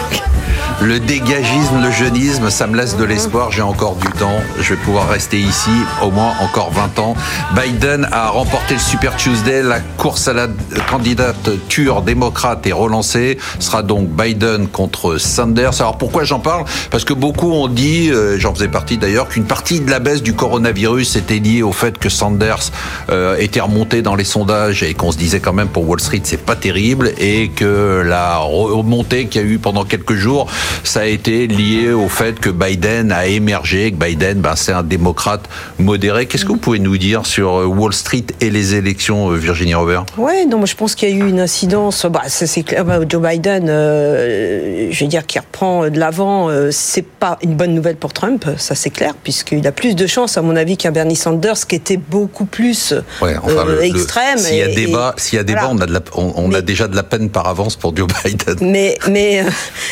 le 0.82 0.98
dégagisme, 0.98 1.80
le 1.80 1.90
jeunisme, 1.90 2.50
ça 2.50 2.66
me 2.66 2.76
laisse 2.76 2.96
de 2.96 3.04
l'espoir. 3.04 3.52
J'ai 3.52 3.62
encore 3.62 3.94
du 3.96 4.08
temps. 4.18 4.40
Je 4.60 4.74
vais 4.74 4.80
pouvoir 4.80 5.08
rester 5.08 5.38
ici 5.38 5.70
au 6.02 6.10
moins 6.10 6.32
encore 6.40 6.72
20 6.72 6.98
ans. 6.98 7.14
Biden 7.54 8.08
a 8.10 8.28
remporté 8.28 8.74
le 8.74 8.80
Super 8.80 9.16
Tuesday. 9.16 9.62
La 9.62 9.80
course 9.80 10.26
à 10.28 10.32
la 10.32 10.48
candidature 10.90 12.02
démocrate 12.02 12.66
est 12.66 12.72
relancée. 12.72 13.38
Ce 13.60 13.66
sera 13.66 13.82
donc 13.82 14.08
Biden 14.08 14.66
contre 14.66 15.18
Sanders. 15.18 15.80
Alors 15.80 15.98
pourquoi 15.98 16.24
j'en 16.24 16.40
parle? 16.40 16.64
Parce 16.90 17.04
que 17.04 17.14
beaucoup 17.14 17.52
ont 17.52 17.68
dit, 17.68 18.10
euh, 18.10 18.38
j'en 18.38 18.52
faisais 18.54 18.68
partie 18.68 18.98
d'ailleurs, 18.98 19.28
qu'une 19.28 19.44
partie 19.44 19.80
de 19.80 19.90
la 19.90 20.00
baisse 20.00 20.22
du 20.22 20.34
coronavirus 20.34 21.16
était 21.16 21.38
liée 21.38 21.62
au 21.62 21.72
fait 21.72 21.96
que 21.98 22.08
Sanders 22.08 22.72
euh, 23.10 23.36
était 23.38 23.60
remonté 23.60 24.02
dans 24.02 24.16
les 24.16 24.24
sondages 24.24 24.82
et 24.82 24.94
qu'on 24.94 25.12
se 25.12 25.18
disait 25.18 25.40
quand 25.40 25.52
même 25.52 25.68
pour 25.68 25.88
Wall 25.88 26.00
Street 26.00 26.22
c'est 26.24 26.44
pas 26.44 26.56
terrible 26.56 27.12
et 27.18 27.48
que 27.48 28.02
la 28.04 28.38
remontée 28.38 29.26
qu'il 29.26 29.42
y 29.42 29.44
a 29.44 29.46
eu 29.46 29.58
pendant 29.58 29.84
quelques 29.84 30.14
jours 30.14 30.48
ça 30.84 31.00
a 31.00 31.04
été 31.04 31.46
lié 31.46 31.90
au 31.92 32.08
fait 32.08 32.38
que 32.40 32.50
Biden 32.50 33.12
a 33.12 33.26
émergé, 33.26 33.92
que 33.92 33.96
Biden, 33.96 34.40
ben, 34.40 34.56
c'est 34.56 34.72
un 34.72 34.82
démocrate 34.82 35.48
modéré. 35.78 36.26
Qu'est-ce 36.26 36.44
que 36.44 36.52
vous 36.52 36.56
pouvez 36.58 36.78
nous 36.78 36.98
dire 36.98 37.26
sur 37.26 37.60
euh, 37.60 37.64
Wall 37.66 37.92
Street 37.92 38.24
et 38.40 38.50
les 38.50 38.74
élections, 38.74 39.30
euh, 39.30 39.36
Virginie 39.36 39.74
Robert? 39.74 40.04
Ouais, 40.18 40.44
non, 40.46 40.58
moi 40.58 40.66
je 40.66 40.74
pense 40.74 40.94
qu'il 40.94 41.08
y 41.08 41.12
a 41.12 41.14
eu 41.24 41.28
une 41.28 41.40
incidence. 41.40 42.06
Bah, 42.06 42.22
c'est 42.28 42.62
clair. 42.62 42.84
Bah, 42.84 42.98
Joe 43.08 43.22
Biden, 43.22 43.66
euh, 43.68 44.88
je 44.90 45.04
veux 45.04 45.08
dire, 45.10 45.26
qui 45.26 45.38
reprend 45.38 45.88
de 45.88 45.98
l'avant, 45.98 46.48
euh, 46.48 46.70
c'est 46.72 47.04
pas 47.06 47.38
une 47.42 47.54
bonne 47.54 47.74
nouvelle 47.74 47.96
pour 47.96 48.12
Trump, 48.12 48.44
ça 48.58 48.74
c'est 48.74 48.90
clair, 48.90 49.14
puisqu'il 49.22 49.66
a 49.66 49.72
plus 49.72 49.94
de 49.94 50.06
chance, 50.06 50.36
à 50.36 50.42
mon 50.42 50.56
avis, 50.56 50.76
qu'un 50.76 50.90
Bernie 50.92 51.16
Sanders 51.16 51.66
qui 51.66 51.76
était 51.76 51.96
beaucoup 51.96 52.44
plus 52.44 52.94
Ouais, 53.20 53.36
enfin, 53.42 53.52
euh, 53.58 53.64
le- 53.66 53.74
le- 53.76 53.84
extrême. 53.84 54.38
S'il 54.38 54.56
y 54.56 54.62
a 54.62 54.68
débat, 54.74 55.14
s'il 55.16 55.36
y 55.36 55.40
a 55.40 55.44
débat, 55.44 55.60
voilà. 55.62 55.74
on 55.74 55.80
a 55.80 55.86
de 55.86 55.92
la, 55.92 56.00
on, 56.14 56.32
on 56.36 56.48
a 56.52 56.56
Mais- 56.56 56.62
déjà 56.62 56.88
de 56.88 56.96
la 56.96 57.02
peine 57.02 57.30
par 57.30 57.46
avance 57.48 57.76
pour 57.76 57.96
Joe 57.96 58.08
Biden. 58.24 58.56
Mais, 58.60 58.96
mais, 59.08 59.44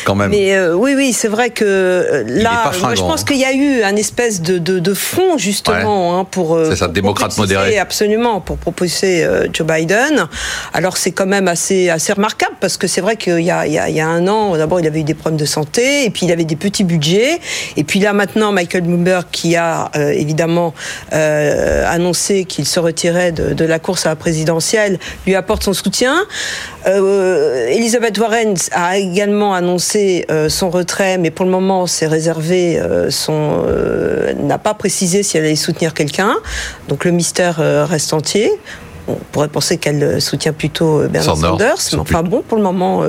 Quand 0.05 0.15
même. 0.15 0.31
mais 0.31 0.55
euh, 0.71 0.75
oui, 0.75 0.93
oui, 0.95 1.13
c'est 1.13 1.27
vrai 1.27 1.49
que 1.49 2.23
là, 2.27 2.71
moi, 2.81 2.95
je 2.95 3.01
pense 3.01 3.21
hein. 3.21 3.25
qu'il 3.27 3.37
y 3.37 3.45
a 3.45 3.53
eu 3.53 3.83
un 3.83 3.95
espèce 3.95 4.41
de, 4.41 4.57
de, 4.57 4.79
de 4.79 4.93
fond 4.93 5.37
justement 5.37 6.19
hein, 6.19 6.25
pour. 6.25 6.55
euh, 6.55 6.69
C'est 6.69 6.77
ça, 6.77 6.85
pour 6.85 6.93
démocrate 6.93 7.37
modéré. 7.37 7.77
Absolument, 7.77 8.41
pour 8.41 8.57
proposer 8.57 9.23
euh, 9.23 9.47
Joe 9.51 9.67
Biden. 9.67 10.27
Alors 10.73 10.97
c'est 10.97 11.11
quand 11.11 11.25
même 11.25 11.47
assez, 11.47 11.89
assez 11.89 12.13
remarquable 12.13 12.55
parce 12.59 12.77
que 12.77 12.87
c'est 12.87 13.01
vrai 13.01 13.15
qu'il 13.17 13.39
y 13.41 13.51
a, 13.51 13.65
il 13.67 13.73
y, 13.73 13.93
y 13.93 13.99
a 13.99 14.07
un 14.07 14.27
an, 14.27 14.55
d'abord 14.57 14.79
il 14.79 14.87
avait 14.87 15.01
eu 15.01 15.03
des 15.03 15.13
problèmes 15.13 15.39
de 15.39 15.45
santé 15.45 16.05
et 16.05 16.09
puis 16.09 16.25
il 16.25 16.31
avait 16.31 16.45
des 16.45 16.55
petits 16.55 16.83
budgets. 16.83 17.39
Et 17.77 17.83
puis 17.83 17.99
là 17.99 18.13
maintenant, 18.13 18.51
Michael 18.51 18.83
Bloomberg 18.83 19.25
qui 19.31 19.55
a 19.55 19.91
euh, 19.95 20.09
évidemment 20.11 20.73
annoncé 21.11 22.45
qu'il 22.45 22.65
se 22.65 22.79
retirait 22.79 23.31
de, 23.31 23.53
de 23.53 23.65
la 23.65 23.79
course 23.79 24.05
à 24.05 24.09
la 24.09 24.15
présidentielle, 24.15 24.99
lui 25.25 25.35
apporte 25.35 25.63
son 25.63 25.73
soutien. 25.73 26.15
Elisabeth 26.85 28.17
Warren 28.17 28.55
a 28.71 28.97
également 28.97 29.53
annoncé 29.53 30.25
son 30.51 30.69
retrait, 30.69 31.17
mais 31.17 31.31
pour 31.31 31.45
le 31.45 31.51
moment, 31.51 31.87
c'est 31.87 32.07
réservé. 32.07 32.79
euh, 32.79 33.09
son 33.09 33.63
euh, 33.65 34.33
n'a 34.33 34.57
pas 34.57 34.73
précisé 34.73 35.23
si 35.23 35.37
elle 35.37 35.45
allait 35.45 35.55
soutenir 35.55 35.93
quelqu'un. 35.93 36.35
Donc 36.87 37.05
le 37.05 37.11
mystère 37.11 37.59
euh, 37.59 37.85
reste 37.85 38.13
entier. 38.13 38.51
On 39.07 39.15
pourrait 39.31 39.47
penser 39.47 39.77
qu'elle 39.77 40.03
euh, 40.03 40.19
soutient 40.19 40.53
plutôt 40.53 41.01
euh, 41.01 41.07
Bernie 41.07 41.27
Sanders. 41.39 41.75
Mais 41.93 41.99
enfin 41.99 42.23
bon, 42.23 42.41
pour 42.47 42.57
le 42.57 42.63
moment, 42.63 43.03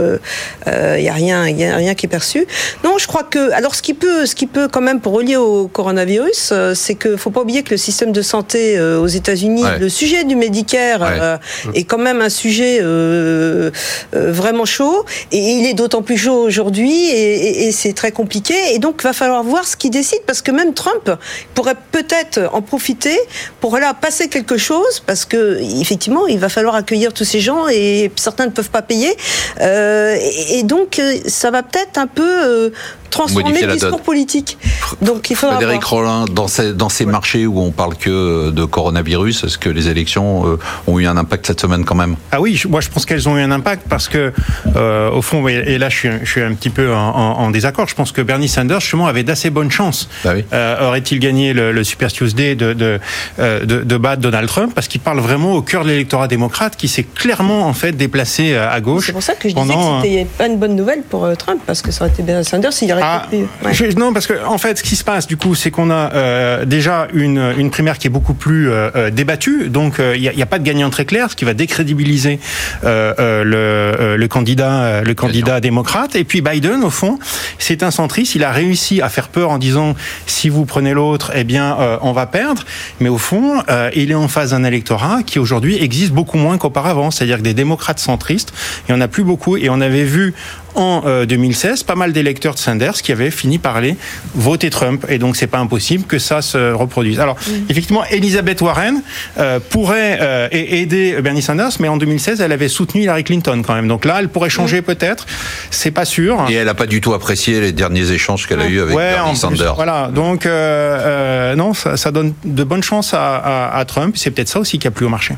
il 0.66 1.02
n'y 1.02 1.08
a 1.08 1.12
rien, 1.12 1.46
il 1.48 1.58
y 1.58 1.64
a 1.64 1.76
rien 1.76 1.94
qui 1.94 2.06
est 2.06 2.08
perçu. 2.08 2.46
Non, 2.84 2.98
je 2.98 3.06
crois 3.06 3.22
que 3.22 3.50
alors 3.52 3.74
ce 3.74 3.82
qui 3.82 3.94
peut, 3.94 4.26
ce 4.26 4.34
qui 4.34 4.46
peut 4.46 4.68
quand 4.68 4.80
même 4.80 5.00
pour 5.00 5.12
relier 5.14 5.36
au 5.36 5.68
coronavirus, 5.68 6.50
euh, 6.52 6.74
c'est 6.74 6.94
que 6.94 7.16
faut 7.16 7.30
pas 7.30 7.40
oublier 7.42 7.62
que 7.62 7.70
le 7.70 7.76
système 7.76 8.12
de 8.12 8.22
santé 8.22 8.78
euh, 8.78 8.98
aux 9.00 9.06
États-Unis, 9.06 9.62
Ouais. 9.64 9.78
le 9.78 9.88
sujet 9.88 10.24
du 10.24 10.34
Medicare 10.36 11.00
Ouais. 11.00 11.18
euh, 11.20 11.36
est 11.74 11.84
quand 11.84 11.98
même 11.98 12.20
un 12.20 12.28
sujet 12.28 12.78
euh, 12.80 13.70
euh, 14.14 14.32
vraiment 14.32 14.64
chaud 14.64 15.04
et 15.30 15.38
il 15.38 15.66
est 15.66 15.74
d'autant 15.74 16.02
plus 16.02 16.16
chaud 16.16 16.42
aujourd'hui 16.42 16.92
et, 17.10 17.46
et- 17.46 17.66
et 17.68 17.72
c'est 17.72 17.92
très 17.92 18.12
compliqué 18.12 18.54
et 18.74 18.78
donc 18.78 19.02
va 19.02 19.12
falloir 19.12 19.42
voir 19.42 19.66
ce 19.66 19.76
qu'il 19.76 19.90
décide 19.90 20.20
parce 20.26 20.42
que 20.42 20.50
même 20.50 20.74
Trump 20.74 21.10
pourrait 21.54 21.76
peut-être 21.92 22.40
en 22.52 22.62
profiter 22.62 23.18
pour 23.60 23.76
là 23.78 23.94
passer 23.94 24.28
quelque 24.28 24.56
chose 24.56 25.00
parce 25.06 25.24
que 25.24 25.58
effectivement 25.82 26.26
il 26.26 26.38
va 26.38 26.48
falloir 26.48 26.74
accueillir 26.82 27.12
tous 27.12 27.24
ces 27.24 27.40
gens 27.40 27.62
et 27.68 28.10
certains 28.16 28.46
ne 28.46 28.52
peuvent 28.58 28.70
pas 28.78 28.82
payer 28.92 29.12
Euh, 29.60 30.16
et, 30.20 30.58
et 30.58 30.62
donc 30.62 30.98
euh, 30.98 31.16
ça 31.26 31.50
va 31.50 31.62
peut-être 31.62 31.98
un 31.98 32.06
peu 32.06 32.22
euh, 32.44 32.70
transformer 33.10 33.60
le 33.60 33.72
discours 33.74 33.90
donne. 33.98 34.00
politique. 34.00 34.56
Donc 35.02 35.28
il 35.30 35.36
faudra 35.36 35.56
Frédéric. 35.56 35.84
Rollin, 35.84 36.24
dans 36.40 36.48
ces, 36.48 36.72
dans 36.72 36.88
ces 36.88 37.04
marchés 37.04 37.46
où 37.46 37.60
on 37.60 37.70
parle 37.70 37.94
que 37.96 38.50
de 38.50 38.64
coronavirus, 38.64 39.44
est-ce 39.44 39.58
que 39.58 39.68
les 39.68 39.88
élections 39.88 40.30
euh, 40.46 40.58
ont 40.86 40.98
eu 40.98 41.06
un 41.06 41.16
impact 41.18 41.46
cette 41.46 41.60
semaine 41.60 41.84
quand 41.84 41.94
même? 41.94 42.16
Ah 42.30 42.40
oui, 42.40 42.60
moi 42.68 42.80
je 42.80 42.88
pense 42.88 43.04
qu'elles 43.04 43.28
ont 43.28 43.36
eu 43.36 43.42
un 43.42 43.50
impact 43.50 43.82
parce 43.88 44.08
que, 44.08 44.32
euh, 44.76 45.10
au 45.10 45.20
fond, 45.20 45.46
et 45.48 45.76
là 45.78 45.88
je 45.90 45.96
suis, 45.98 46.08
je 46.22 46.30
suis 46.30 46.40
un 46.42 46.54
petit 46.54 46.70
peu 46.70 46.90
en, 46.94 47.08
en- 47.24 47.38
en 47.44 47.50
désaccord, 47.50 47.86
je 47.86 47.94
pense 47.94 48.12
que 48.12 48.22
Bernie 48.22 48.48
Sanders, 48.48 48.80
justement, 48.80 49.06
avait 49.06 49.24
d'assez 49.24 49.50
bonnes 49.50 49.70
chances. 49.70 50.08
Bah 50.24 50.32
oui. 50.34 50.44
Euh, 50.54 50.86
Aurait-il 50.88 51.18
gagné 51.20 51.52
le, 51.52 51.70
le 51.72 51.84
Super 51.84 52.10
Tuesday 52.10 52.54
de, 52.54 52.72
de, 52.72 52.98
de, 53.38 53.82
de 53.92 53.96
battre 53.98 54.22
Donald 54.22 54.48
Trump? 54.48 54.72
Parce 54.74 54.88
qu'il 54.88 55.00
parle 55.02 55.20
vraiment 55.20 55.52
au 55.52 55.62
cœur 55.72 55.84
de 55.84 55.88
l'électorat 55.88 56.28
démocrate 56.28 56.76
qui 56.76 56.86
s'est 56.86 57.02
clairement 57.02 57.62
en 57.66 57.72
fait 57.72 57.92
déplacé 57.92 58.52
euh, 58.52 58.70
à 58.70 58.80
gauche. 58.82 59.06
C'est 59.06 59.12
pour 59.12 59.22
ça 59.22 59.32
que 59.34 59.48
je 59.48 59.54
pendant, 59.54 60.02
disais 60.02 60.08
que 60.12 60.18
c'était 60.18 60.26
pas 60.36 60.46
une 60.46 60.58
bonne 60.58 60.76
nouvelle 60.76 61.02
pour 61.02 61.24
euh, 61.24 61.34
Trump 61.34 61.60
parce 61.66 61.80
que 61.80 61.90
ça 61.90 62.04
aurait 62.04 62.12
été 62.12 62.22
Bernie 62.22 62.44
Sanders 62.44 62.74
s'il 62.74 62.92
aurait 62.92 63.00
Ah, 63.02 63.24
été 63.28 63.44
plus. 63.60 63.66
ouais. 63.66 63.72
je- 63.90 63.96
non, 63.98 64.12
parce 64.12 64.26
que 64.26 64.34
en 64.44 64.58
fait, 64.58 64.76
ce 64.78 64.82
qui 64.82 64.96
se 64.96 65.02
passe 65.04 65.26
du 65.26 65.38
coup, 65.38 65.54
c'est 65.54 65.70
qu'on 65.70 65.90
a 65.90 66.12
euh, 66.12 66.64
déjà 66.66 67.08
une, 67.14 67.54
une 67.56 67.70
primaire 67.70 67.96
qui 67.96 68.06
est 68.06 68.10
beaucoup 68.10 68.34
plus 68.34 68.68
euh, 68.70 68.90
euh, 68.96 69.10
débattue. 69.10 69.70
Donc, 69.70 69.98
euh, 69.98 70.12
il 70.14 70.20
n'y 70.20 70.28
a, 70.28 70.34
y 70.34 70.42
a 70.42 70.46
pas 70.46 70.58
de 70.58 70.64
gagnant 70.64 70.90
très 70.90 71.06
clair, 71.06 71.30
ce 71.30 71.36
qui 71.36 71.46
va 71.46 71.54
décrédibiliser 71.54 72.38
euh, 72.84 73.14
euh, 73.18 73.42
le, 73.42 73.56
euh, 73.56 74.16
le 74.18 74.28
candidat, 74.28 74.82
euh, 74.82 75.02
le 75.02 75.14
candidat 75.14 75.60
démocrate. 75.60 76.16
Et 76.16 76.24
puis 76.24 76.42
Biden, 76.42 76.84
au 76.84 76.90
fond, 76.90 77.18
c'est 77.58 77.82
un 77.82 77.90
centriste. 77.90 78.34
Il 78.34 78.44
a 78.44 78.50
réussi 78.52 79.00
à 79.00 79.08
faire 79.08 79.28
peur 79.28 79.48
en 79.50 79.56
disant 79.58 79.94
si 80.26 80.50
vous 80.50 80.66
prenez 80.66 80.92
l'autre, 80.92 81.30
eh 81.34 81.44
bien, 81.44 81.76
euh, 81.80 81.96
on 82.02 82.12
va 82.12 82.26
perdre. 82.26 82.64
Mais 83.00 83.08
au 83.08 83.18
fond, 83.18 83.62
euh, 83.70 83.88
il 83.94 84.10
est 84.10 84.14
en 84.16 84.28
face 84.28 84.50
d'un 84.50 84.64
électorat 84.64 85.20
qui 85.24 85.38
aujourd'hui 85.38 85.61
existe 85.70 86.12
beaucoup 86.12 86.38
moins 86.38 86.58
qu'auparavant. 86.58 87.10
C'est-à-dire 87.10 87.38
que 87.38 87.42
des 87.42 87.54
démocrates 87.54 87.98
centristes, 87.98 88.52
il 88.88 88.92
y 88.92 88.94
en 88.94 89.00
a 89.00 89.08
plus 89.08 89.24
beaucoup. 89.24 89.56
Et 89.56 89.68
on 89.70 89.80
avait 89.80 90.04
vu 90.04 90.34
en 90.74 91.02
euh, 91.06 91.26
2016 91.26 91.82
pas 91.82 91.94
mal 91.94 92.12
d'électeurs 92.12 92.54
de 92.54 92.58
Sanders 92.58 92.94
qui 93.02 93.12
avaient 93.12 93.30
fini 93.30 93.58
par 93.58 93.76
aller 93.76 93.96
voter 94.34 94.70
Trump 94.70 95.04
et 95.08 95.18
donc 95.18 95.36
c'est 95.36 95.46
pas 95.46 95.58
impossible 95.58 96.04
que 96.04 96.18
ça 96.18 96.42
se 96.42 96.72
reproduise. 96.72 97.20
Alors 97.20 97.36
effectivement 97.68 98.04
Elizabeth 98.10 98.60
Warren 98.60 99.02
euh, 99.38 99.60
pourrait 99.70 100.18
euh, 100.20 100.48
aider 100.50 101.16
Bernie 101.22 101.42
Sanders 101.42 101.72
mais 101.80 101.88
en 101.88 101.96
2016 101.96 102.40
elle 102.40 102.52
avait 102.52 102.68
soutenu 102.68 103.02
Hillary 103.02 103.24
Clinton 103.24 103.62
quand 103.66 103.74
même 103.74 103.88
donc 103.88 104.04
là 104.04 104.16
elle 104.20 104.28
pourrait 104.28 104.50
changer 104.50 104.82
peut-être 104.82 105.26
c'est 105.70 105.90
pas 105.90 106.04
sûr. 106.04 106.44
Et 106.48 106.54
elle 106.54 106.66
n'a 106.66 106.74
pas 106.74 106.86
du 106.86 107.00
tout 107.00 107.14
apprécié 107.14 107.60
les 107.60 107.72
derniers 107.72 108.10
échanges 108.12 108.46
qu'elle 108.46 108.60
a 108.60 108.66
eus 108.68 108.80
avec 108.80 108.94
Ouais, 108.96 109.12
Bernie 109.12 109.30
plus, 109.32 109.38
Sanders. 109.40 109.74
voilà. 109.74 110.10
Donc, 110.14 110.46
euh, 110.46 110.50
euh, 110.52 111.54
non, 111.56 111.74
ça, 111.74 111.96
ça 111.96 112.10
donne 112.10 112.34
de 112.44 112.64
bonnes 112.64 112.82
chances 112.82 113.14
à, 113.14 113.36
à- 113.36 113.78
à 113.78 113.84
Trump. 113.84 114.14
C'est 114.16 114.30
peut-être 114.30 114.48
ça 114.48 114.60
aussi 114.60 114.78
qui 114.78 114.86
a 114.86 114.90
plu 114.90 115.06
au 115.06 115.08
marché. 115.08 115.34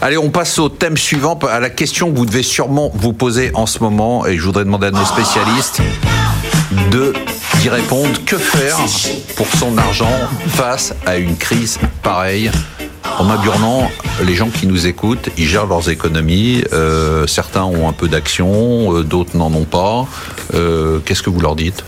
Allez, 0.00 0.16
on 0.18 0.30
passe 0.30 0.58
au 0.58 0.68
thème 0.68 0.96
suivant, 0.96 1.38
à 1.48 1.60
la 1.60 1.70
question 1.70 2.10
que 2.10 2.16
vous 2.16 2.26
devez 2.26 2.42
sûrement 2.42 2.90
vous 2.94 3.12
poser 3.12 3.50
en 3.54 3.66
ce 3.66 3.78
moment, 3.78 4.26
et 4.26 4.36
je 4.36 4.42
voudrais 4.42 4.61
demander 4.64 4.88
à 4.88 4.90
nos 4.90 5.04
spécialistes 5.04 5.80
de 6.90 7.12
d'y 7.60 7.68
répondre. 7.68 8.10
Que 8.26 8.38
faire 8.38 8.78
pour 9.36 9.46
son 9.58 9.76
argent 9.78 10.12
face 10.48 10.94
à 11.06 11.16
une 11.16 11.36
crise 11.36 11.78
pareille? 12.02 12.50
En 13.18 13.24
Burnand, 13.24 13.90
les 14.24 14.34
gens 14.34 14.48
qui 14.48 14.66
nous 14.66 14.86
écoutent, 14.86 15.28
ils 15.36 15.46
gèrent 15.46 15.66
leurs 15.66 15.90
économies. 15.90 16.64
euh, 16.72 17.26
certains 17.26 17.64
ont 17.64 17.88
un 17.88 17.92
peu 17.92 18.08
d'actions, 18.08 18.96
euh, 18.96 19.04
d'autres 19.04 19.36
n'en 19.36 19.52
ont 19.52 19.64
pas. 19.64 20.06
Euh, 20.54 20.98
Qu'est-ce 21.04 21.22
que 21.22 21.30
vous 21.30 21.40
leur 21.40 21.54
dites? 21.54 21.84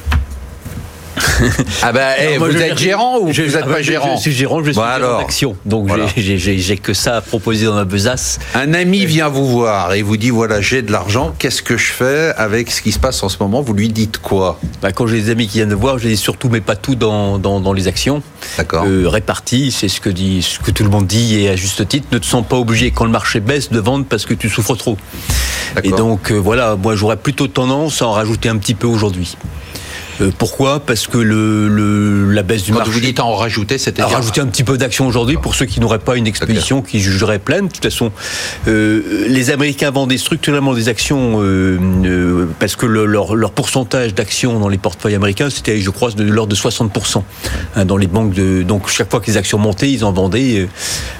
Ah 1.83 1.93
ben, 1.93 2.15
eh, 2.19 2.23
Alors, 2.27 2.39
moi, 2.39 2.49
vous 2.49 2.55
je- 2.59 2.63
êtes 2.63 2.79
gérant 2.79 3.19
ou 3.19 3.33
je- 3.33 3.43
vous 3.43 3.53
n'êtes 3.53 3.65
ah, 3.65 3.69
pas 3.73 3.83
gérant 3.83 4.17
Je 4.17 4.21
suis 4.21 4.33
gérant, 4.33 4.59
je 4.63 4.71
suis 4.71 4.75
Bon, 4.81 4.83
gérant 4.99 5.19
d'action. 5.19 5.57
Donc 5.65 5.89
Voilà. 5.89 6.07
j'ai- 6.17 6.77
que 6.79 6.93
ça 6.95 7.17
à 7.17 7.21
proposer 7.21 7.67
dans 7.67 7.75
ma 7.75 7.85
besace. 7.85 8.39
Un 8.55 8.75
ami 8.75 9.07
vient 9.07 9.29
vous 9.29 9.47
voir 9.47 9.93
et 9.95 10.03
vous 10.03 10.17
dit 10.17 10.31
voilà 10.31 10.61
j'ai 10.61 10.83
de 10.83 10.91
l'argent, 10.93 11.35
qu'est-ce 11.39 11.63
que 11.63 11.77
je 11.77 11.93
fais 11.93 12.33
avec 12.37 12.71
ce 12.71 12.83
qui 12.83 12.93
se 12.93 12.99
passe 12.99 13.23
en 13.23 13.29
ce 13.29 13.37
moment? 13.41 13.63
Vous 13.63 13.73
lui 13.75 13.89
dites 13.89 14.19
quoi? 14.19 14.59
Bah, 14.83 14.93
quand 14.93 15.07
j'ai 15.07 15.21
des 15.21 15.31
amis 15.31 15.47
qui 15.47 15.59
viennent 15.59 15.69
me 15.71 15.75
voir, 15.75 15.99
je 15.99 16.09
dis 16.09 16.17
surtout 16.17 16.49
mais 16.49 16.61
pas 16.61 16.77
tout 16.77 16.95
dans, 16.95 17.39
dans, 17.39 17.61
dans 17.61 17.73
les 17.73 17.89
actions. 17.89 18.23
D'accord. 18.59 18.85
Euh, 18.87 19.09
répartis, 19.09 19.71
c'est 19.73 19.89
ce 19.89 20.01
que 20.01 20.11
dit 20.11 20.43
ce 20.43 20.59
que 20.59 20.71
tout 20.71 20.83
le 20.85 20.91
monde 20.91 21.07
dit 21.07 21.41
et 21.41 21.49
à 21.49 21.57
juste 21.57 21.87
titre. 21.89 22.07
Ne 22.13 22.19
te 22.19 22.27
sens 22.27 22.45
pas 22.47 22.57
obligé 22.57 22.91
quand 22.91 23.05
le 23.05 23.11
marché 23.11 23.41
baisse 23.41 23.71
de 23.71 23.81
vendre 23.81 24.05
parce 24.09 24.27
que 24.27 24.35
tu 24.35 24.49
souffres 24.49 24.75
trop. 24.77 24.97
Et 25.83 25.91
donc 25.91 26.31
euh, 26.31 26.37
voilà, 26.37 26.77
moi 26.77 26.95
j'aurais 26.97 27.17
plutôt 27.17 27.47
tendance 27.49 28.03
à 28.03 28.07
en 28.07 28.13
rajouter 28.13 28.49
un 28.49 28.57
petit 28.59 28.75
peu 28.75 28.87
aujourd'hui. 28.87 29.37
Euh, 30.21 30.31
pourquoi 30.37 30.81
Parce 30.81 31.07
que 31.07 31.19
le, 31.19 31.69
le- 31.69 32.31
la 32.33 32.43
baisse 32.43 32.63
du 32.65 32.73
Quand 32.73 32.79
marché. 32.79 32.93
vous 32.93 33.01
dites 33.01 33.21
en 33.21 33.35
rajouter, 33.35 33.79
c'est-à-dire 33.79 34.09
rajouter 34.15 34.41
un 34.41 34.47
petit 34.47 34.65
peu 34.65 34.79
d'action 34.79 35.07
aujourd'hui 35.07 35.37
pour 35.37 35.55
ceux 35.55 35.67
qui 35.67 35.81
n'auraient 35.81 35.99
pas 35.99 36.17
une 36.17 36.27
exposition 36.27 36.83
qui 36.83 37.01
jugerait 37.01 37.39
pleine. 37.39 37.67
De 37.69 37.73
toute 37.73 37.83
façon, 37.83 38.13
euh, 38.69 39.25
les 39.29 39.51
Américains 39.51 39.91
vendaient 39.91 40.19
structurellement 40.19 40.75
des 40.75 40.89
actions 40.89 41.41
euh, 41.43 41.79
euh, 42.05 42.47
parce 42.59 42.77
que 42.77 42.87
le- 42.87 43.07
leur, 43.07 43.35
leur 43.35 43.53
pourcentage 43.53 44.15
d'actions 44.15 44.59
dans 44.61 44.69
les 44.69 44.79
portefeuilles 44.79 45.15
américains, 45.15 45.51
c'était, 45.51 45.81
je 45.81 45.91
crois, 45.91 46.11
de 46.11 46.23
l'ordre 46.25 46.51
de 46.53 46.57
60% 46.57 47.23
hein, 47.77 47.85
dans 47.85 47.97
les 47.97 48.07
banques. 48.07 48.35
De, 48.35 48.63
donc 48.63 48.89
chaque 48.89 49.11
fois 49.11 49.21
que 49.21 49.27
les 49.27 49.37
actions 49.37 49.59
montaient, 49.59 49.91
ils 49.91 50.05
en 50.05 50.13
vendaient. 50.13 50.61
euh, 50.61 50.69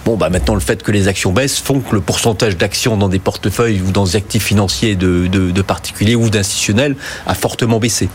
bon, 0.05 0.17
bah 0.17 0.31
maintenant, 0.31 0.55
le 0.55 0.61
fait 0.61 0.83
que 0.83 0.93
les 0.93 1.09
actions 1.09 1.33
baissent 1.33 1.59
font 1.59 1.81
que 1.81 1.95
le 1.95 2.01
pourcentage 2.01 2.57
d'actions 2.57 2.97
dans 2.97 3.09
des 3.09 3.19
portefeuilles 3.19 3.81
ou 3.87 3.91
dans 3.91 4.05
des 4.05 4.17
actifs 4.17 4.45
financiers 4.45 4.95
de, 4.97 5.27
de, 5.27 5.51
de 5.51 5.63
particuliers 5.63 6.15
ou 6.15 6.29
d'institutionnels 6.31 6.97
a 7.27 7.35
fortement 7.35 7.79
baissé. 7.79 8.09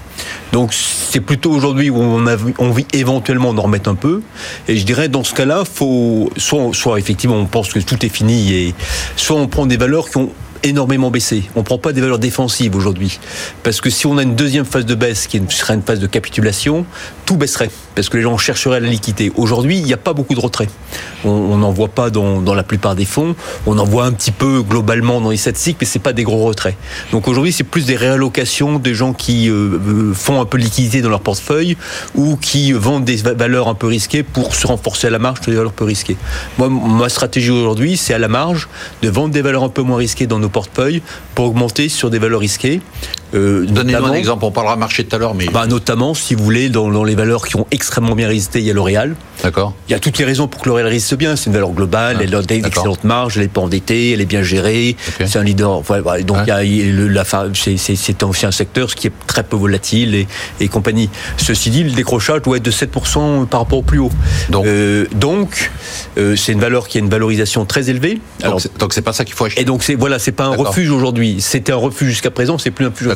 Donc 0.52 0.69
c'est 0.72 1.22
plutôt 1.22 1.52
aujourd'hui 1.52 1.90
où 1.90 1.98
on 1.98 2.26
envie 2.58 2.86
éventuellement 2.94 3.54
d'en 3.54 3.64
remettre 3.64 3.90
un 3.90 3.96
peu. 3.96 4.22
Et 4.68 4.78
je 4.78 4.86
dirais 4.86 5.10
dans 5.10 5.24
ce 5.24 5.34
cas-là, 5.34 5.64
faut 5.66 6.30
soit, 6.38 6.70
soit 6.74 7.00
effectivement 7.00 7.38
on 7.38 7.46
pense 7.46 7.74
que 7.74 7.80
tout 7.80 8.06
est 8.06 8.10
fini 8.10 8.54
et 8.54 8.76
soit 9.16 9.38
on 9.38 9.48
prend 9.48 9.66
des 9.66 9.78
valeurs 9.78 10.10
qui 10.10 10.18
ont 10.18 10.32
énormément 10.64 11.12
baissé. 11.12 11.44
On 11.56 11.64
prend 11.64 11.78
pas 11.78 11.94
des 11.94 12.02
valeurs 12.02 12.20
défensives 12.20 12.76
aujourd'hui. 12.76 13.20
Parce 13.64 13.82
que 13.82 13.90
si 13.90 14.08
on 14.08 14.18
a 14.18 14.24
une 14.24 14.36
deuxième 14.36 14.66
phase 14.66 14.86
de 14.86 14.96
baisse 14.96 15.28
qui 15.28 15.42
serait 15.50 15.76
une 15.76 15.82
phase 15.82 16.00
de 16.00 16.08
capitulation, 16.08 16.86
tout 17.26 17.38
baisserait. 17.38 17.70
Parce 17.96 18.10
que 18.10 18.18
les 18.18 18.24
gens 18.24 18.38
chercheraient 18.38 18.80
la 18.80 18.88
liquidité. 18.88 19.32
Aujourd'hui, 19.36 19.78
il 19.78 19.84
n'y 19.84 19.94
a 19.94 19.98
pas 19.98 20.14
beaucoup 20.14 20.36
de 20.36 20.40
retrait. 20.40 20.68
On 21.26 21.58
n'en 21.58 21.72
voit 21.72 21.90
pas 21.90 22.10
dans, 22.10 22.54
la 22.54 22.64
plupart 22.64 22.96
des 22.96 23.06
fonds. 23.06 23.36
On 23.66 23.78
en 23.78 23.84
voit 23.84 24.06
un 24.06 24.12
petit 24.14 24.32
peu 24.32 24.62
globalement 24.62 25.22
dans 25.22 25.30
les 25.30 25.38
statistiques, 25.38 25.78
mais 25.80 25.86
c'est 25.86 26.00
pas 26.00 26.14
des 26.14 26.24
gros 26.24 26.46
retraits. 26.46 26.76
Donc 27.12 27.28
aujourd'hui, 27.28 27.52
c'est 27.52 27.64
plus 27.64 27.86
des 27.86 27.96
réallocations 27.96 28.80
des 28.80 28.94
gens 28.94 29.14
qui 29.14 29.50
euh, 29.50 29.80
euh, 29.88 30.14
font 30.14 30.42
un 30.42 30.46
peu 30.46 30.58
de 30.58 30.64
liquidité 30.64 31.02
dans 31.02 31.10
leur 31.10 31.22
portefeuille 31.22 31.78
ou 32.16 32.38
qui 32.38 32.72
vendent 32.72 33.06
des 33.06 33.18
va- 33.18 33.34
valeurs 33.34 33.68
un 33.68 33.76
peu 33.76 33.88
risquées 33.88 34.24
pour 34.24 34.56
se 34.56 34.66
renforcer 34.68 35.08
à 35.08 35.10
la 35.10 35.20
marge 35.20 35.42
des 35.42 35.56
valeurs 35.56 35.74
peu 35.74 35.86
risquées. 35.86 36.18
Moi, 36.58 36.70
ma 36.70 37.10
stratégie 37.10 37.52
aujourd'hui, 37.52 37.98
c'est 37.98 38.14
à 38.14 38.20
la 38.20 38.28
marge 38.28 38.70
de 39.02 39.10
vendre 39.10 39.34
des 39.34 39.42
valeurs 39.42 39.64
un 39.64 39.70
peu 39.70 39.82
moins 39.82 39.98
risquées 39.98 40.28
dans 40.28 40.40
nos 40.40 40.49
portefeuilles 40.50 41.02
pour 41.36 41.46
augmenter 41.46 41.90
sur 41.90 42.10
des 42.10 42.20
valeurs 42.20 42.40
risquées. 42.40 42.82
Euh, 43.34 43.66
Donnez-nous 43.68 44.06
un 44.06 44.14
exemple, 44.14 44.46
on 44.46 44.52
parlera 44.52 44.76
marché 44.76 45.04
tout 45.06 45.16
à 45.16 45.20
l'heure, 45.20 45.36
mais 45.36 45.46
bah, 45.48 45.68
notamment, 45.68 46.14
si 46.14 46.34
vous 46.36 46.44
voulez, 46.44 46.70
dans, 46.70 46.90
dans 46.90 47.04
les 47.04 47.16
valeurs 47.16 47.46
qui 47.46 47.56
ont 47.56 47.68
extrêmement 47.72 48.16
bien 48.16 48.28
résisté, 48.28 48.60
il 48.60 48.66
y 48.66 48.72
a 48.72 48.74
L'Oréal. 48.74 49.16
d'accord. 49.44 49.74
Il 49.88 49.92
y 49.92 49.96
a 49.96 50.00
toutes 50.00 50.18
les 50.18 50.26
raisons 50.26 50.48
pour 50.48 50.62
que 50.62 50.70
L'Oréal 50.70 50.88
résiste 50.88 51.14
bien. 51.16 51.36
C'est 51.36 51.46
une 51.48 51.54
valeur 51.54 51.70
globale, 51.72 52.18
Ah, 52.20 52.24
elle 52.24 52.34
a 52.36 52.42
d'excellentes 52.42 53.04
marges, 53.04 53.38
elle 53.38 53.44
n'est 53.44 53.48
pas 53.50 53.62
endettée, 53.62 54.12
elle 54.12 54.22
est 54.22 54.26
bien 54.26 54.42
gérée. 54.44 54.96
C'est 55.26 55.38
un 55.38 55.44
leader. 55.44 55.82
Voilà. 55.82 56.22
donc 56.24 56.38
Ouais. 56.38 56.44
il 56.66 56.76
y 56.76 56.90
a 56.90 56.92
le- 56.92 57.08
la, 57.08 57.24
fa- 57.24 57.48
c'est, 57.54 58.24
aussi 58.24 58.46
un 58.46 58.52
secteur 58.52 58.90
ce 58.90 58.96
qui 58.96 59.08
est 59.08 59.14
très 59.28 59.44
peu 59.44 59.56
volatile 59.56 60.16
et, 60.16 60.28
et 60.60 60.68
compagnie. 60.68 61.10
Ceci 61.38 61.70
dit, 61.70 61.84
le 61.84 61.92
décrochage 61.92 62.42
doit 62.42 62.58
être 62.58 62.64
de 62.64 62.72
7% 62.72 63.46
par 63.46 63.62
rapport 63.62 63.80
au 63.80 63.84
plus 63.84 64.00
haut. 64.00 64.12
Donc- 64.50 64.66
Euh, 64.66 65.06
donc 65.16 65.72
euh, 66.18 66.36
c'est 66.36 66.52
une 66.52 66.60
valeur 66.60 66.88
qui 66.88 66.98
a 66.98 67.02
une 67.02 67.10
valorisation 67.10 67.66
très 67.66 67.90
élevée. 67.90 68.20
Alors, 68.44 68.60
Donc 68.80 68.94
c'est- 68.94 69.02
pas 69.02 69.14
ça 69.14 69.24
qu'il 69.26 69.34
faut 69.36 69.46
acheter. 69.46 69.62
et 69.62 69.66
donc 69.66 69.84
c'est 69.84 69.96
voilà, 69.96 70.20
c'est 70.20 70.32
pas 70.32 70.46
un 70.46 70.56
refuge 70.56 70.90
aujourd'hui. 70.92 71.38
C'était 71.40 71.72
un 71.72 71.76
refuge 71.78 72.10
jusqu'à 72.10 72.32
présent, 72.32 72.58
c'est 72.58 72.72
plus 72.72 72.86
un 72.86 72.90
refuge. 72.90 73.08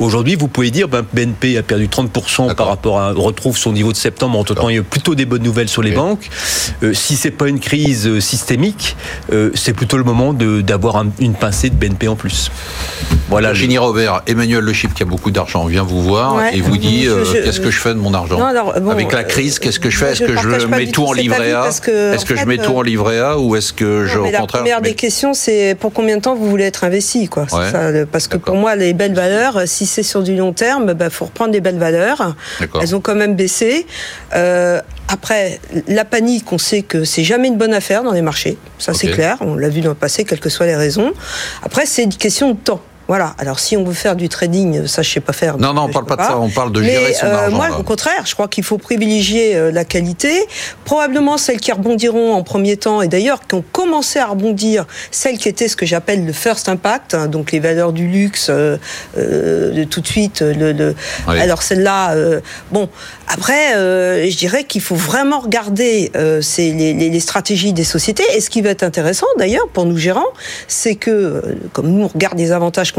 Aujourd'hui. 0.00 0.34
Vous 0.36 0.48
pouvez 0.48 0.70
dire, 0.70 0.88
ben, 0.88 1.04
BNP 1.12 1.56
a 1.58 1.62
perdu 1.62 1.86
30% 1.88 2.46
D'accord. 2.48 2.56
par 2.56 2.66
rapport 2.68 3.00
à 3.00 3.12
retrouve 3.12 3.56
son 3.56 3.72
niveau 3.72 3.92
de 3.92 3.96
septembre. 3.96 4.38
Entre 4.38 4.48
temps, 4.54 4.54
D'accord. 4.54 4.70
il 4.70 4.76
y 4.76 4.78
a 4.78 4.82
plutôt 4.82 5.14
des 5.14 5.24
bonnes 5.26 5.42
nouvelles 5.42 5.68
sur 5.68 5.82
les 5.82 5.92
banques. 5.92 6.28
Euh, 6.82 6.92
si 6.94 7.16
c'est 7.16 7.30
pas 7.30 7.48
une 7.48 7.60
crise 7.60 8.06
euh, 8.06 8.20
systémique, 8.20 8.96
euh, 9.32 9.50
c'est 9.54 9.72
plutôt 9.72 9.96
le 9.96 10.04
moment 10.04 10.32
de- 10.32 10.60
d'avoir 10.60 10.96
un- 10.96 11.08
une 11.20 11.34
pincée 11.34 11.70
de 11.70 11.74
BNP 11.74 12.08
en 12.08 12.16
plus. 12.16 12.50
Voilà. 13.28 13.48
Virginie 13.52 13.78
Robert, 13.78 14.22
Emmanuel 14.26 14.60
Le 14.64 14.72
Chip 14.72 14.94
qui 14.94 15.02
a 15.02 15.06
beaucoup 15.06 15.30
d'argent 15.30 15.64
vient 15.66 15.82
vous 15.82 16.02
voir 16.02 16.36
Ouais. 16.36 16.56
et 16.56 16.60
vous 16.60 16.76
dit 16.76 17.06
euh, 17.06 17.24
qu'est-ce 17.32 17.60
que 17.60 17.70
je 17.70 17.78
fais 17.78 17.90
de 17.94 17.98
mon 17.98 18.14
argent 18.14 18.38
Non, 18.38 18.46
alors, 18.46 18.74
bon, 18.80 18.90
Avec 18.90 19.12
la 19.12 19.24
crise, 19.24 19.58
qu'est-ce 19.58 19.80
que 19.80 19.90
je 19.90 19.98
fais 19.98 20.12
Est-ce 20.12 20.24
je 20.26 20.32
que 20.32 20.58
je 20.60 20.66
mets 20.66 20.86
tout 20.86 20.92
tout 21.02 21.06
en 21.06 21.12
livret 21.12 21.52
A 21.52 21.68
Est-ce 21.68 21.80
en 21.80 22.24
que 22.24 22.36
je 22.36 22.44
mets 22.46 22.58
tout 22.58 22.72
en 22.76 22.82
livret 22.82 23.18
A 23.20 23.38
ou 23.38 23.54
est-ce 23.56 23.72
que 23.72 24.06
je 24.06 24.16
Non, 24.16 24.22
mais 24.24 24.28
au 24.28 24.32
la 24.32 24.38
contraire 24.40 24.62
première 24.62 24.78
je 24.78 24.82
des 24.84 24.94
questions, 24.94 25.34
c'est 25.34 25.76
pour 25.78 25.92
combien 25.92 26.16
de 26.16 26.22
temps 26.22 26.34
vous 26.34 26.48
voulez 26.48 26.64
être 26.64 26.84
investi, 26.84 27.28
quoi. 27.28 27.46
C'est 27.48 27.56
Ouais. 27.56 27.70
ça, 27.70 27.90
le- 27.90 28.06
parce 28.06 28.26
que 28.28 28.36
pour 28.36 28.56
moi, 28.56 28.74
les 28.76 28.92
belles 28.94 29.12
valeurs, 29.18 29.62
si 29.66 29.84
c'est 29.84 30.04
sur 30.04 30.22
du 30.22 30.36
long 30.36 30.52
terme, 30.52 30.92
bah, 30.92 31.10
faut 31.10 31.24
reprendre 31.24 31.50
des 31.50 31.60
belles 31.60 31.78
valeurs. 31.78 32.36
Elles 32.80 32.94
ont 32.94 33.00
quand 33.00 33.16
même 33.16 33.34
baissé. 33.34 33.86
Euh, 34.34 34.80
après, 35.08 35.60
la 35.88 36.04
panique, 36.04 36.52
on 36.52 36.58
sait 36.58 36.82
que 36.82 37.04
c'est 37.04 37.24
jamais 37.24 37.48
une 37.48 37.56
bonne 37.56 37.74
affaire 37.74 38.04
dans 38.04 38.12
les 38.12 38.22
marchés. 38.22 38.58
Ça, 38.78 38.94
c'est 38.94 39.08
clair. 39.08 39.38
On 39.40 39.56
l'a 39.56 39.68
vu 39.68 39.80
dans 39.80 39.90
le 39.90 39.96
passé, 39.96 40.24
quelles 40.24 40.40
que 40.40 40.50
soient 40.50 40.66
les 40.66 40.76
raisons. 40.76 41.12
Après, 41.62 41.86
c'est 41.86 42.04
une 42.04 42.14
question 42.14 42.52
de 42.52 42.56
temps. 42.56 42.82
Voilà. 43.08 43.34
Alors, 43.38 43.58
si 43.58 43.76
on 43.76 43.84
veut 43.84 43.94
faire 43.94 44.16
du 44.16 44.28
trading, 44.28 44.86
ça, 44.86 45.00
je 45.02 45.10
sais 45.10 45.20
pas 45.20 45.32
faire. 45.32 45.56
Non, 45.58 45.72
non, 45.72 45.84
on 45.84 45.88
parle 45.88 46.04
pas 46.04 46.16
de 46.16 46.22
ça, 46.22 46.38
on 46.38 46.50
parle 46.50 46.72
de 46.72 46.82
gérer 46.82 47.04
Mais, 47.08 47.14
son 47.14 47.26
euh, 47.26 47.34
argent, 47.34 47.56
Moi, 47.56 47.68
là. 47.70 47.78
au 47.78 47.82
contraire, 47.82 48.22
je 48.26 48.34
crois 48.34 48.48
qu'il 48.48 48.62
faut 48.64 48.76
privilégier 48.78 49.56
euh, 49.56 49.72
la 49.72 49.84
qualité. 49.84 50.46
Probablement 50.84 51.38
celles 51.38 51.58
qui 51.60 51.72
rebondiront 51.72 52.34
en 52.34 52.42
premier 52.42 52.76
temps, 52.76 53.00
et 53.00 53.08
d'ailleurs 53.08 53.40
qui 53.46 53.54
ont 53.54 53.64
commencé 53.72 54.18
à 54.18 54.26
rebondir, 54.26 54.86
celles 55.10 55.38
qui 55.38 55.48
étaient 55.48 55.68
ce 55.68 55.76
que 55.76 55.86
j'appelle 55.86 56.26
le 56.26 56.32
first 56.32 56.68
impact, 56.68 57.14
hein, 57.14 57.26
donc 57.28 57.50
les 57.52 57.60
valeurs 57.60 57.92
du 57.94 58.06
luxe, 58.08 58.48
euh, 58.50 58.76
euh, 59.16 59.72
de 59.72 59.84
tout 59.84 60.00
de 60.02 60.06
suite. 60.06 60.40
Le, 60.42 60.72
le- 60.72 60.94
Oui. 61.28 61.40
Alors 61.40 61.62
celle-là, 61.62 62.12
euh, 62.12 62.40
bon, 62.72 62.90
après, 63.26 63.74
euh, 63.76 64.28
je 64.28 64.36
dirais 64.36 64.64
qu'il 64.64 64.82
faut 64.82 64.94
vraiment 64.96 65.40
regarder 65.40 66.10
euh, 66.14 66.42
les, 66.58 66.72
les- 66.92 67.08
les 67.10 67.20
stratégies 67.20 67.72
des 67.72 67.84
sociétés. 67.84 68.24
Et 68.34 68.40
ce 68.42 68.50
qui 68.50 68.60
va 68.60 68.68
être 68.70 68.82
intéressant, 68.82 69.26
d'ailleurs, 69.38 69.68
pour 69.68 69.86
nous 69.86 69.96
gérants, 69.96 70.26
c'est 70.66 70.94
que, 70.94 71.42
comme 71.72 71.88
nous, 71.88 72.04
on 72.04 72.08
regarde 72.08 72.38
les 72.38 72.52
avantages 72.52 72.92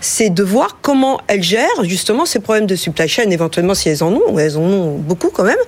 c'est 0.00 0.30
de 0.30 0.42
voir 0.42 0.78
comment 0.82 1.20
elles 1.28 1.42
gèrent 1.42 1.84
justement 1.84 2.26
ces 2.26 2.40
problèmes 2.40 2.66
de 2.66 2.76
supply 2.76 3.08
chain, 3.08 3.30
éventuellement 3.30 3.74
si 3.74 3.88
elles 3.88 4.02
en 4.02 4.12
ont, 4.12 4.38
elles 4.38 4.56
en 4.56 4.62
ont 4.62 4.94
beaucoup 4.96 5.30
quand 5.30 5.44
même, 5.44 5.58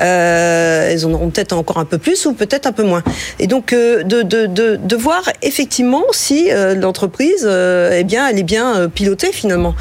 euh, 0.00 0.90
elles 0.90 1.06
en 1.06 1.12
auront 1.12 1.30
peut-être 1.30 1.52
encore 1.52 1.78
un 1.78 1.84
peu 1.84 1.98
plus 1.98 2.26
ou 2.26 2.34
peut-être 2.34 2.66
un 2.66 2.72
peu 2.72 2.84
moins. 2.84 3.02
Et 3.38 3.46
donc 3.46 3.72
euh, 3.72 4.02
de, 4.04 4.96
voir 4.96 5.22
effectivement 5.42 6.04
si 6.12 6.50
euh, 6.50 6.74
l'entreprise, 6.74 7.44
eh 7.46 8.04
bien, 8.04 8.28
elle 8.28 8.38
est 8.38 8.44
bien 8.44 8.88
pilotée 8.88 9.32
finalement. 9.32 9.74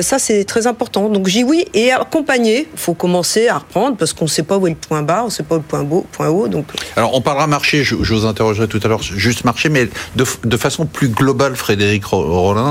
Ça 0.00 0.18
c'est 0.18 0.44
très 0.44 0.66
important. 0.66 1.08
Donc 1.08 1.28
j'ai 1.28 1.44
oui 1.44 1.64
et 1.74 1.92
accompagner. 1.92 2.68
Il 2.72 2.78
faut 2.78 2.94
commencer 2.94 3.48
à 3.48 3.58
reprendre 3.58 3.96
parce 3.96 4.12
qu'on 4.12 4.24
ne 4.24 4.30
sait 4.30 4.42
pas 4.42 4.56
où 4.56 4.66
est 4.66 4.70
le 4.70 4.76
point 4.76 5.02
bas, 5.02 5.20
on 5.22 5.26
ne 5.26 5.30
sait 5.30 5.42
pas 5.42 5.56
où 5.56 5.58
est 5.58 5.62
le 5.62 5.66
point 5.68 5.82
beau, 5.82 6.06
point 6.12 6.28
haut. 6.28 6.48
Donc 6.48 6.66
Alors, 6.96 7.14
on 7.14 7.20
parlera 7.20 7.46
marché, 7.46 7.84
je, 7.84 7.94
vous 7.94 8.26
interrogerai 8.26 8.68
tout 8.68 8.80
à 8.82 8.88
l'heure, 8.88 9.02
juste 9.02 9.44
marché, 9.44 9.68
mais 9.68 9.88
de, 10.16 10.24
de 10.44 10.56
façon 10.56 10.86
plus 10.86 11.08
globale, 11.08 11.56
Frédéric 11.56 12.04
Ro- 12.06 12.24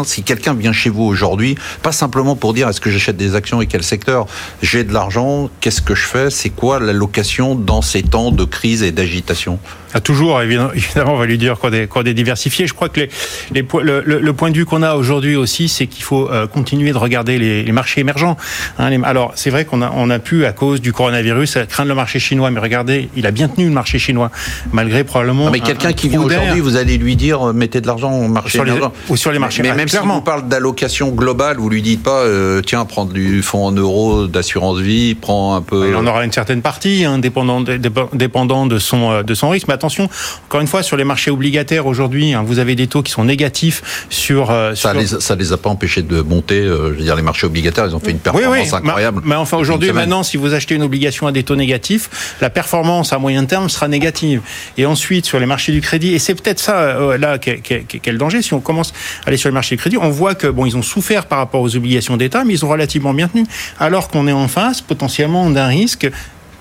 Si 0.06 0.24
quelqu'un 0.24 0.54
vient 0.54 0.74
chez 0.74 0.89
vous 0.89 1.04
aujourd'hui, 1.04 1.56
pas 1.82 1.91
simplement 1.91 2.36
pour 2.36 2.54
dire 2.54 2.69
est-ce 2.69 2.82
que 2.82 2.89
j'achète 2.89 3.17
des 3.17 3.36
actions 3.36 3.62
et 3.62 3.67
quel 3.67 3.84
secteur, 3.84 4.26
j'ai 4.62 4.84
de 4.84 4.93
l'argent, 4.93 5.50
qu'est-ce 5.62 5.82
que 5.82 5.96
je 5.96 6.06
fais, 6.06 6.30
c'est 6.30 6.50
quoi 6.50 6.80
l'allocation 6.80 7.56
dans 7.56 7.82
ces 7.82 8.04
temps 8.04 8.32
de 8.32 8.43
crise 8.46 8.84
et 8.84 8.91
d'agitation? 8.91 9.60
Ah, 9.96 10.00
toujours, 10.02 10.41
évidemment, 10.41 10.72
on 11.13 11.17
va 11.17 11.26
lui 11.28 11.38
dire 11.38 11.60
qu'on 11.60 11.72
est, 11.72 11.86
qu'on 11.88 12.02
est 12.04 12.13
diversifié. 12.15 12.65
Je 12.65 12.74
crois 12.74 12.89
que 12.89 13.02
les, 13.02 13.10
les, 13.54 13.62
po- 13.63 13.82
le, 13.82 14.02
le- 14.06 14.19
le 14.19 14.34
point 14.34 14.50
de 14.50 14.58
vue 14.58 14.65
qu'on 14.65 14.82
a 14.82 14.96
aujourd'hui 14.96 15.36
aussi, 15.36 15.69
c'est 15.69 15.86
qu'il 15.86 16.04
faut 16.04 16.32
euh, 16.32 16.48
continuer 16.48 16.91
de 16.91 16.98
regarder 16.98 17.38
les, 17.38 17.63
les 17.63 17.72
marchés 17.72 18.02
émergents. 18.02 18.36
Hein, 18.80 18.89
les- 18.89 19.00
alors, 19.04 19.34
c'est 19.36 19.52
vrai 19.52 19.65
qu'on 19.65 19.82
a, 19.84 19.91
on 19.96 20.10
a 20.10 20.17
pu, 20.17 20.46
à 20.46 20.52
cause 20.52 20.82
du 20.82 20.93
coronavirus, 20.93 21.60
craindre 21.69 21.89
le 21.89 21.96
marché 21.96 22.17
chinois, 22.19 22.50
mais 22.50 22.60
regardez, 22.60 23.10
il 23.15 23.28
a 23.28 23.32
bien 23.32 23.48
tenu 23.50 23.65
le 23.67 23.72
marché 23.72 24.00
chinois, 24.00 24.32
malgré 24.72 25.04
probablement. 25.04 25.46
Non, 25.46 25.52
mais 25.52 25.62
un- 25.62 25.65
quelqu'un 25.65 25.89
un 25.89 25.93
qui 25.93 26.10
vient 26.10 26.22
aujourd'hui, 26.22 26.60
vous 26.60 26.76
allez 26.76 26.98
lui 26.98 27.15
dire 27.15 27.50
euh, 27.50 27.54
mettez 27.54 27.80
de 27.80 27.86
l'argent 27.88 28.12
au 28.13 28.28
marché 28.28 28.58
Sur 28.58 28.63
les- 28.65 28.74
ou 29.10 29.15
sur 29.15 29.32
les 29.32 29.38
marchés 29.39 29.62
Mais 29.62 29.69
émergents, 29.74 29.78
même 29.78 29.90
clairement. 29.90 30.14
si 30.16 30.20
vous 30.20 30.24
parle 30.26 30.48
d'allocation 30.48 31.10
globale, 31.10 31.58
vous 31.58 31.70
lui 31.70 31.82
dites 31.82 32.04
pas 32.04 32.22
euh, 32.22 32.62
tiens, 32.66 32.86
prends 32.86 33.06
du 33.06 33.42
fonds 33.42 33.66
en 33.66 33.72
euros 33.72 34.28
d'assurance 34.28 34.80
vie, 34.80 35.16
prends 35.16 35.56
un 35.56 35.62
peu. 35.62 35.90
Il 35.90 35.96
en 35.96 36.06
aura 36.08 36.24
une 36.26 36.32
certaine 36.32 36.62
partie, 36.62 37.06
hein, 37.06 37.20
dépendant, 37.20 37.62
de, 37.62 37.78
dépe- 37.78 38.16
dépendant 38.16 38.66
de 38.66 38.78
son 38.80 39.12
euh, 39.12 39.24
de 39.24 39.34
son 39.34 39.50
risque. 39.50 39.68
Mais 39.68 39.74
attention, 39.74 40.10
encore 40.48 40.62
une 40.62 40.68
fois, 40.68 40.84
sur 40.84 40.98
les 40.98 41.04
marchés 41.04 41.32
obligataires 41.32 41.86
aujourd'hui, 41.88 42.34
hein, 42.34 42.44
vous 42.46 42.60
avez 42.60 42.76
des 42.76 42.88
taux 42.88 43.02
qui 43.04 43.12
sont 43.12 43.26
négatifs 43.26 44.06
sur. 44.10 44.52
euh, 44.52 44.76
Ça 44.76 44.92
sur- 44.92 45.00
les, 45.00 45.08
ça 45.08 45.36
les 45.36 45.52
a 45.54 45.58
pas 45.58 45.70
empêchés 45.70 46.02
de 46.02 46.22
monter. 46.22 46.60
euh, 46.60 46.94
je 46.94 46.98
veux 47.00 47.04
dire, 47.04 47.16
les 47.16 47.22
marchés 47.22 47.48
obligataires, 47.48 47.86
ils 47.88 47.96
ont 47.96 48.00
fait 48.00 48.12
une 48.12 48.20
performance 48.20 48.70
oui. 48.72 48.76
incroyable. 48.76 49.22
Mais, 49.24 49.30
mais 49.30 49.36
enfin, 49.36 49.58
aujourd'hui, 49.58 49.92
maintenant, 49.92 50.24
si 50.24 50.38
vous 50.38 50.54
achetez 50.54 50.76
une 50.76 50.84
obligation 50.84 51.28
à 51.28 51.32
des 51.32 51.44
taux 51.44 51.56
négatifs, 51.56 52.36
la 52.42 52.50
performance 52.50 53.14
à 53.14 53.18
moyen 53.18 53.46
terme 53.46 53.70
sera 53.70 53.88
négative. 53.88 54.42
Et 54.78 54.86
ensuite, 54.86 55.26
sur 55.26 55.40
les 55.40 55.46
marchés 55.46 55.72
du 55.72 55.82
crédit, 55.82 56.14
et 56.14 56.20
c'est 56.20 56.36
peut-être 56.36 56.60
ça, 56.60 56.98
là, 57.18 57.38
qu'est- 57.38 57.62
qu'est 57.62 58.12
le 58.12 58.18
danger, 58.18 58.42
si 58.42 58.54
on 58.54 58.60
commence 58.60 58.94
à 59.26 59.28
aller 59.30 59.38
sur 59.38 59.50
les 59.50 59.54
marchés 59.54 59.62
crédit, 59.78 59.97
on 59.97 60.10
voit 60.10 60.36
que 60.36 60.47
bon, 60.47 60.65
ils 60.65 60.78
ont 60.78 60.82
souffert 60.82 61.26
par 61.26 61.38
rapport 61.39 61.62
aux 61.62 61.76
obligations 61.76 62.17
d'État, 62.17 62.43
mais 62.45 62.54
ils 62.54 62.65
ont 62.65 62.69
relativement 62.69 63.13
bien 63.13 63.28
tenu. 63.28 63.45
Alors 63.80 64.08
qu'on 64.10 64.28
est 64.28 64.32
en 64.32 64.47
face 64.47 64.82
potentiellement 64.82 65.49
d'un 65.49 65.67
risque 65.67 66.10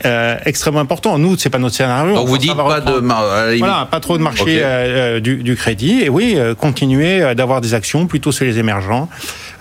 euh, 0.05 0.37
extrêmement 0.47 0.81
important. 0.81 1.17
Nous, 1.17 1.37
c'est 1.39 1.49
pas 1.51 1.59
notre 1.59 1.77
scénario. 1.77 2.15
Donc 2.15 2.25
On 2.25 2.27
vous 2.29 2.39
dites 2.39 2.57
pas 2.57 2.63
reprendre. 2.65 2.97
de... 2.97 3.01
mar- 3.01 3.23
limite- 3.47 3.59
Voilà, 3.61 3.87
pas 3.89 4.01
trop 4.01 4.19
de 4.19 4.23
marché 4.23 4.59
euh, 4.61 5.17
euh, 5.17 5.21
du, 5.21 5.37
du 5.45 5.55
crédit. 5.55 6.01
Et 6.03 6.09
oui, 6.09 6.35
euh, 6.37 6.55
continuer 6.57 7.23
euh, 7.23 7.35
d'avoir 7.35 7.61
des 7.61 7.73
actions 7.75 8.07
plutôt 8.07 8.33
sur 8.33 8.45
les 8.45 8.59
émergents. 8.59 9.09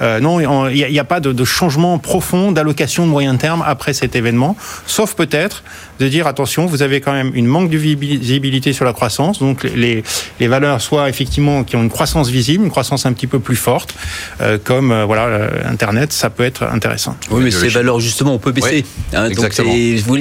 Euh, 0.02 0.20
non, 0.20 0.40
il 0.40 0.76
n'y 0.76 0.84
a, 0.84 0.90
il 0.90 0.94
y 0.94 1.00
a 1.00 1.04
pas 1.04 1.20
de, 1.20 1.32
de 1.32 1.46
changement 1.46 1.98
profond 2.00 2.52
d'allocation 2.52 3.06
de 3.06 3.12
moyen 3.12 3.36
terme 3.36 3.64
après 3.66 3.94
cet 3.94 4.16
événement, 4.16 4.56
sauf 4.86 5.14
peut-être 5.16 5.64
de 6.00 6.08
dire 6.08 6.28
attention, 6.28 6.66
vous 6.66 6.82
avez 6.82 7.02
quand 7.02 7.14
même 7.14 7.32
une 7.36 7.46
manque 7.46 7.70
de 7.70 7.78
visibilité 7.78 8.74
sur 8.74 8.86
la 8.86 8.94
croissance, 8.94 9.40
donc 9.40 9.64
les, 9.64 10.04
les 10.40 10.48
valeurs 10.48 10.82
soit 10.82 11.10
effectivement 11.10 11.64
qui 11.64 11.76
ont 11.76 11.84
une 11.84 11.90
croissance 11.90 12.30
visible, 12.30 12.64
une 12.64 12.72
croissance 12.72 13.06
un 13.06 13.14
petit 13.14 13.28
peu 13.28 13.40
plus 13.40 13.56
forte, 13.56 13.94
euh, 14.42 14.58
comme 14.64 14.92
euh, 14.92 15.06
voilà 15.06 15.50
Internet, 15.66 16.12
ça 16.12 16.30
peut 16.30 16.44
être 16.44 16.64
intéressant. 16.64 17.16
Oui, 17.30 17.44
mais 17.44 17.52
ces 17.52 17.68
valeurs, 17.68 18.00
justement, 18.00 18.34
on 18.34 18.40
peut 18.40 18.52
baisser. 18.52 18.84
Oui, 18.84 18.86
Hein, 19.14 19.28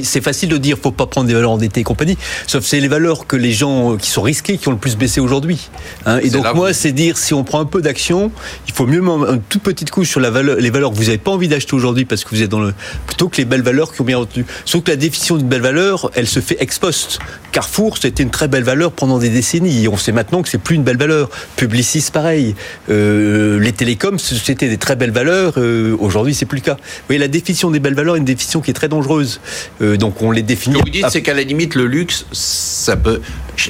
c'est 0.02 0.20
facile 0.20 0.48
de 0.48 0.56
dire, 0.56 0.76
faut 0.82 0.90
pas 0.90 1.06
prendre 1.06 1.26
des 1.26 1.34
valeurs 1.34 1.52
endettées 1.52 1.80
et 1.80 1.84
compagnie. 1.84 2.18
Sauf 2.46 2.64
c'est 2.64 2.80
les 2.80 2.88
valeurs 2.88 3.26
que 3.26 3.36
les 3.36 3.52
gens 3.52 3.96
qui 3.96 4.10
sont 4.10 4.22
risqués 4.22 4.58
qui 4.58 4.68
ont 4.68 4.72
le 4.72 4.78
plus 4.78 4.96
baissé 4.96 5.20
aujourd'hui. 5.20 5.70
Hein, 6.06 6.18
et 6.22 6.30
donc 6.30 6.46
moi, 6.54 6.72
c'est 6.72 6.92
dire 6.92 7.16
si 7.16 7.34
on 7.34 7.44
prend 7.44 7.60
un 7.60 7.66
peu 7.66 7.82
d'action, 7.82 8.30
il 8.66 8.74
faut 8.74 8.86
mieux 8.86 9.00
mettre 9.00 9.32
une 9.34 9.42
toute 9.42 9.62
petite 9.72 9.90
couche 9.90 10.08
sur 10.08 10.20
la 10.20 10.30
valeur, 10.30 10.56
les 10.56 10.70
valeurs 10.70 10.90
que 10.90 10.96
vous 10.96 11.04
n'avez 11.04 11.18
pas 11.18 11.30
envie 11.30 11.48
d'acheter 11.48 11.74
aujourd'hui 11.74 12.04
parce 12.04 12.24
que 12.24 12.30
vous 12.30 12.42
êtes 12.42 12.50
dans 12.50 12.60
le 12.60 12.74
plutôt 13.06 13.28
que 13.28 13.36
les 13.36 13.44
belles 13.44 13.62
valeurs 13.62 13.92
qui 13.92 14.00
ont 14.00 14.04
bien 14.04 14.18
retenu. 14.18 14.44
Sauf 14.64 14.82
que 14.82 14.90
la 14.90 14.96
définition 14.96 15.36
d'une 15.36 15.48
belle 15.48 15.60
valeur, 15.62 16.10
elle 16.14 16.26
se 16.26 16.40
fait 16.40 16.56
ex 16.60 16.78
post. 16.78 17.18
Carrefour, 17.52 17.98
c'était 17.98 18.22
une 18.22 18.30
très 18.30 18.48
belle 18.48 18.62
valeur 18.64 18.92
pendant 18.92 19.18
des 19.18 19.28
décennies. 19.30 19.88
On 19.88 19.96
sait 19.96 20.12
maintenant 20.12 20.42
que 20.42 20.48
c'est 20.48 20.58
plus 20.58 20.76
une 20.76 20.82
belle 20.84 20.96
valeur. 20.98 21.28
Publicis, 21.56 22.04
pareil. 22.12 22.54
Euh, 22.90 23.58
les 23.60 23.72
télécoms, 23.72 24.18
c'était 24.18 24.68
des 24.68 24.76
très 24.78 24.96
belles 24.96 25.10
valeurs. 25.10 25.54
Euh, 25.56 25.96
aujourd'hui, 25.98 26.34
c'est 26.34 26.46
plus 26.46 26.58
le 26.58 26.64
cas. 26.64 26.74
Vous 26.74 27.06
voyez, 27.08 27.18
la 27.20 27.28
définition 27.28 27.70
des 27.70 27.80
belles 27.80 27.94
valeurs 27.94 28.16
est 28.16 28.18
une 28.18 28.24
définition 28.24 28.60
qui 28.60 28.70
est 28.70 28.74
très 28.74 28.88
dangereuse. 28.88 29.40
Euh, 29.82 29.96
donc 29.96 30.20
on 30.22 30.30
les 30.30 30.40
Ce 30.42 30.46
définit. 30.46 30.76
que 30.80 30.84
vous 30.84 30.90
dites, 30.90 31.04
à- 31.04 31.10
c'est 31.10 31.22
qu'à 31.22 31.34
la 31.34 31.42
limite, 31.42 31.74
le 31.74 31.86
luxe, 31.86 32.26
ça 32.32 32.96
peut. 32.96 33.20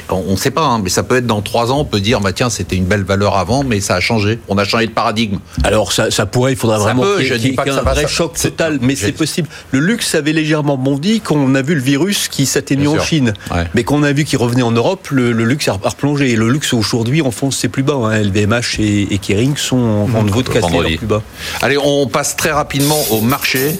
On 0.08 0.32
ne 0.32 0.36
sait 0.36 0.50
pas, 0.52 0.62
hein, 0.64 0.80
mais 0.82 0.88
ça 0.90 1.02
peut 1.02 1.16
être 1.16 1.26
dans 1.26 1.40
trois 1.42 1.72
ans, 1.72 1.80
on 1.80 1.84
peut 1.84 2.00
dire, 2.00 2.20
bah 2.20 2.32
tiens, 2.32 2.48
c'était 2.50 2.76
une 2.76 2.84
belle 2.84 3.02
valeur 3.02 3.36
avant, 3.36 3.64
mais 3.64 3.80
ça 3.80 3.96
a 3.96 4.00
changé. 4.00 4.38
On 4.48 4.56
a 4.58 4.64
changé 4.64 4.86
de 4.86 4.92
paradigme. 4.92 5.38
Alors 5.64 5.89
ça, 5.92 6.10
ça 6.10 6.26
pourrait, 6.26 6.52
il 6.52 6.56
faudra 6.56 6.76
Ça 6.78 6.82
vraiment 6.84 7.02
peut, 7.02 7.16
qu'il 7.22 7.26
y 7.36 7.48
ait- 7.48 7.60
un 7.60 7.82
vrai 7.82 8.02
ça- 8.02 8.08
choc 8.08 8.38
total, 8.38 8.78
mais 8.80 8.96
c'est 8.96 9.12
possible. 9.12 9.48
Le 9.72 9.80
luxe 9.80 10.14
avait 10.14 10.32
légèrement 10.32 10.76
bondi 10.76 11.20
quand 11.20 11.36
on 11.36 11.54
a 11.54 11.62
vu 11.62 11.74
le 11.74 11.80
virus 11.80 12.28
qui 12.28 12.46
s'atténue 12.46 12.88
en 12.88 12.92
sûr. 12.94 13.04
Chine, 13.04 13.32
Ouais. 13.50 13.64
mais 13.74 13.84
quand 13.84 13.96
on 13.96 14.02
a 14.02 14.12
vu 14.12 14.24
qu'il 14.24 14.38
revenait 14.38 14.62
en 14.62 14.70
Europe, 14.72 15.08
le, 15.10 15.32
le 15.32 15.44
luxe 15.44 15.68
a, 15.68 15.72
replongé. 15.72 16.30
Et 16.30 16.36
le 16.36 16.48
luxe 16.50 16.72
aujourd'hui 16.72 17.22
enfonce 17.22 17.56
ses 17.56 17.68
plus 17.68 17.82
bas. 17.82 17.94
Hein. 18.04 18.22
LVMH 18.22 18.78
et, 18.80 19.14
et 19.14 19.18
Kering 19.18 19.56
sont 19.56 19.76
en 19.78 20.06
rendez-vous 20.06 20.42
de 20.42 20.48
casser 20.48 20.70
leurs 20.72 20.96
plus 20.98 21.06
bas. 21.06 21.22
Allez, 21.62 21.78
on 21.78 22.06
passe 22.06 22.36
très 22.36 22.50
rapidement 22.52 23.00
au 23.10 23.20
marché. 23.20 23.78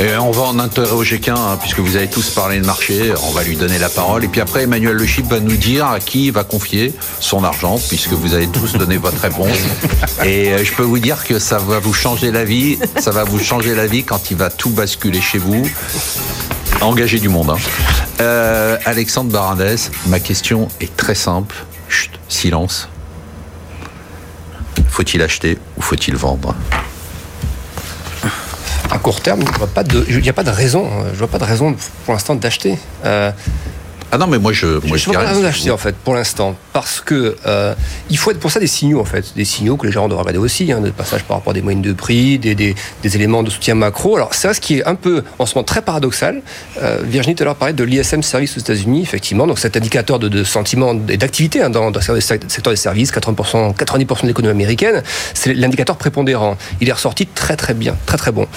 Et 0.00 0.16
on 0.16 0.32
va 0.32 0.42
en 0.42 0.58
interroger 0.58 1.20
qu'un, 1.20 1.36
hein, 1.36 1.56
puisque 1.60 1.78
vous 1.78 1.94
avez 1.94 2.08
tous 2.08 2.28
parlé 2.30 2.58
de 2.58 2.66
marché. 2.66 3.12
On 3.28 3.30
va 3.30 3.44
lui 3.44 3.54
donner 3.56 3.78
la 3.78 3.88
parole. 3.88 4.24
Et 4.24 4.28
puis 4.28 4.40
après, 4.40 4.64
Emmanuel 4.64 4.94
Le 4.94 5.06
Chip 5.06 5.26
va 5.26 5.38
nous 5.38 5.56
dire 5.56 5.86
à 5.86 6.00
qui 6.00 6.26
il 6.26 6.32
va 6.32 6.42
confier 6.42 6.92
son 7.20 7.44
argent, 7.44 7.78
puisque 7.88 8.12
vous 8.12 8.34
avez 8.34 8.48
tous 8.48 8.72
donné 8.72 8.96
votre 8.96 9.20
réponse. 9.20 9.56
Et 10.24 10.52
euh, 10.52 10.64
je 10.64 10.72
peux 10.72 10.82
vous 10.82 10.98
dire 10.98 11.03
que 11.12 11.38
ça 11.38 11.58
va 11.58 11.78
vous 11.78 11.92
changer 11.92 12.30
la 12.30 12.44
vie. 12.44 12.78
Ça 12.98 13.10
va 13.10 13.24
vous 13.24 13.38
changer 13.38 13.74
la 13.74 13.86
vie 13.86 14.04
quand 14.04 14.30
il 14.30 14.36
va 14.36 14.48
tout 14.50 14.70
basculer 14.70 15.20
chez 15.20 15.38
vous. 15.38 15.68
Engager 16.80 17.18
du 17.18 17.28
monde. 17.28 17.50
hein. 17.50 17.56
Euh, 18.20 18.78
Alexandre 18.84 19.30
Barandès, 19.30 19.90
ma 20.06 20.18
question 20.20 20.68
est 20.80 20.96
très 20.96 21.14
simple. 21.14 21.54
Chut, 21.88 22.10
silence. 22.28 22.88
Faut-il 24.88 25.20
acheter 25.22 25.58
ou 25.76 25.82
faut-il 25.82 26.16
vendre? 26.16 26.54
À 28.90 28.98
court 28.98 29.20
terme, 29.20 29.40
je 29.52 29.58
vois 29.58 29.66
pas 29.66 29.82
de- 29.82 30.04
il 30.08 30.20
n'y 30.20 30.28
a 30.28 30.32
pas 30.32 30.44
de 30.44 30.50
raison. 30.50 30.86
euh, 30.86 31.10
Je 31.12 31.18
vois 31.18 31.28
pas 31.28 31.38
de 31.38 31.44
raison 31.44 31.74
pour 32.04 32.14
l'instant 32.14 32.34
d'acheter. 32.34 32.78
Euh, 33.04 33.30
Ah 34.12 34.18
non, 34.18 34.26
mais 34.28 34.38
moi 34.38 34.52
je, 34.52 34.66
moi, 34.66 34.80
je 34.96 34.96
je 34.96 35.04
vois 35.06 35.14
pas 35.14 35.22
de 35.24 35.28
raison 35.28 35.42
d'acheter 35.42 35.70
en 35.70 35.76
fait 35.78 35.96
pour 35.96 36.14
l'instant 36.14 36.54
parce 36.74 37.00
que 37.00 37.36
euh, 37.46 37.72
il 38.10 38.18
faut 38.18 38.32
être 38.32 38.40
pour 38.40 38.50
ça 38.50 38.58
des 38.58 38.66
signaux 38.66 39.00
en 39.00 39.04
fait, 39.04 39.32
des 39.36 39.44
signaux 39.44 39.76
que 39.76 39.86
les 39.86 39.92
gens 39.92 40.08
doivent 40.08 40.18
regarder 40.18 40.40
aussi, 40.40 40.72
hein, 40.72 40.80
de 40.80 40.90
passage 40.90 41.22
par 41.22 41.36
rapport 41.36 41.52
à 41.52 41.54
des 41.54 41.62
moyennes 41.62 41.82
de 41.82 41.92
prix, 41.92 42.36
des, 42.40 42.56
des, 42.56 42.74
des 43.00 43.16
éléments 43.16 43.44
de 43.44 43.48
soutien 43.48 43.76
macro. 43.76 44.16
Alors 44.16 44.34
c'est 44.34 44.52
ce 44.52 44.60
qui 44.60 44.78
est 44.78 44.84
un 44.84 44.96
peu 44.96 45.22
en 45.38 45.46
ce 45.46 45.54
moment 45.54 45.62
très 45.64 45.82
paradoxal. 45.82 46.42
Euh, 46.82 46.98
Virginie 47.04 47.36
tout 47.36 47.44
à 47.44 47.46
l'heure 47.46 47.54
parlait 47.54 47.74
de 47.74 47.84
l'ISM 47.84 48.22
Service 48.22 48.56
aux 48.56 48.60
États-Unis, 48.60 49.02
effectivement, 49.02 49.46
donc 49.46 49.60
cet 49.60 49.76
indicateur 49.76 50.18
de, 50.18 50.26
de 50.28 50.42
sentiment 50.42 50.94
et 51.08 51.16
d'activité 51.16 51.62
hein, 51.62 51.70
dans, 51.70 51.92
dans 51.92 52.00
le 52.08 52.20
secteur 52.20 52.72
des 52.72 52.76
services, 52.76 53.12
80%, 53.12 53.76
90% 53.76 54.22
de 54.22 54.26
l'économie 54.26 54.50
américaine, 54.50 55.04
c'est 55.32 55.54
l'indicateur 55.54 55.96
prépondérant. 55.96 56.56
Il 56.80 56.88
est 56.88 56.92
ressorti 56.92 57.28
très 57.28 57.54
très 57.56 57.74
bien, 57.74 57.96
très 58.04 58.16
très 58.16 58.32
bon. 58.32 58.48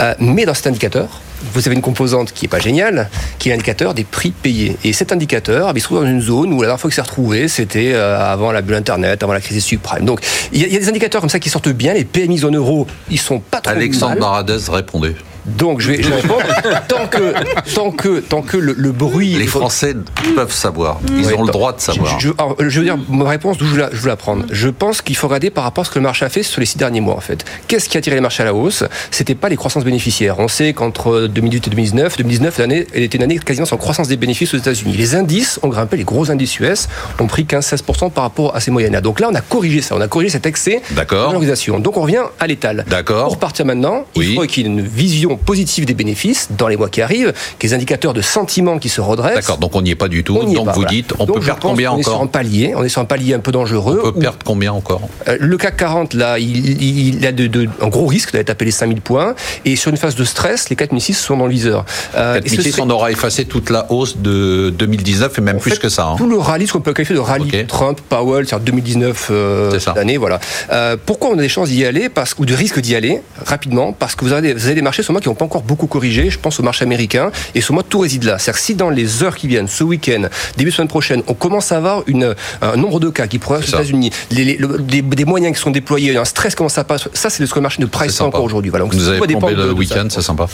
Euh, 0.00 0.14
mais 0.20 0.46
dans 0.46 0.54
cet 0.54 0.68
indicateur, 0.68 1.20
vous 1.52 1.66
avez 1.66 1.76
une 1.76 1.82
composante 1.82 2.32
qui 2.32 2.46
est 2.46 2.48
pas 2.48 2.58
géniale, 2.58 3.08
qui 3.38 3.48
est 3.48 3.52
l'indicateur 3.52 3.94
des 3.94 4.04
prix 4.04 4.30
payés. 4.30 4.76
Et 4.84 4.92
cet 4.92 5.12
indicateur, 5.12 5.72
il 5.74 5.80
se 5.80 5.84
trouve 5.84 6.00
dans 6.00 6.06
une 6.06 6.20
zone 6.20 6.52
où 6.52 6.62
la 6.62 6.68
dernière 6.68 6.80
fois 6.80 6.90
qu'il 6.90 6.96
s'est 6.96 7.02
retrouvé, 7.02 7.48
c'était 7.58 7.92
euh, 7.92 8.18
avant 8.20 8.52
la 8.52 8.62
bulle 8.62 8.76
Internet, 8.76 9.22
avant 9.22 9.32
la 9.32 9.40
crise 9.40 9.56
des 9.56 9.60
subprimes. 9.60 10.04
Donc, 10.04 10.20
il 10.52 10.60
y, 10.60 10.64
a- 10.64 10.66
il 10.68 10.72
y 10.72 10.76
a 10.76 10.80
des 10.80 10.88
indicateurs 10.88 11.20
comme 11.20 11.30
ça 11.30 11.40
qui 11.40 11.48
sortent 11.50 11.68
bien. 11.70 11.92
Les 11.92 12.04
PMI 12.04 12.38
zone 12.38 12.56
euro, 12.56 12.86
ils 13.10 13.18
sont 13.18 13.40
pas 13.40 13.60
trop 13.60 13.74
Alexandre 13.74 14.12
mal. 14.12 14.20
Baradez 14.20 14.56
répondez. 14.70 15.16
Donc, 15.56 15.80
je 15.80 15.88
vais, 15.92 16.02
je 16.02 16.08
vais 16.08 16.16
répondre. 16.20 16.42
tant 16.88 17.06
que, 17.06 17.34
tant 17.74 17.90
que, 17.90 18.20
tant 18.20 18.42
que 18.42 18.56
le, 18.56 18.74
le 18.76 18.92
bruit. 18.92 19.34
Les 19.34 19.46
Français 19.46 19.94
peuvent 20.34 20.52
savoir. 20.52 21.00
Ils 21.08 21.26
Ouais, 21.26 21.34
ont 21.34 21.42
le 21.44 21.52
droit 21.52 21.72
de 21.72 21.80
savoir. 21.80 22.18
Je, 22.20 22.28
je- 22.28 22.32
alors, 22.38 22.56
je 22.58 22.78
veux 22.78 22.84
dire, 22.84 22.96
ma 23.08 23.28
réponse, 23.28 23.58
d'où 23.58 23.66
je 23.66 23.72
veux 23.72 23.80
la, 23.80 23.90
je 23.92 23.96
veux 23.96 24.08
la 24.08 24.16
prendre. 24.16 24.44
Je 24.50 24.68
pense 24.68 25.02
qu'il 25.02 25.16
faut 25.16 25.26
regarder 25.28 25.50
par 25.50 25.64
rapport 25.64 25.82
à 25.82 25.84
ce 25.86 25.90
que 25.90 25.98
le 25.98 26.02
marché 26.04 26.24
a 26.24 26.28
fait 26.28 26.42
sur 26.42 26.60
les 26.60 26.66
six 26.66 26.78
derniers 26.78 27.00
mois, 27.00 27.14
en 27.16 27.20
fait. 27.20 27.44
Qu'est-ce 27.66 27.88
qui 27.88 27.96
a 27.98 28.00
tiré 28.00 28.16
les 28.16 28.20
marchés 28.22 28.42
à 28.42 28.46
la 28.46 28.54
hausse? 28.54 28.84
C'était 29.10 29.34
pas 29.34 29.48
les 29.48 29.56
croissances 29.56 29.84
bénéficiaires. 29.84 30.38
On 30.38 30.48
sait 30.48 30.72
qu'entre 30.72 31.26
2008 31.26 31.66
et 31.66 31.70
2019, 31.70 32.16
2019, 32.18 32.58
l'année, 32.58 32.86
elle 32.94 33.02
était 33.02 33.16
une 33.18 33.24
année 33.24 33.38
quasiment 33.38 33.66
sans 33.66 33.76
croissance 33.76 34.08
des 34.08 34.16
bénéfices 34.16 34.54
aux 34.54 34.58
États-Unis. 34.58 34.94
Les 34.96 35.14
indices 35.14 35.58
ont 35.62 35.68
grimpé, 35.68 35.96
les 35.96 36.04
gros 36.04 36.30
indices 36.30 36.58
US 36.60 36.88
ont 37.20 37.26
pris 37.26 37.44
15-16% 37.44 38.10
par 38.10 38.24
rapport 38.24 38.54
à 38.54 38.60
ces 38.60 38.70
moyennes-là. 38.70 39.00
Donc 39.00 39.20
là, 39.20 39.28
on 39.30 39.34
a 39.34 39.40
corrigé 39.40 39.80
ça. 39.82 39.94
On 39.96 40.00
a 40.00 40.08
corrigé 40.08 40.30
cet 40.30 40.46
excès 40.46 40.82
de 40.90 40.96
valorisation. 41.16 41.78
Donc 41.78 41.96
on 41.96 42.02
revient 42.02 42.22
à 42.40 42.46
l'étal. 42.46 42.84
D'accord. 42.88 43.28
Pour 43.28 43.38
partir 43.38 43.64
maintenant, 43.66 44.04
Oui. 44.16 44.28
il 44.30 44.34
faut 44.36 44.46
qu'il 44.46 44.62
y 44.64 44.66
ait 44.66 44.70
une 44.72 44.80
vision 44.82 45.37
positive 45.38 45.84
des 45.86 45.94
bénéfices 45.94 46.48
dans 46.56 46.68
les 46.68 46.76
mois 46.76 46.88
qui 46.88 47.00
arrivent, 47.02 47.32
les 47.62 47.74
indicateurs 47.74 48.12
de 48.14 48.20
sentiment 48.20 48.78
qui 48.78 48.88
se 48.88 49.00
redressent. 49.00 49.34
D'accord, 49.36 49.58
donc 49.58 49.74
on 49.74 49.82
n'y 49.82 49.90
est 49.90 49.94
pas 49.94 50.08
du 50.08 50.24
tout. 50.24 50.36
On 50.40 50.44
Donc 50.44 50.66
pas, 50.66 50.72
vous 50.72 50.80
voilà. 50.80 50.90
dites, 50.90 51.12
on 51.18 51.24
Donc 51.24 51.36
peut 51.38 51.44
perdre 51.46 51.60
combien 51.62 51.90
qu'on 51.90 51.98
est 51.98 52.02
sur 52.02 52.12
un 52.12 52.16
encore 52.16 52.30
palier, 52.30 52.72
on 52.76 52.84
est 52.84 52.88
sur 52.88 53.00
un 53.00 53.04
palier 53.04 53.34
un 53.34 53.38
peu 53.40 53.52
dangereux. 53.52 54.00
On 54.04 54.12
peut 54.12 54.20
perdre 54.20 54.38
combien 54.44 54.72
encore? 54.72 55.08
Euh, 55.28 55.36
le 55.40 55.56
CAC 55.56 55.76
40, 55.78 56.14
là, 56.14 56.38
il, 56.38 57.24
a 57.26 57.32
de, 57.32 57.46
de- 57.46 57.68
un 57.80 57.88
gros 57.88 58.06
risque 58.06 58.32
d'aller 58.32 58.44
taper 58.44 58.64
les 58.64 58.70
5000 58.70 59.00
points. 59.00 59.34
Et 59.64 59.76
sur 59.76 59.90
une 59.90 59.96
phase 59.96 60.14
de 60.14 60.24
stress, 60.24 60.70
les 60.70 60.76
4006 60.76 61.14
sont 61.14 61.36
dans 61.36 61.46
le 61.46 61.52
viseur. 61.52 61.84
Euh, 62.16 62.40
et 62.44 62.48
ce 62.48 62.56
4006, 62.56 62.70
serait- 62.72 62.82
on 62.82 62.90
aura 62.90 63.10
effacé 63.10 63.44
toute 63.44 63.70
la 63.70 63.90
hausse 63.92 64.16
de 64.18 64.70
2019 64.70 65.38
et 65.38 65.40
même 65.40 65.56
en 65.56 65.60
plus 65.60 65.72
fait, 65.72 65.78
que 65.78 65.88
ça. 65.88 66.06
hein. 66.08 66.14
Tout 66.16 66.28
le 66.28 66.38
rallye, 66.38 66.66
ce 66.66 66.72
qu'on 66.72 66.80
peut 66.80 66.92
qualifier 66.92 67.14
de 67.16 67.20
rallye. 67.20 67.66
Trump, 67.66 68.00
Powell, 68.08 68.46
c'est-à-dire 68.46 68.64
2019 68.66 69.28
euh, 69.30 69.70
C'est 69.72 69.80
ça. 69.80 69.92
cette 69.92 70.00
année, 70.02 70.16
voilà. 70.16 70.40
Euh, 70.72 70.96
pourquoi 71.04 71.30
on 71.30 71.38
a 71.38 71.42
des 71.42 71.48
chances 71.48 71.68
d'y 71.68 71.84
aller? 71.84 72.08
Parce, 72.08 72.34
ou 72.38 72.46
de 72.46 72.54
risque 72.54 72.80
d'y 72.80 72.94
aller 72.94 73.20
rapidement 73.44 73.92
Parce 73.92 74.14
que 74.14 74.24
vous 74.24 74.32
avez, 74.32 74.48
des, 74.48 74.54
vous 74.54 74.66
avez 74.66 74.74
des 74.74 74.82
marchés 74.82 75.02
sur 75.02 75.12
moi 75.12 75.20
qui 75.20 75.27
n'ont 75.28 75.34
pas 75.34 75.44
encore 75.44 75.62
beaucoup 75.62 75.86
corrigé. 75.86 76.30
Je 76.30 76.38
pense 76.38 76.58
au 76.60 76.62
marché 76.62 76.84
américain 76.84 77.30
et 77.54 77.60
sur 77.60 77.74
moi 77.74 77.82
tout 77.88 77.98
réside 78.00 78.24
là. 78.24 78.38
C'est-à-dire 78.38 78.60
que 78.60 78.64
si 78.66 78.74
dans 78.74 78.90
les 78.90 79.22
heures 79.22 79.36
qui 79.36 79.46
viennent, 79.48 79.68
ce 79.68 79.84
week-end, 79.84 80.22
début 80.56 80.70
de 80.70 80.74
semaine 80.74 80.88
prochaine, 80.88 81.22
on 81.28 81.34
commence 81.34 81.72
à 81.72 81.76
avoir 81.76 82.02
une, 82.06 82.34
un 82.62 82.76
nombre 82.76 83.00
de 83.00 83.08
cas 83.10 83.26
qui 83.26 83.38
progressent 83.38 83.66
C'est 83.66 83.76
aux. 83.76 83.78
États-Unis, 83.80 84.10
les, 84.30 84.44
les- 84.44 84.56
le- 84.56 84.78
des, 84.78 85.02
des 85.02 85.24
moyens 85.24 85.54
qui 85.56 85.60
sont 85.62 85.70
déployés, 85.70 86.16
un 86.16 86.24
stress 86.24 86.54
comment 86.54 86.68
ça 86.68 86.84
passe, 86.84 87.08
ça 87.12 87.30
c'est 87.30 87.44
ce 87.46 87.50
que 87.50 87.58
le 87.58 87.62
marché 87.62 87.80
ne 87.80 87.86
price 87.86 88.16
pas 88.16 88.24
encore 88.24 88.44
aujourd'hui. 88.44 88.70
Voilà. 88.70 88.84
Donc, 88.84 88.94
Vous 88.94 89.08
avez 89.08 89.18
va 89.20 89.26
dépendre 89.26 89.46
plombé 89.48 89.62
de- 89.62 89.68
le 89.68 89.74
de 89.74 89.84
ça. 89.86 89.94
week-end, 89.94 90.08
c'est 90.10 90.22
sympa. 90.22 90.46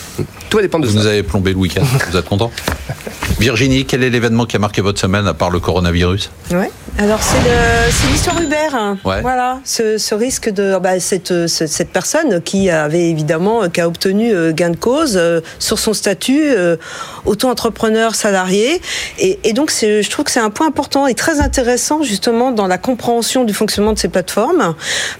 Tout 0.50 0.56
va 0.58 0.62
dépendre 0.62 0.84
de 0.84 0.90
Vous 0.90 0.96
ça. 0.96 1.02
nous 1.02 1.06
avez 1.08 1.22
plombé 1.22 1.52
le 1.52 1.58
week-end. 1.58 1.82
Vous 2.10 2.16
êtes 2.16 2.28
content 2.28 2.50
Virginie, 3.40 3.84
quel 3.84 4.02
est 4.02 4.10
l'événement 4.10 4.46
qui 4.46 4.56
a 4.56 4.58
marqué 4.58 4.80
votre 4.80 5.00
semaine 5.00 5.26
à 5.26 5.34
part 5.34 5.50
le 5.50 5.58
coronavirus? 5.60 6.30
Ouais. 6.50 6.70
Alors 6.98 7.20
c'est 7.22 8.08
l'histoire 8.12 8.40
Uber. 8.40 8.54
hein. 8.72 8.96
Ouais. 9.04 9.20
Voilà, 9.22 9.60
ce, 9.64 9.98
ce 9.98 10.14
risque 10.14 10.50
de 10.50 10.78
bah, 10.80 11.00
cette, 11.00 11.46
ce- 11.48 11.66
cette 11.66 11.90
personne 11.90 12.40
qui 12.42 12.70
avait 12.70 13.10
évidemment 13.10 13.68
qui 13.68 13.80
a 13.80 13.88
obtenu 13.88 14.32
euh, 14.32 14.52
gain 14.54 14.70
de 14.70 14.76
cause 14.76 15.14
euh, 15.16 15.40
sur 15.58 15.78
son 15.78 15.92
statut 15.92 16.42
euh, 16.42 16.76
auto-entrepreneur 17.24 18.14
salarié. 18.14 18.80
Et, 19.18 19.52
donc 19.52 19.70
je 19.70 20.08
trouve 20.10 20.24
que 20.24 20.30
c'est 20.30 20.40
un 20.40 20.50
point 20.50 20.66
important 20.66 21.06
et 21.06 21.14
très 21.14 21.40
intéressant 21.40 22.02
justement 22.02 22.50
dans 22.50 22.66
la 22.66 22.78
compréhension 22.78 23.44
du 23.44 23.54
fonctionnement 23.54 23.92
de 23.92 23.98
ces 23.98 24.08
plateformes 24.08 24.74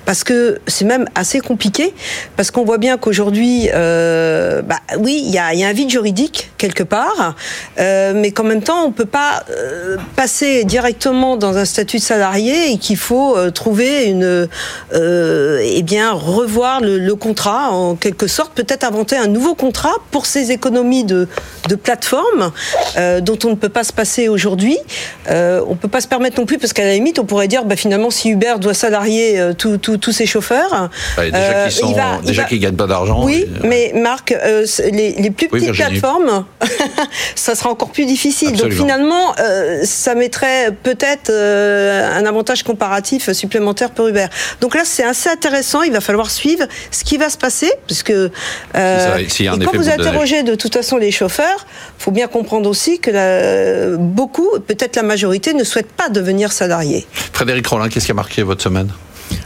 parce 0.05 0.25
que 0.25 0.61
c'est 0.67 0.85
même 0.85 1.07
assez 1.15 1.41
compliqué 1.41 1.95
parce 2.37 2.51
qu'on 2.51 2.65
voit 2.65 2.79
bien 2.79 2.99
qu'aujourd'hui 2.99 3.69
euh, 3.73 4.63
bah, 4.63 4.81
oui 4.99 5.23
il 5.25 5.31
y 5.33 5.39
a, 5.39 5.69
un 5.69 5.73
vide 5.73 5.91
juridique 5.91 6.51
quelque 6.59 6.83
part 6.83 7.37
mais 7.77 8.33
qu'en 8.33 8.45
même 8.45 8.63
temps 8.63 8.85
on 8.85 8.91
peut 8.91 9.05
pas 9.05 9.45
passer 10.17 10.65
directement 10.65 11.37
dans 11.37 11.57
un 11.57 11.65
statut 11.65 11.99
de 11.99 12.03
salarié 12.03 12.73
et 12.73 12.79
qu'il 12.79 12.97
faut 12.97 13.37
trouver 13.53 14.07
une, 14.07 14.49
eh 14.95 15.83
bien, 15.83 16.13
revoir 16.13 16.81
le, 16.81 16.99
le 16.99 17.15
contrat 17.15 17.71
en 17.71 17.95
quelque 17.95 18.27
sorte, 18.27 18.53
peut-être 18.55 18.85
inventer 18.85 19.17
un 19.17 19.24
nouveau 19.27 19.55
contrat 19.55 19.95
pour 20.11 20.27
ces 20.27 20.51
économies 20.53 21.05
de, 21.05 21.29
de 21.69 21.75
plateforme 21.75 22.53
euh, 22.97 23.21
dont 23.21 23.39
on 23.45 23.51
ne 23.51 23.55
peut 23.55 23.69
pas 23.69 23.85
se 23.85 23.93
passer 23.93 24.29
aujourd'hui. 24.29 24.79
Euh, 25.31 25.61
on 25.69 25.75
peut 25.77 25.89
pas 25.89 26.01
se 26.01 26.09
permettre 26.09 26.39
non 26.41 26.47
plus 26.47 26.59
parce 26.59 26.73
qu'à 26.73 26.85
la 26.85 26.95
limite, 26.95 27.19
on 27.19 27.25
pourrait 27.25 27.49
dire, 27.49 27.65
bah, 27.65 27.77
finalement, 27.77 28.11
si 28.11 28.31
Uber 28.31 28.55
doit 28.61 28.75
salarier 28.75 29.39
euh, 29.41 29.53
tous 29.55 30.13
ses 30.13 30.27
chauffeurs, 30.27 30.91
Ouais, 31.19 31.31
déjà 31.31 31.71
qu'ils 31.71 31.95
va- 32.37 32.45
qu'ils 32.45 32.61
gagnent 32.61 32.77
pas 32.77 32.87
d'argent. 32.87 33.25
oui, 33.25 33.47
et, 33.63 33.67
mais 33.67 33.93
Marc, 33.95 34.35
les, 34.93 35.13
les 35.13 35.31
plus 35.31 35.49
petites 35.49 35.73
plateformes, 35.73 36.45
ça 37.35 37.55
sera 37.55 37.71
encore 37.71 37.91
plus 37.91 38.07
difficile. 38.07 38.49
Absolument. 38.51 38.75
Donc 38.77 38.83
finalement, 38.83 39.35
ça 39.85 40.15
mettrait 40.15 40.71
peut-être 40.83 41.31
un 41.31 42.25
avantage 42.27 42.63
comparatif 42.63 43.33
supplémentaire 43.33 43.91
pour 43.91 44.09
Uber. 44.09 44.27
Donc 44.61 44.75
là, 44.75 44.83
c'est 44.85 45.05
assez 45.05 45.29
intéressant. 45.29 45.83
Il 45.83 45.93
va 45.93 46.01
falloir 46.01 46.31
suivre 46.31 46.65
ce 46.91 47.05
qui 47.05 47.17
va 47.17 47.29
se 47.29 47.39
passer, 47.39 47.71
puisque 47.87 48.11
euh, 48.11 48.31
quand 49.65 49.71
effet 49.73 49.79
vous 49.79 49.89
interrogez 50.01 50.43
de 50.43 50.55
toute 50.55 50.73
façon 50.75 50.97
les 50.97 51.11
chauffeurs, 51.11 51.67
faut 51.99 52.11
bien 52.11 52.27
comprendre 52.27 52.69
aussi 52.69 52.99
que 52.99 53.11
la- 53.11 53.97
beaucoup, 53.97 54.49
peut-être 54.67 54.97
la 54.97 55.03
majorité, 55.03 55.55
ne 55.55 55.65
souhaitent 55.65 55.93
pas 55.93 56.09
devenir 56.09 56.53
salariés. 56.53 57.07
Frédéric 57.33 57.67
Rollin, 57.67 57.89
qu'est-ce 57.89 58.07
qui 58.07 58.13
a 58.13 58.15
marqué 58.15 58.43
votre 58.43 58.63
semaine? 58.63 58.91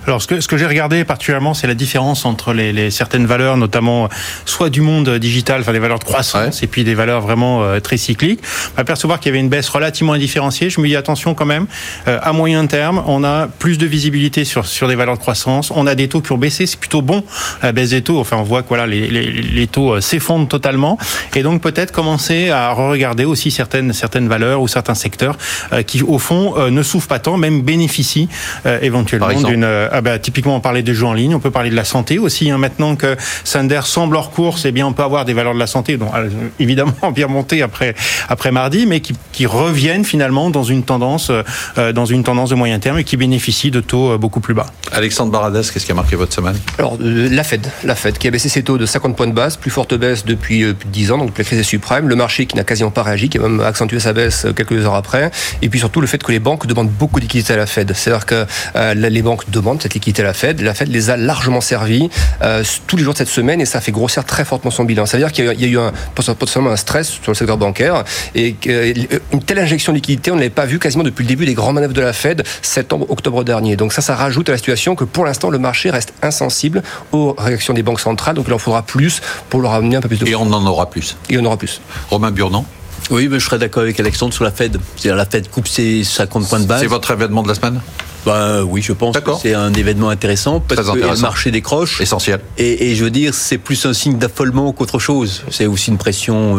Alors, 0.09 0.23
ce 0.23 0.27
que, 0.27 0.41
ce 0.41 0.49
que 0.49 0.57
j'ai 0.57 0.67
regardé 0.67 1.05
particulièrement, 1.05 1.53
c'est 1.53 1.67
la 1.67 1.75
différence 1.75 2.25
entre 2.25 2.55
les, 2.55 2.73
les 2.73 2.91
certaines 2.91 3.27
valeurs, 3.27 3.59
notamment 3.59 4.05
euh, 4.05 4.09
soit 4.47 4.71
du 4.71 4.81
monde 4.81 5.11
digital, 5.19 5.61
enfin 5.61 5.73
des 5.75 5.79
valeurs 5.79 5.99
de 5.99 6.05
croissance, 6.05 6.63
et 6.63 6.67
puis 6.67 6.83
des 6.83 6.95
valeurs 6.95 7.21
vraiment 7.21 7.63
euh, 7.63 7.79
très 7.79 7.99
cycliques. 7.99 8.41
On 8.73 8.77
va 8.79 8.85
percevoir 8.85 9.21
qu'il 9.21 9.29
y 9.29 9.33
avait 9.35 9.41
une 9.41 9.51
baisse 9.51 9.69
relativement 9.69 10.15
indifférenciée. 10.15 10.71
Je 10.71 10.81
me 10.81 10.87
dis 10.89 10.97
attention 10.97 11.35
quand 11.35 11.45
même. 11.45 11.67
euh, 12.07 12.19
à 12.23 12.33
moyen 12.33 12.67
terme, 12.67 13.03
on 13.07 13.23
a 13.23 13.49
plus 13.49 13.77
de 13.77 13.85
visibilité 13.85 14.47
sur 14.47 14.65
sur 14.65 14.89
des 14.89 14.95
valeurs 14.95 15.17
de 15.17 15.21
croissance. 15.21 15.71
On 15.75 15.87
a 15.87 15.95
des 15.95 16.09
taux 16.09 16.23
qui 16.23 16.33
ont 16.33 16.39
baissé, 16.39 16.65
c'est 16.65 16.81
plutôt 16.81 17.03
bon. 17.03 17.23
La 17.63 17.73
baisse 17.73 17.91
des 17.91 18.01
taux, 18.01 18.19
enfin 18.19 18.39
on 18.39 18.45
voit 18.45 18.63
que 18.63 18.69
voilà 18.69 18.87
les, 18.87 19.09
les, 19.09 19.31
les 19.31 19.67
taux 19.67 19.93
euh, 19.97 20.01
s'effondrent 20.01 20.49
totalement, 20.49 20.97
et 21.37 21.43
donc 21.43 21.61
peut-être 21.61 21.93
commencer 21.93 22.49
à 22.49 22.71
regarder 22.73 23.27
aussi 23.27 23.51
certaines 23.51 23.93
certaines 23.93 24.29
valeurs 24.29 24.63
ou 24.63 24.69
certains 24.69 24.95
secteurs 24.95 25.37
euh, 25.75 25.83
qui 25.83 26.03
au 26.03 26.19
fond 26.19 26.55
euh, 26.57 26.71
ne 26.71 26.83
souffrent 26.83 27.09
pas 27.09 27.19
tant, 27.19 27.37
même 27.37 27.61
bénéficient 27.61 28.31
euh, 28.65 28.79
éventuellement 28.81 29.43
d'une 29.43 29.65
euh, 29.65 29.98
ah 29.99 30.01
bah, 30.01 30.19
typiquement, 30.21 30.55
on 30.55 30.61
parlait 30.61 30.85
de 30.85 30.93
jeux 30.93 31.07
en 31.07 31.13
ligne, 31.13 31.35
on 31.35 31.41
peut 31.41 31.51
parler 31.51 31.71
de 31.71 31.75
la 31.75 31.83
santé 31.83 32.21
aussi. 32.21 32.51
Hein, 32.51 32.59
maintenant 32.59 32.95
que 32.95 33.17
Sander 33.43 33.81
semble 33.83 34.15
hors 34.15 34.31
course, 34.31 34.65
eh 34.65 34.71
bien, 34.71 34.87
on 34.87 34.93
peut 34.93 35.03
avoir 35.03 35.25
des 35.25 35.33
valeurs 35.35 35.55
de 35.55 35.59
la 35.59 35.67
santé, 35.67 35.97
donc 35.97 36.11
euh, 36.15 36.29
évidemment 36.61 36.93
bien 37.13 37.27
montées 37.27 37.63
après 37.63 37.97
après 38.29 38.53
mardi, 38.53 38.87
mais 38.87 39.01
qui, 39.01 39.15
qui 39.33 39.47
reviennent 39.47 40.05
finalement 40.05 40.51
dans 40.51 40.63
une 40.63 40.85
tendance 40.85 41.33
euh, 41.33 41.93
dans 41.93 42.05
une 42.05 42.23
tendance 42.23 42.51
de 42.51 42.55
moyen 42.55 42.79
terme 42.79 43.01
et 43.01 43.05
qui 43.05 43.17
bénéficient 43.17 43.73
de 43.73 43.81
taux 43.81 44.13
euh, 44.13 44.19
beaucoup 44.19 44.39
plus 44.39 44.55
bas. 44.55 44.67
Alexandre 44.93 45.33
Baradès, 45.33 45.63
qu'est-ce 45.63 45.85
qui 45.85 45.93
a 45.93 45.95
marqué 45.95 46.17
votre 46.17 46.33
semaine? 46.33 46.57
Alors, 46.79 46.97
euh, 47.01 47.29
la 47.31 47.45
Fed, 47.45 47.67
la 47.85 47.95
Fed 47.95 48.19
qui 48.19 48.29
a 48.29 48.31
baissé 48.31 48.49
ses 48.49 48.63
taux 48.63 48.79
de 48.79 48.87
50 48.87 49.17
points 49.17 49.27
de 49.27 49.33
base, 49.33 49.57
plus 49.57 49.71
forte 49.71 49.95
baisse 49.95 50.25
depuis 50.25 50.63
euh, 50.63 50.75
plus 50.75 50.87
de 50.87 50.93
10 50.93 51.13
ans, 51.13 51.19
donc 51.19 51.37
la 51.37 51.45
crise 51.45 51.59
est 51.59 51.63
suprême. 51.63 52.09
Le 52.09 52.17
marché 52.17 52.47
qui 52.47 52.57
n'a 52.57 52.65
quasiment 52.65 52.91
pas 52.91 53.03
réagi, 53.03 53.29
qui 53.29 53.39
a 53.39 53.43
même 53.43 53.61
accentué 53.61 54.01
sa 54.01 54.13
baisse 54.13 54.45
euh, 54.45 54.53
quelques 54.53 54.85
heures 54.85 54.95
après. 54.95 55.31
Et 55.63 55.69
puis 55.69 55.79
surtout 55.79 56.01
le 56.01 56.07
fait 56.07 56.23
que 56.23 56.33
les 56.33 56.39
banques 56.39 56.67
demandent 56.67 56.91
beaucoup 56.91 57.21
de 57.21 57.25
liquidités 57.25 57.55
à 57.55 57.57
la 57.57 57.67
Fed. 57.67 57.93
C'est-à-dire 57.95 58.27
que 58.27 58.47
euh, 58.77 58.95
les 58.95 59.23
banques 59.23 59.51
demandent 59.51 59.81
cette 59.89 59.95
liquidité 59.95 60.22
à 60.22 60.26
la 60.26 60.34
Fed. 60.34 60.61
La 60.61 60.74
Fed 60.74 60.89
les 60.89 61.09
a 61.11 61.16
largement 61.16 61.61
servis 61.62 62.11
euh, 62.43 62.62
tous 62.86 62.97
les 62.99 63.03
jours 63.03 63.14
de 63.14 63.18
cette 63.18 63.28
semaine 63.28 63.61
et 63.61 63.64
ça 63.64 63.80
fait 63.80 63.91
grossir 63.93 64.24
très 64.24 64.45
fortement 64.45 64.70
son 64.70 64.84
bilan. 64.84 65.07
C'est-à-dire 65.07 65.32
qu'il 65.32 65.45
y 65.47 65.64
a 65.64 65.68
eu- 65.68 65.78
un, 65.78 65.93
potentiellement 66.14 66.70
un 66.70 66.76
stress 66.76 67.09
sur 67.09 67.30
le 67.30 67.34
secteur 67.34 67.57
bancaire 67.57 68.05
et 68.34 68.53
qu'une 68.53 69.43
telle 69.47 69.59
injection 69.59 69.93
de 69.93 69.97
liquidité, 69.97 70.30
on 70.30 70.34
ne 70.34 70.41
l'avait 70.41 70.51
pas 70.51 70.66
vu 70.66 70.78
quasiment 70.78 71.05
depuis 71.05 71.22
le 71.22 71.28
début 71.28 71.47
des 71.47 71.55
grandes 71.55 71.74
manœuvres 71.76 71.95
de 71.95 72.01
la 72.03 72.12
Fed, 72.12 72.43
septembre, 72.62 73.07
octobre 73.09 73.45
dernier. 73.45 73.76
Donc 73.76 73.93
ça, 73.95 74.03
ça 74.03 74.14
rajoute 74.14 74.49
à 74.51 74.53
la 74.53 74.59
situation 74.59 74.95
que 74.95 75.05
pour 75.05 75.24
l'instant, 75.24 75.49
le 75.51 75.59
marché 75.59 75.91
reste 75.91 76.12
insensible 76.22 76.82
aux 77.12 77.34
réactions 77.39 77.72
des 77.72 77.82
banques 77.82 78.01
centrales. 78.01 78.34
Donc 78.34 78.45
il 78.49 78.53
en 78.53 78.59
faudra 78.59 78.82
plus 78.82 79.22
pour 79.49 79.62
leur 79.62 79.72
amener 79.72 79.97
un 79.97 80.01
peu 80.01 80.09
plus 80.09 80.18
de 80.18 80.26
Et 80.26 80.34
on 80.34 80.43
en 80.53 80.66
aura 80.66 80.91
plus. 80.91 81.16
et 81.30 81.39
on 81.39 81.45
aura 81.47 81.57
plus. 81.57 81.80
Romain 82.11 82.30
Burnand, 82.30 82.66
Oui, 83.11 83.28
mais 83.30 83.39
je 83.39 83.45
serais 83.47 83.59
d'accord 83.59 83.84
avec 83.84 83.99
Alexandre 84.01 84.34
sur 84.34 84.45
la 84.45 84.51
Fed. 84.51 84.78
C'est-à-dire 84.97 85.16
la 85.16 85.24
Fed 85.24 85.49
coupe 85.51 85.66
ses 85.68 86.05
50 86.05 86.47
points 86.49 86.61
de 86.61 86.66
base. 86.66 86.80
c'est 86.80 86.86
votre 86.86 87.11
événement 87.11 87.43
de 87.43 87.49
la 87.49 87.55
semaine? 87.55 87.80
Bah, 88.29 88.62
oui, 88.62 88.83
je 88.83 88.93
pense 88.93 89.16
que 89.18 89.31
c'est 89.41 89.55
un 89.55 89.72
événement 89.72 90.11
intéressant 90.11 90.61
parce 90.61 90.83
Très 90.87 91.01
que 91.01 91.07
le 91.07 91.16
marché 91.16 91.51
décroche. 91.51 91.99
Essentiel. 92.01 92.41
Et, 92.59 92.91
et 92.91 92.95
je 92.95 93.03
veux 93.05 93.11
dire, 93.11 93.33
c'est 93.33 93.57
plus 93.57 93.87
un 93.87 93.95
signe 93.95 94.18
d'affolement 94.18 94.70
qu'autre 94.72 94.99
chose. 94.99 95.45
C'est 95.51 95.64
aussi 95.64 95.91
une 95.91 95.97
pression, 95.97 96.59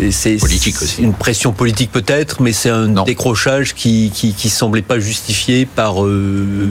euh, 0.00 0.10
c'est 0.10 0.36
Politique 0.38 0.82
aussi. 0.82 1.02
Une 1.02 1.12
pression 1.14 1.52
politique 1.52 1.92
peut-être, 1.92 2.42
mais 2.42 2.52
c'est 2.52 2.70
un 2.70 2.88
Non. 2.88 3.04
décrochage 3.04 3.74
qui, 3.74 4.10
qui 4.12 4.32
qui 4.34 4.48
semblait 4.48 4.82
pas 4.82 4.98
justifié 4.98 5.66
par 5.66 6.04
euh, 6.04 6.66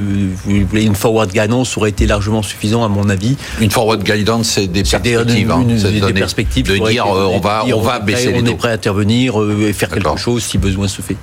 une 0.74 0.96
forward 0.96 1.32
guidance 1.32 1.78
aurait 1.78 1.92
été 1.92 2.06
largement 2.06 2.42
suffisant 2.44 2.84
à 2.84 2.90
mon 2.90 3.08
avis. 3.10 3.38
Une 3.62 3.72
forward 3.72 4.04
guidance, 4.04 4.50
c'est 4.50 4.68
des 4.68 4.84
C'est 4.84 5.02
des, 5.02 5.14
perspectives. 5.14 5.52
hein. 5.52 5.62
une- 5.62 5.78
des 5.78 6.00
donner- 6.02 6.14
perspectives 6.20 6.66
de 6.68 6.78
dire 6.90 7.06
euh, 7.06 7.28
on 7.32 7.40
va, 7.40 7.64
on 7.74 7.82
va 7.82 8.00
baisser 8.00 8.28
prêt- 8.28 8.34
les 8.34 8.42
On 8.42 8.46
est 8.54 8.56
prêt 8.56 8.70
à 8.70 8.74
intervenir 8.74 9.36
et 9.66 9.72
faire 9.72 9.90
quelque 9.90 10.18
chose 10.18 10.44
si 10.44 10.58
besoin 10.58 10.90
se 10.90 11.02
fait. 11.02 11.16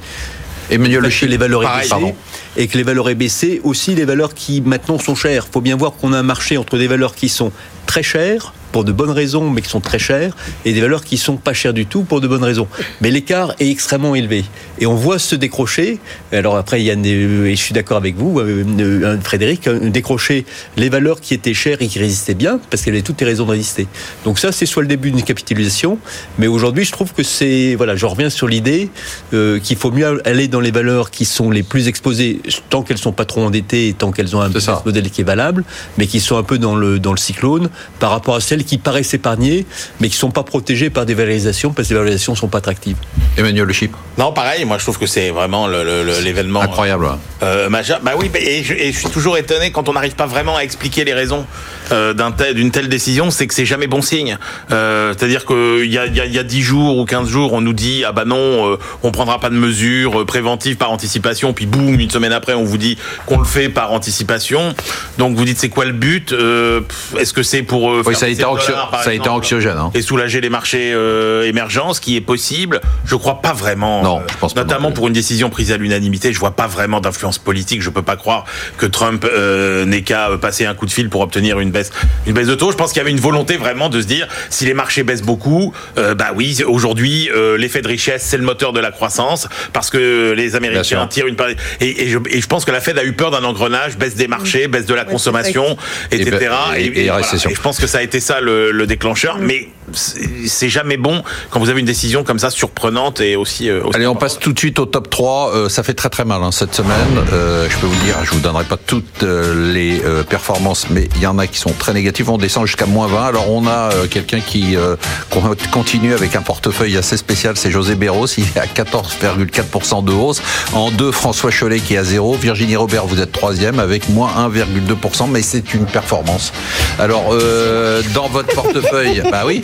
Emmanuel 0.70 1.00
Le 1.00 1.08
Parce 1.08 1.20
que 1.20 1.26
les 1.26 1.36
valeurs 1.36 1.62
Pareil, 1.62 1.78
aient 1.78 1.82
baissé 1.82 1.90
pardon. 1.90 2.14
et 2.56 2.66
que 2.68 2.76
les 2.78 2.82
valeurs 2.84 3.08
aient 3.10 3.14
baissé, 3.14 3.60
aussi 3.64 3.94
les 3.94 4.04
valeurs 4.04 4.34
qui 4.34 4.60
maintenant 4.60 4.98
sont 4.98 5.14
chères. 5.14 5.46
Il 5.48 5.52
faut 5.52 5.60
bien 5.60 5.76
voir 5.76 5.92
qu'on 5.92 6.12
a 6.12 6.18
un 6.18 6.22
marché 6.22 6.56
entre 6.56 6.78
des 6.78 6.86
valeurs 6.86 7.14
qui 7.14 7.28
sont 7.28 7.52
très 7.86 8.02
chères 8.02 8.54
pour 8.72 8.84
de 8.84 8.92
bonnes 8.92 9.10
raisons, 9.10 9.50
mais 9.50 9.62
qui 9.62 9.68
sont 9.68 9.80
très 9.80 9.98
chères, 9.98 10.36
et 10.64 10.72
des 10.72 10.80
valeurs 10.80 11.04
qui 11.04 11.16
sont 11.16 11.36
pas 11.36 11.52
chères 11.52 11.74
du 11.74 11.86
tout 11.86 12.02
pour 12.02 12.20
de 12.20 12.28
bonnes 12.28 12.44
raisons. 12.44 12.68
Mais 13.00 13.10
l'écart 13.10 13.54
est 13.58 13.70
extrêmement 13.70 14.14
élevé. 14.14 14.44
Et 14.78 14.86
on 14.86 14.94
voit 14.94 15.18
se 15.18 15.34
décrocher, 15.34 15.98
alors 16.32 16.56
après, 16.56 16.82
Yann, 16.82 17.04
euh, 17.04 17.46
et 17.46 17.56
je 17.56 17.62
suis 17.62 17.74
d'accord 17.74 17.96
avec 17.96 18.16
vous, 18.16 18.40
euh, 18.40 18.64
euh, 18.78 19.20
Frédéric, 19.20 19.66
euh, 19.66 19.90
décrocher 19.90 20.44
les 20.76 20.88
valeurs 20.88 21.20
qui 21.20 21.34
étaient 21.34 21.54
chères 21.54 21.82
et 21.82 21.88
qui 21.88 21.98
résistaient 21.98 22.34
bien, 22.34 22.60
parce 22.70 22.82
qu'elles 22.82 22.94
avaient 22.94 23.02
toutes 23.02 23.20
les 23.20 23.26
raisons 23.26 23.44
de 23.46 23.50
résister. 23.52 23.86
Donc 24.24 24.38
ça, 24.38 24.52
c'est 24.52 24.66
soit 24.66 24.82
le 24.82 24.88
début 24.88 25.10
d'une 25.10 25.22
capitalisation, 25.22 25.98
mais 26.38 26.46
aujourd'hui, 26.46 26.84
je 26.84 26.92
trouve 26.92 27.12
que 27.12 27.22
c'est, 27.22 27.74
voilà, 27.74 27.96
je 27.96 28.06
reviens 28.06 28.30
sur 28.30 28.48
l'idée 28.48 28.90
euh, 29.34 29.58
qu'il 29.58 29.76
faut 29.76 29.90
mieux 29.90 30.26
aller 30.26 30.48
dans 30.48 30.60
les 30.60 30.70
valeurs 30.70 31.10
qui 31.10 31.24
sont 31.24 31.50
les 31.50 31.62
plus 31.62 31.88
exposées, 31.88 32.40
tant 32.68 32.82
qu'elles 32.82 32.98
sont 32.98 33.12
pas 33.12 33.24
trop 33.24 33.42
endettées 33.42 33.88
et 33.88 33.92
tant 33.92 34.12
qu'elles 34.12 34.36
ont 34.36 34.40
un 34.40 34.50
model 34.84 35.10
qui 35.10 35.20
est 35.20 35.24
valable, 35.24 35.64
mais 35.98 36.06
qui 36.06 36.20
sont 36.20 36.36
un 36.36 36.42
peu 36.42 36.58
dans 36.58 36.76
le, 36.76 36.98
dans 36.98 37.12
le 37.12 37.18
cyclone, 37.18 37.68
par 37.98 38.10
rapport 38.10 38.36
à 38.36 38.40
celles 38.40 38.59
qui 38.64 38.78
paraissent 38.78 39.14
épargnées, 39.14 39.66
mais 40.00 40.08
qui 40.08 40.16
sont 40.16 40.30
pas 40.30 40.42
protégées 40.42 40.90
par 40.90 41.06
des 41.06 41.14
valorisations, 41.14 41.72
parce 41.72 41.88
que 41.88 41.94
les 41.94 41.98
valorisations 41.98 42.34
sont 42.34 42.48
pas 42.48 42.58
attractives. 42.58 42.96
Emmanuel 43.36 43.64
Le 43.66 43.72
Chip. 43.72 43.92
Non, 44.18 44.32
pareil, 44.32 44.64
moi 44.64 44.76
je 44.78 44.82
trouve 44.84 44.98
que 44.98 45.06
c'est 45.06 45.30
vraiment 45.30 45.66
l'événement 45.68 46.62
Incroyable. 46.62 47.06
euh, 47.42 47.68
majeur. 47.68 48.00
Bah 48.02 48.12
oui, 48.18 48.30
et 48.38 48.62
je, 48.62 48.74
et 48.74 48.92
je 48.92 48.98
suis 48.98 49.08
toujours 49.10 49.36
étonné 49.38 49.70
quand 49.72 49.88
on 49.88 49.92
n'arrive 49.94 50.14
pas 50.14 50.26
vraiment 50.26 50.56
à 50.56 50.60
expliquer 50.62 51.04
les 51.04 51.14
raisons 51.14 51.46
euh, 51.92 52.14
tel- 52.36 52.54
d'une 52.54 52.70
telle 52.70 52.88
décision, 52.88 53.30
c'est 53.30 53.46
que 53.46 53.54
c'est 53.54 53.64
jamais 53.66 53.86
bon 53.86 54.02
signe. 54.02 54.36
Euh, 54.70 55.14
C'est-à-dire 55.16 55.44
qu'il 55.46 55.90
y 55.90 55.98
a, 55.98 56.06
il 56.06 56.16
y, 56.16 56.20
a, 56.20 56.26
y 56.26 56.38
a 56.38 56.42
10 56.42 56.62
jours 56.62 56.98
ou 56.98 57.04
15 57.04 57.28
jours, 57.28 57.52
on 57.52 57.60
nous 57.60 57.72
dit 57.72 58.04
ah 58.06 58.12
bah 58.12 58.24
non, 58.24 58.72
euh, 58.72 58.76
on 59.02 59.10
prendra 59.10 59.40
pas 59.40 59.50
de 59.50 59.54
mesures 59.56 60.20
euh, 60.20 60.24
préventives 60.24 60.76
par 60.76 60.90
anticipation, 60.90 61.52
puis 61.52 61.66
boum, 61.66 61.98
une 61.98 62.10
semaine 62.10 62.32
après, 62.32 62.54
on 62.54 62.64
vous 62.64 62.78
dit 62.78 62.98
qu'on 63.26 63.38
le 63.38 63.44
fait 63.44 63.68
par 63.68 63.92
anticipation. 63.92 64.74
Donc 65.18 65.36
vous 65.36 65.44
dites 65.44 65.58
c'est 65.58 65.68
quoi 65.68 65.84
le 65.84 65.92
but 65.92 66.32
Euh, 66.32 66.80
Est-ce 67.18 67.32
que 67.32 67.42
c'est 67.42 67.62
pour 67.62 67.90
euh, 67.90 67.98
Oui, 68.04 68.12
faire 68.12 68.18
ça 68.20 68.26
a 68.26 68.28
été, 68.28 68.44
anxio- 68.56 68.68
dollar, 68.70 68.90
par 68.90 69.02
ça 69.02 69.10
a 69.10 69.12
été 69.12 69.28
anxiogène. 69.28 69.76
hein. 69.78 69.90
et 69.94 70.02
soulager 70.02 70.40
les 70.40 70.50
marchés 70.50 70.92
euh, 70.94 71.42
émergents, 71.46 71.92
ce 71.94 72.00
qui 72.00 72.16
est 72.16 72.20
possible. 72.20 72.80
Je 73.04 73.16
crois 73.16 73.40
pas 73.42 73.52
vraiment. 73.52 74.02
Non, 74.02 74.18
euh, 74.18 74.22
je 74.30 74.36
pense 74.38 74.54
pas 74.54 74.62
Notamment 74.62 74.92
pour 74.92 75.06
une 75.08 75.12
décision 75.14 75.50
prise 75.50 75.72
à 75.72 75.76
l'unanimité, 75.76 76.32
je 76.32 76.38
vois 76.38 76.50
pas 76.52 76.66
vraiment 76.66 77.00
d'influence 77.00 77.38
politique. 77.38 77.82
Je 77.82 77.90
peux 77.90 78.02
pas 78.02 78.16
croire 78.16 78.44
que 78.78 78.86
Trump 78.86 79.24
euh, 79.24 79.84
n'ait 79.84 80.02
qu'à 80.02 80.30
euh, 80.30 80.36
passer 80.36 80.66
un 80.66 80.74
coup 80.74 80.86
de 80.86 80.90
fil 80.92 81.08
pour 81.08 81.20
obtenir 81.22 81.60
une 81.60 81.70
baisse, 81.70 81.90
une 82.26 82.32
baisse 82.34 82.46
de 82.46 82.54
taux. 82.54 82.70
Je 82.72 82.76
pense 82.76 82.92
qu'il 82.92 82.98
y 82.98 83.02
avait 83.02 83.10
une 83.10 83.20
volonté 83.20 83.56
vraiment 83.56 83.88
de 83.88 84.00
se 84.00 84.06
dire 84.06 84.26
si 84.50 84.64
les 84.66 84.74
marchés 84.74 85.02
baissent 85.02 85.22
beaucoup, 85.22 85.72
euh, 85.98 86.14
bah 86.14 86.28
oui, 86.34 86.58
aujourd'hui 86.66 87.30
euh, 87.34 87.56
l'effet 87.56 87.82
de 87.82 87.88
richesse 87.88 88.22
c'est 88.22 88.36
le 88.36 88.42
moteur 88.44 88.72
de 88.72 88.80
la 88.80 88.90
croissance 88.90 89.48
parce 89.72 89.90
que 89.90 90.32
les 90.36 90.56
Américains 90.56 91.06
tirent 91.08 91.26
une 91.26 91.36
part- 91.36 91.48
et, 91.48 91.56
et, 92.04 92.08
je, 92.08 92.18
et 92.28 92.40
je 92.40 92.46
pense 92.46 92.64
que 92.64 92.70
la 92.70 92.80
Fed 92.80 92.98
a 92.98 93.04
eu 93.04 93.12
peur 93.12 93.30
d'un 93.30 93.44
engrenage, 93.44 93.96
baisse 93.96 94.14
des 94.14 94.28
marchés, 94.28 94.68
baisse 94.68 94.86
de 94.86 94.94
la 94.94 95.04
consommation, 95.04 95.76
Et 96.10 96.16
etc. 96.20 96.48
ba- 96.50 96.78
et- 96.78 96.84
et 96.86 97.04
voilà. 97.06 97.16
récession. 97.16 97.50
Et 97.50 97.54
je 97.54 97.60
pense 97.60 97.78
que 97.78 97.86
ça 97.86 97.98
a 97.98 98.02
été 98.02 98.20
ça 98.20 98.39
le, 98.40 98.70
le 98.72 98.86
déclencheur, 98.86 99.38
mais 99.40 99.68
c'est 99.92 100.68
jamais 100.68 100.96
bon 100.96 101.24
quand 101.50 101.58
vous 101.58 101.68
avez 101.68 101.80
une 101.80 101.86
décision 101.86 102.22
comme 102.22 102.38
ça 102.38 102.50
surprenante 102.50 103.20
et 103.20 103.34
aussi. 103.34 103.68
euh, 103.68 103.82
aussi 103.82 103.96
Allez, 103.96 104.06
on 104.06 104.14
passe 104.14 104.38
tout 104.38 104.52
de 104.52 104.58
suite 104.58 104.78
au 104.78 104.86
top 104.86 105.10
3. 105.10 105.52
Euh, 105.54 105.68
ça 105.68 105.82
fait 105.82 105.94
très 105.94 106.08
très 106.08 106.24
mal 106.24 106.42
hein, 106.44 106.52
cette 106.52 106.74
semaine. 106.74 106.94
Euh, 107.32 107.66
je 107.68 107.76
peux 107.78 107.86
vous 107.86 108.04
dire, 108.04 108.14
je 108.22 108.30
vous 108.30 108.38
donnerai 108.38 108.62
pas 108.64 108.76
toutes 108.76 109.24
euh, 109.24 109.72
les 109.72 110.00
euh, 110.04 110.22
performances, 110.22 110.86
mais 110.90 111.08
il 111.16 111.22
y 111.22 111.26
en 111.26 111.38
a 111.40 111.48
qui 111.48 111.58
sont 111.58 111.72
très 111.72 111.92
négatives. 111.92 112.30
On 112.30 112.38
descend 112.38 112.66
jusqu'à 112.66 112.86
moins 112.86 113.08
20. 113.08 113.24
Alors 113.26 113.50
on 113.50 113.66
a 113.66 113.90
euh, 113.92 114.06
quelqu'un 114.08 114.38
qui 114.40 114.76
euh, 114.76 114.94
con- 115.30 115.56
continue 115.72 116.14
avec 116.14 116.36
un 116.36 116.42
portefeuille 116.42 116.96
assez 116.96 117.16
spécial, 117.16 117.56
c'est 117.56 117.72
José 117.72 117.96
Berros. 117.96 118.26
Il 118.38 118.44
est 118.44 118.60
à 118.60 118.66
14,4% 118.66 120.04
de 120.04 120.12
hausse. 120.12 120.40
En 120.72 120.90
deux, 120.92 121.10
François 121.10 121.50
Chollet 121.50 121.80
qui 121.80 121.94
est 121.94 121.98
à 121.98 122.04
0. 122.04 122.34
Virginie 122.36 122.76
Robert, 122.76 123.06
vous 123.06 123.20
êtes 123.20 123.32
troisième 123.32 123.80
avec 123.80 124.08
moins 124.08 124.30
1,2%, 124.48 125.28
mais 125.28 125.42
c'est 125.42 125.74
une 125.74 125.86
performance. 125.86 126.52
Alors 127.00 127.30
euh, 127.32 128.02
dans 128.14 128.28
votre 128.30 128.54
portefeuille, 128.54 129.22
bah 129.30 129.42
oui, 129.46 129.62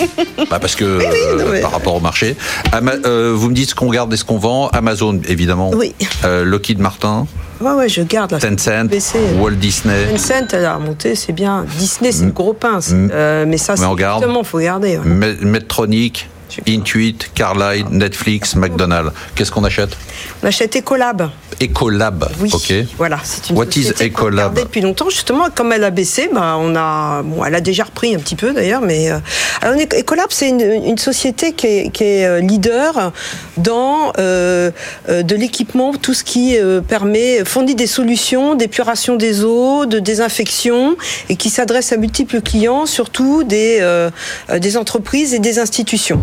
bah 0.50 0.58
parce 0.60 0.74
que 0.76 0.98
oui, 0.98 1.04
non, 1.38 1.44
euh, 1.44 1.52
mais- 1.52 1.60
par 1.60 1.72
rapport 1.72 1.94
au 1.94 2.00
marché. 2.00 2.36
Ama- 2.72 2.92
euh, 3.04 3.32
vous 3.34 3.48
me 3.50 3.54
dites 3.54 3.70
ce 3.70 3.74
qu'on 3.74 3.90
garde 3.90 4.12
et 4.12 4.16
ce 4.16 4.24
qu'on 4.24 4.38
vend. 4.38 4.68
Amazon, 4.68 5.20
évidemment. 5.28 5.70
Oui. 5.74 5.94
Euh, 6.24 6.44
Lockheed 6.44 6.78
Martin, 6.78 7.26
Ouais, 7.58 7.72
ouais, 7.72 7.88
je 7.88 8.02
garde 8.02 8.32
là. 8.32 8.38
Tencent, 8.38 8.84
baissé. 8.88 9.18
Walt 9.38 9.52
Disney. 9.52 10.06
Tencent, 10.12 10.52
elle 10.52 10.66
a 10.66 10.74
remonté, 10.74 11.14
c'est 11.14 11.32
bien. 11.32 11.64
Disney, 11.78 12.12
c'est 12.12 12.26
le 12.26 12.30
gros 12.32 12.52
pince. 12.52 12.90
Euh, 12.92 13.46
mais 13.48 13.56
ça, 13.56 13.76
c'est 13.76 13.82
justement, 13.88 14.44
faut 14.44 14.58
garder. 14.58 14.98
ouais. 14.98 15.04
Me- 15.06 15.36
Medtronic, 15.42 16.28
Intuit, 16.68 17.18
Carlyle, 17.34 17.86
Netflix, 17.90 18.54
McDonald's. 18.54 19.12
Qu'est-ce 19.34 19.50
qu'on 19.50 19.64
achète 19.64 19.96
On 20.42 20.46
achète 20.46 20.76
Ecolab. 20.76 21.30
Ecolab. 21.60 22.28
Oui. 22.40 22.50
Ok. 22.52 22.72
Voilà, 22.98 23.18
c'est 23.24 23.50
une 23.50 23.56
What 23.56 23.66
is 23.76 23.92
Ecolab 24.00 24.58
depuis 24.58 24.80
longtemps. 24.80 25.08
Justement, 25.10 25.48
comme 25.54 25.72
elle 25.72 25.84
a 25.84 25.90
baissé, 25.90 26.28
bah, 26.32 26.56
on 26.58 26.74
a, 26.76 27.22
bon, 27.22 27.44
elle 27.44 27.54
a 27.54 27.60
déjà 27.60 27.84
repris 27.84 28.14
un 28.14 28.18
petit 28.18 28.36
peu 28.36 28.52
d'ailleurs, 28.52 28.82
mais 28.82 29.10
euh, 29.10 29.18
alors 29.62 29.76
Ecolab, 29.76 30.26
c'est 30.30 30.48
une, 30.48 30.60
une 30.60 30.98
société 30.98 31.52
qui 31.52 31.66
est, 31.66 31.90
qui 31.90 32.04
est, 32.04 32.26
euh, 32.26 32.40
leader 32.40 33.12
dans 33.56 34.12
euh, 34.18 34.70
de 35.08 35.36
l'équipement, 35.36 35.92
tout 35.94 36.14
ce 36.14 36.24
qui 36.24 36.58
euh, 36.58 36.80
permet 36.80 37.44
fournit 37.44 37.74
des 37.74 37.86
solutions 37.86 38.54
d'épuration 38.54 39.16
des 39.16 39.44
eaux, 39.44 39.86
de 39.86 39.98
désinfection, 39.98 40.96
et 41.28 41.36
qui 41.36 41.50
s'adresse 41.50 41.92
à 41.92 41.96
multiples 41.96 42.40
clients, 42.40 42.86
surtout 42.86 43.44
des 43.44 43.78
euh, 43.80 44.10
des 44.58 44.76
entreprises 44.76 45.34
et 45.34 45.38
des 45.38 45.58
institutions. 45.58 46.20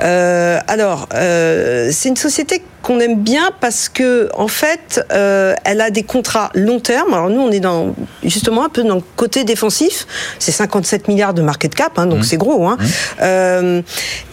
Euh, 0.00 0.58
alors, 0.66 1.08
euh, 1.14 1.90
c'est 1.92 2.08
une 2.08 2.16
société 2.16 2.62
qu'on 2.82 3.00
aime 3.00 3.20
bien 3.20 3.50
parce 3.60 3.88
que 3.88 4.28
en 4.34 4.48
fait, 4.48 5.04
euh, 5.12 5.54
elle 5.64 5.80
a 5.80 5.90
des 5.90 6.02
contrats 6.02 6.50
long 6.54 6.80
terme. 6.80 7.14
Alors 7.14 7.30
nous, 7.30 7.40
on 7.40 7.50
est 7.50 7.60
dans 7.60 7.94
justement 8.24 8.64
un 8.64 8.68
peu 8.68 8.82
dans 8.82 8.96
le 8.96 9.02
côté 9.16 9.44
défensif. 9.44 10.06
C'est 10.38 10.52
57 10.52 11.08
milliards 11.08 11.34
de 11.34 11.42
market 11.42 11.74
cap, 11.74 11.98
hein, 11.98 12.06
donc 12.06 12.24
c'est 12.24 12.36
gros. 12.36 12.66
Hein. 12.66 12.76
Euh, 13.20 13.82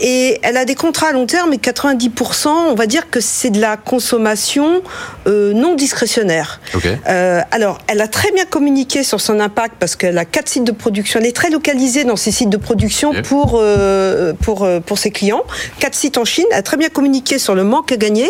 et 0.02 0.39
elle 0.43 0.58
a 0.58 0.66
des 0.66 0.76
contrats 0.76 1.08
à 1.08 1.12
long 1.12 1.26
terme 1.26 1.54
et 1.54 1.58
90%, 1.58 2.47
on 2.47 2.76
va 2.76 2.86
dire 2.86 3.10
que 3.10 3.20
c'est 3.22 3.50
de 3.50 3.62
la 3.62 3.78
consommation 3.78 4.82
euh, 5.28 5.54
non 5.54 5.76
discrétionnaire. 5.76 6.60
Ok. 6.74 6.88
Euh, 7.08 7.41
alors, 7.52 7.80
elle 7.88 8.02
a 8.02 8.08
très 8.08 8.32
bien 8.32 8.45
communiqué 8.45 9.04
sur 9.04 9.22
son 9.22 9.39
impact 9.39 9.76
parce 9.80 9.95
qu'elle 9.95 10.18
a 10.18 10.26
quatre 10.26 10.50
sites 10.50 10.64
de 10.64 10.72
production. 10.72 11.20
Elle 11.20 11.28
est 11.28 11.36
très 11.36 11.50
localisée 11.50 12.04
dans 12.04 12.16
ses 12.16 12.32
sites 12.32 12.50
de 12.50 12.58
production 12.58 13.12
Ok. 13.12 13.22
pour, 13.24 13.60
euh, 13.62 14.34
pour, 14.41 14.64
euh, 14.64 14.80
pour 14.80 14.97
ses 14.97 15.12
clients. 15.12 15.43
Quatre 15.80 15.95
sites 15.95 16.18
en 16.18 16.26
Chine. 16.26 16.45
Elle 16.52 16.60
a 16.60 16.64
très 16.64 16.78
bien 16.78 16.89
communiqué 16.89 17.39
sur 17.39 17.56
le 17.56 17.64
manque 17.64 17.91
à 17.91 17.97
gagner. 17.97 18.30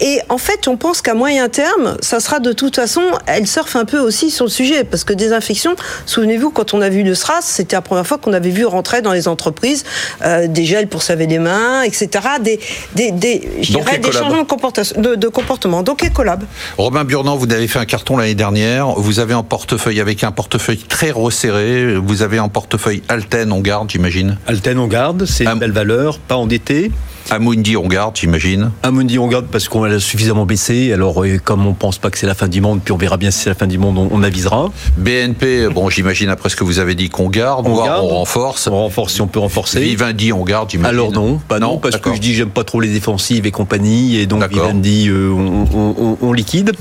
Et 0.00 0.20
en 0.28 0.38
fait, 0.38 0.68
on 0.68 0.76
pense 0.76 1.02
qu'à 1.02 1.14
moyen 1.14 1.48
terme, 1.48 1.96
ça 2.00 2.20
sera 2.20 2.40
de 2.40 2.52
toute 2.52 2.76
façon, 2.76 3.02
elle 3.26 3.46
surfe 3.46 3.76
un 3.76 3.84
peu 3.84 3.98
aussi 3.98 4.30
sur 4.30 4.44
le 4.44 4.50
sujet 4.50 4.84
parce 4.84 5.04
que 5.04 5.12
désinfection, 5.12 5.74
souvenez-vous, 6.06 6.50
quand 6.50 6.74
on 6.74 6.80
a 6.80 6.88
vu 6.88 7.02
le 7.02 7.14
SRAS, 7.14 7.42
c'était 7.42 7.76
la 7.76 7.82
première 7.82 8.06
fois 8.06 8.18
qu'on 8.18 8.32
avait 8.32 8.50
vu 8.50 8.64
rentrer 8.64 9.02
dans 9.02 9.12
les 9.12 9.28
entreprises 9.28 9.84
euh, 10.24 10.46
des 10.46 10.64
gels 10.64 10.88
pour 10.88 11.02
saver 11.02 11.26
les 11.26 11.38
mains, 11.38 11.82
etc. 11.82 12.08
Des, 12.40 12.60
des, 12.94 13.10
des, 13.12 13.48
changements 13.62 14.42
de, 14.42 14.46
comporta- 14.46 14.98
de, 15.00 15.14
de 15.14 15.28
comportement. 15.28 15.82
Donc, 15.82 16.04
Ecolab. 16.04 16.44
Robin 16.76 17.04
Burnand, 17.04 17.36
vous 17.36 17.50
avez 17.52 17.68
fait 17.68 17.78
un 17.78 17.84
carton 17.86 18.16
l'année 18.16 18.34
dernière. 18.34 18.88
Vous 18.90 19.18
avez 19.20 19.34
un 19.34 19.42
portefeuille 19.42 20.00
avec 20.00 20.24
un 20.24 20.32
portefeuille 20.32 20.78
très 20.78 21.10
resserré. 21.10 21.96
Vous 21.96 22.22
avez 22.22 22.38
un 22.38 22.48
portefeuille 22.48 23.02
Alten, 23.08 23.52
on 23.52 23.60
garde, 23.60 23.90
j'imagine. 23.90 24.38
Alten, 24.46 24.78
on 24.78 24.86
garde, 24.86 25.24
c'est 25.26 25.46
une 25.46 25.58
belle 25.58 25.72
valeur, 25.72 26.18
pas 26.18 26.36
endetté. 26.36 26.90
Amundi, 27.30 27.76
on 27.76 27.86
garde, 27.86 28.16
j'imagine. 28.16 28.70
Amundi, 28.82 29.18
on 29.18 29.28
garde 29.28 29.46
parce 29.50 29.68
qu'on 29.68 29.84
l'a 29.84 30.00
suffisamment 30.00 30.46
baissé. 30.46 30.92
Alors, 30.92 31.22
euh, 31.24 31.38
comme 31.42 31.66
on 31.66 31.74
pense 31.74 31.98
pas 31.98 32.10
que 32.10 32.18
c'est 32.18 32.26
la 32.26 32.34
fin 32.34 32.48
du 32.48 32.60
monde, 32.62 32.80
puis 32.82 32.92
on 32.92 32.96
verra 32.96 33.18
bien 33.18 33.30
si 33.30 33.40
c'est 33.40 33.50
la 33.50 33.54
fin 33.54 33.66
du 33.66 33.76
monde, 33.76 33.98
on, 33.98 34.08
on 34.10 34.22
avisera. 34.22 34.70
BNP, 34.96 35.68
bon, 35.68 35.90
j'imagine 35.90 36.30
après 36.30 36.48
ce 36.48 36.56
que 36.56 36.64
vous 36.64 36.78
avez 36.78 36.94
dit 36.94 37.10
qu'on 37.10 37.28
garde, 37.28 37.66
On 37.66 37.74
voire 37.74 37.86
garde. 37.86 38.04
on 38.04 38.08
renforce. 38.08 38.66
On 38.66 38.78
renforce 38.78 39.12
si 39.14 39.20
on 39.20 39.26
peut 39.26 39.40
renforcer. 39.40 39.80
Vivendi, 39.80 40.32
on 40.32 40.42
garde, 40.44 40.70
j'imagine. 40.70 40.94
Alors 40.98 41.12
non, 41.12 41.38
pas 41.38 41.58
non, 41.58 41.76
parce 41.78 41.98
que 41.98 42.14
je 42.14 42.20
dis 42.20 42.34
j'aime 42.34 42.48
pas 42.50 42.64
trop 42.64 42.80
les 42.80 42.88
défensives 42.88 43.46
et 43.46 43.50
compagnie, 43.50 44.16
et 44.16 44.26
donc. 44.26 44.48
Vivendi, 44.48 45.08
euh, 45.08 45.30
on, 45.30 46.32
liquide. 46.32 46.72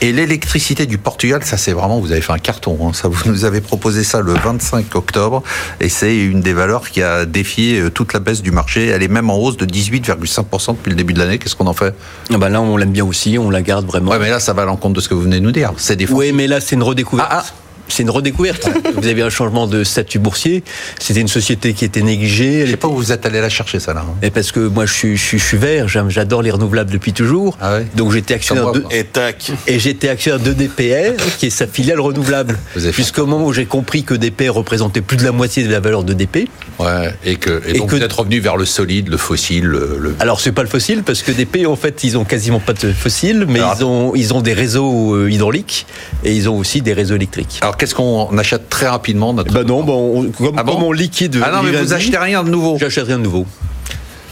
Et 0.00 0.12
l'électricité 0.12 0.86
du 0.86 0.98
Portugal, 0.98 1.42
ça 1.44 1.56
c'est 1.56 1.72
vraiment, 1.72 2.00
vous 2.00 2.10
avez 2.12 2.20
fait 2.20 2.32
un 2.32 2.38
carton. 2.38 2.78
hein. 2.82 2.92
Ça, 2.92 3.08
vous 3.08 3.30
nous 3.30 3.44
avez 3.44 3.60
proposé 3.60 4.02
ça 4.04 4.20
le 4.20 4.32
25 4.32 4.94
octobre, 4.96 5.42
et 5.80 5.88
c'est 5.88 6.16
une 6.16 6.40
des 6.40 6.52
valeurs 6.54 6.88
qui 6.90 7.02
a 7.02 7.24
défié 7.26 7.78
euh, 7.80 7.90
toute 7.90 8.12
la 8.14 8.20
baisse 8.20 8.42
du 8.42 8.50
marché. 8.50 8.86
Elle 8.86 9.02
est 9.02 9.08
même 9.08 9.30
en 9.30 9.36
hausse 9.36 9.56
de 9.56 9.64
18,5% 10.00 10.76
depuis 10.76 10.90
le 10.90 10.96
début 10.96 11.12
de 11.12 11.18
l'année. 11.18 11.38
Qu'est-ce 11.38 11.56
qu'on 11.56 11.66
en 11.66 11.72
fait? 11.72 11.94
Ah 12.32 12.38
ben 12.38 12.48
là, 12.48 12.60
on 12.60 12.76
l'aime 12.76 12.92
bien 12.92 13.04
aussi, 13.04 13.38
on 13.38 13.50
la 13.50 13.62
garde 13.62 13.86
vraiment. 13.86 14.10
Ouais, 14.10 14.18
mais 14.18 14.30
là, 14.30 14.40
ça 14.40 14.52
va 14.52 14.62
à 14.62 14.64
l'encontre 14.64 14.94
de 14.94 15.00
ce 15.00 15.08
que 15.08 15.14
vous 15.14 15.22
venez 15.22 15.40
de 15.40 15.44
nous 15.44 15.52
dire. 15.52 15.72
C'est 15.76 15.96
des 15.96 16.10
Oui, 16.10 16.32
mais 16.32 16.46
là, 16.46 16.60
c'est 16.60 16.74
une 16.76 16.82
redécouverte. 16.82 17.28
Ah, 17.30 17.44
ah. 17.46 17.61
C'est 17.92 18.02
une 18.02 18.10
redécouverte. 18.10 18.68
vous 18.96 19.06
avez 19.06 19.22
un 19.22 19.30
changement 19.30 19.66
de 19.66 19.84
statut 19.84 20.18
boursier. 20.18 20.62
C'était 20.98 21.20
une 21.20 21.28
société 21.28 21.72
qui 21.74 21.84
était 21.84 22.02
négligée. 22.02 22.60
Elle 22.60 22.66
Je 22.66 22.70
sais 22.72 22.76
pas 22.76 22.88
où 22.88 22.96
vous 22.96 23.12
êtes 23.12 23.26
allé 23.26 23.40
la 23.40 23.48
chercher, 23.48 23.80
ça 23.80 23.92
là. 23.94 24.04
hein. 24.06 24.14
Et 24.22 24.30
parce 24.30 24.50
que 24.52 24.60
moi, 24.60 24.86
je 24.86 24.92
suis, 24.92 25.16
je 25.16 25.22
suis, 25.24 25.38
je 25.38 25.44
suis 25.44 25.56
vert, 25.58 25.88
j'adore 25.88 26.42
les 26.42 26.50
renouvelables 26.50 26.90
depuis 26.90 27.12
toujours. 27.12 27.56
Ah 27.60 27.76
ouais 27.76 27.86
Donc 27.96 28.12
j'étais 28.12 28.34
actionnaire 28.34 28.72
de. 28.72 28.84
Et 28.90 29.04
tac. 29.04 29.50
et 29.66 29.78
j'étais 29.78 30.08
actionnaire 30.08 30.40
de 30.40 30.52
DPR, 30.52 31.16
qui 31.38 31.46
est 31.46 31.50
sa 31.50 31.66
filiale 31.66 32.00
renouvelable. 32.00 32.58
Vous 32.74 32.84
avez 32.84 32.92
fait- 32.92 33.02
Jusqu'au 33.02 33.26
moment 33.26 33.46
où 33.46 33.52
j'ai 33.52 33.66
compris 33.66 34.04
que 34.04 34.14
DPR 34.14 34.50
représentait 34.54 35.00
plus 35.00 35.16
de 35.16 35.24
la 35.24 35.32
moitié 35.32 35.64
de 35.64 35.70
la 35.70 35.80
valeur 35.80 36.04
de 36.04 36.12
DP. 36.14 36.48
Ouais, 36.78 37.12
et 37.24 37.36
que 37.36 37.62
et 37.66 37.70
Et 37.76 37.78
donc 37.78 37.90
que- 37.90 37.96
vous 37.96 38.02
êtes 38.02 38.12
revenu 38.12 38.40
vers 38.40 38.56
le 38.56 38.64
solide, 38.64 39.08
le 39.08 39.16
fossile, 39.16 39.64
le. 39.64 39.98
le- 40.00 40.14
Alors 40.20 40.40
c'est 40.40 40.52
pas 40.52 40.62
le 40.62 40.68
fossile 40.68 41.02
parce 41.02 41.22
que 41.22 41.30
DP 41.32 41.66
en 41.66 41.76
fait 41.76 42.02
ils 42.04 42.16
ont 42.16 42.24
quasiment 42.24 42.60
pas 42.60 42.72
de 42.72 42.92
fossile, 42.92 43.44
mais 43.48 43.58
Alors- 43.60 43.76
ils 43.78 43.84
ont 43.84 44.14
ils 44.14 44.34
ont 44.34 44.40
des 44.40 44.52
réseaux 44.54 45.14
euh, 45.14 45.30
hydrauliques 45.30 45.86
et 46.24 46.32
ils 46.34 46.48
ont 46.48 46.56
aussi 46.56 46.80
des 46.82 46.92
réseaux 46.92 47.16
électriques. 47.16 47.58
Alors 47.60 47.76
qu'est-ce 47.82 47.96
qu'on 47.96 48.38
achète 48.38 48.68
très 48.68 48.86
rapidement 48.86 49.34
notre... 49.34 49.52
Ben 49.52 49.64
non, 49.66 49.82
bon, 49.82 50.20
on- 50.20 50.30
comme, 50.30 50.54
Ah 50.56 50.62
bon 50.62 50.74
comme 50.74 50.84
on 50.84 50.92
liquide. 50.92 51.40
Ah 51.44 51.50
non, 51.50 51.64
mais 51.64 51.72
vous 51.72 51.92
achetez 51.92 52.16
rien 52.16 52.44
de 52.44 52.48
nouveau. 52.48 52.76
J'achète 52.78 53.06
rien 53.06 53.18
de 53.18 53.24
nouveau. 53.24 53.44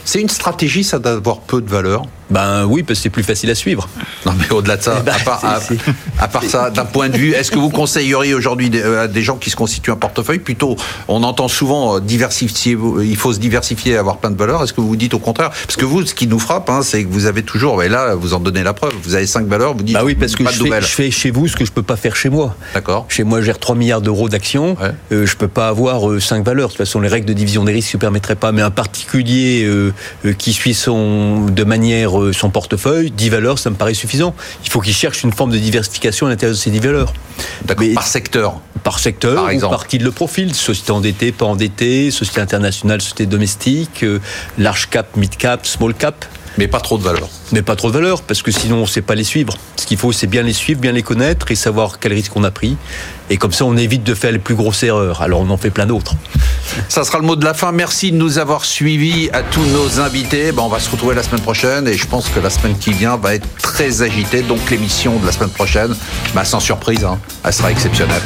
C'est 0.05 0.21
une 0.21 0.29
stratégie, 0.29 0.85
ça 0.85 0.99
d'avoir 0.99 1.41
peu 1.41 1.59
de 1.61 1.69
valeur. 1.69 2.03
Ben 2.31 2.65
oui, 2.65 2.83
parce 2.83 2.99
que 2.99 3.03
c'est 3.03 3.09
plus 3.09 3.23
facile 3.23 3.49
à 3.49 3.55
suivre. 3.55 3.87
Non, 4.25 4.33
mais 4.39 4.49
au-delà 4.51 4.77
de 4.77 4.81
ça, 4.83 4.97
Eh 5.01 5.03
ben, 5.03 5.13
à, 5.13 5.19
part, 5.19 5.45
à, 5.45 6.37
à 6.37 6.41
ça, 6.47 6.69
d'un 6.69 6.85
point 6.85 7.09
de 7.09 7.17
vue, 7.17 7.33
est-ce 7.33 7.51
que 7.51 7.59
vous 7.59 7.69
conseilleriez 7.69 8.33
aujourd'hui 8.33 8.69
des, 8.69 8.81
euh, 8.81 9.03
à 9.03 9.07
des 9.07 9.21
gens 9.21 9.37
qui 9.37 9.49
se 9.49 9.55
constituent 9.55 9.91
un 9.91 9.95
portefeuille? 9.95 10.39
Plutôt, 10.39 10.75
on 11.07 11.23
entend 11.23 11.47
souvent 11.47 11.97
euh, 11.97 11.99
diversifier, 11.99 12.77
il 13.03 13.15
faut 13.17 13.33
se 13.33 13.39
diversifier 13.39 13.93
et 13.93 13.97
avoir 13.97 14.17
plein 14.17 14.31
de 14.31 14.37
valeurs. 14.37 14.63
Est-ce 14.63 14.73
que 14.73 14.81
vous 14.81 14.87
vous 14.87 14.95
dites 14.95 15.13
au 15.13 15.19
contraire? 15.19 15.49
Parce 15.49 15.75
que 15.75 15.85
vous, 15.85 16.05
ce 16.05 16.13
qui 16.13 16.27
nous 16.27 16.39
frappe, 16.39 16.69
hein, 16.69 16.81
c'est 16.83 17.03
que 17.03 17.09
vous 17.11 17.25
avez 17.25 17.43
toujours, 17.43 17.83
et 17.83 17.89
là, 17.89 18.15
vous 18.15 18.33
en 18.33 18.39
donnez 18.39 18.63
la 18.63 18.73
preuve, 18.73 18.93
vous 19.03 19.15
avez 19.15 19.27
cinq 19.27 19.47
valeurs, 19.47 19.73
vous 19.75 19.83
dites 19.83 19.95
Bah 19.95 20.03
oui, 20.03 20.15
parce 20.15 20.35
que 20.35 20.43
je 20.45 20.49
fais, 20.49 20.63
nouvelles. 20.63 20.83
je 20.83 20.87
fais 20.87 21.11
chez 21.11 21.31
vous 21.31 21.47
ce 21.47 21.55
que 21.55 21.65
je 21.65 21.71
peux 21.71 21.83
pas 21.83 21.95
faire 21.95 22.15
chez 22.15 22.29
moi. 22.29 22.55
D'accord 22.73 23.05
Chez 23.09 23.23
moi, 23.23 23.41
je 23.41 23.45
gère 23.47 23.59
3 23.59 23.75
milliards 23.75 24.01
d'euros 24.01 24.29
d'actions. 24.29 24.77
Ouais. 24.81 24.91
Euh, 25.11 25.25
je 25.25 25.35
peux 25.35 25.47
pas 25.47 25.67
avoir 25.67 26.21
5 26.21 26.45
valeurs. 26.45 26.67
De 26.67 26.73
toute 26.73 26.77
façon, 26.77 26.99
les 27.01 27.09
règles 27.09 27.25
de 27.27 27.33
division 27.33 27.63
des 27.63 27.73
risques 27.73 27.93
ne 27.95 27.99
permettraient 27.99 28.35
pas. 28.35 28.51
Mais 28.51 28.61
un 28.61 28.71
particulier 28.71 29.63
euh, 29.65 29.93
euh, 30.25 30.33
qui 30.33 30.53
suit 30.53 30.73
son, 30.73 31.45
de 31.47 31.63
manière 31.63 32.20
euh, 32.23 32.33
son 32.33 32.49
portefeuille, 32.49 33.11
10 33.11 33.29
valeurs, 33.29 33.59
ça 33.59 33.69
me 33.69 33.75
paraît 33.75 33.93
suffisant. 33.93 34.33
Il 34.63 34.69
faut 34.69 34.81
qu'il 34.81 34.93
cherche 34.93 35.23
une 35.23 35.31
forme 35.33 35.51
de 35.51 35.57
diversification 35.57 36.27
à 36.27 36.29
l'intérieur 36.29 36.55
de 36.55 36.59
ces 36.61 36.69
10 36.71 36.79
valeurs. 36.79 37.13
Mais- 37.79 37.93
Par 37.93 38.07
secteur. 38.07 38.59
Par 38.83 38.99
secteur, 38.99 39.35
Par 39.35 39.45
ou 39.45 39.49
exemple. 39.49 39.75
par 39.75 39.87
qui 39.87 39.97
le 39.99 40.11
profil. 40.11 40.53
Société 40.55 40.91
endettée, 40.91 41.31
pas 41.31 41.45
endettée, 41.45 42.09
société 42.11 42.41
internationale, 42.41 43.01
société 43.01 43.25
domestique, 43.25 44.03
euh, 44.03 44.19
large 44.57 44.89
cap, 44.89 45.15
mid 45.17 45.35
cap, 45.37 45.65
small 45.65 45.93
cap. 45.93 46.25
Mais 46.57 46.67
pas 46.67 46.79
trop 46.79 46.97
de 46.97 47.03
valeurs. 47.03 47.29
Mais 47.51 47.61
pas 47.61 47.75
trop 47.75 47.89
de 47.89 47.93
valeur, 47.93 48.21
parce 48.21 48.41
que 48.41 48.51
sinon 48.51 48.77
on 48.77 48.81
ne 48.81 48.85
sait 48.85 49.01
pas 49.01 49.15
les 49.15 49.23
suivre. 49.23 49.53
Ce 49.77 49.85
qu'il 49.85 49.97
faut, 49.97 50.11
c'est 50.11 50.27
bien 50.27 50.43
les 50.43 50.53
suivre, 50.53 50.79
bien 50.79 50.91
les 50.91 51.03
connaître 51.03 51.51
et 51.51 51.55
savoir 51.55 51.99
quel 51.99 52.13
risque 52.13 52.35
on 52.35 52.43
a 52.43 52.51
pris. 52.51 52.77
Et 53.29 53.37
comme 53.37 53.53
ça, 53.53 53.65
on 53.65 53.77
évite 53.77 54.03
de 54.03 54.13
faire 54.13 54.31
les 54.31 54.39
plus 54.39 54.55
grosses 54.55 54.83
erreurs. 54.83 55.21
Alors 55.21 55.41
on 55.41 55.49
en 55.49 55.57
fait 55.57 55.69
plein 55.69 55.85
d'autres. 55.85 56.15
Ça 56.89 57.03
sera 57.03 57.19
le 57.19 57.25
mot 57.25 57.35
de 57.35 57.45
la 57.45 57.53
fin. 57.53 57.71
Merci 57.71 58.11
de 58.11 58.17
nous 58.17 58.37
avoir 58.37 58.65
suivis 58.65 59.29
à 59.31 59.41
tous 59.41 59.65
nos 59.65 59.99
invités. 59.99 60.51
Ben, 60.51 60.63
on 60.63 60.69
va 60.69 60.79
se 60.79 60.89
retrouver 60.89 61.15
la 61.15 61.23
semaine 61.23 61.41
prochaine 61.41 61.87
et 61.87 61.95
je 61.95 62.07
pense 62.07 62.29
que 62.29 62.39
la 62.39 62.49
semaine 62.49 62.77
qui 62.77 62.91
vient 62.91 63.17
va 63.17 63.35
être 63.35 63.47
très 63.61 64.01
agitée. 64.01 64.41
Donc 64.41 64.69
l'émission 64.69 65.17
de 65.19 65.25
la 65.25 65.31
semaine 65.31 65.49
prochaine, 65.49 65.95
ben, 66.35 66.43
sans 66.43 66.59
surprise, 66.59 67.03
hein, 67.03 67.19
elle 67.43 67.53
sera 67.53 67.71
exceptionnelle. 67.71 68.21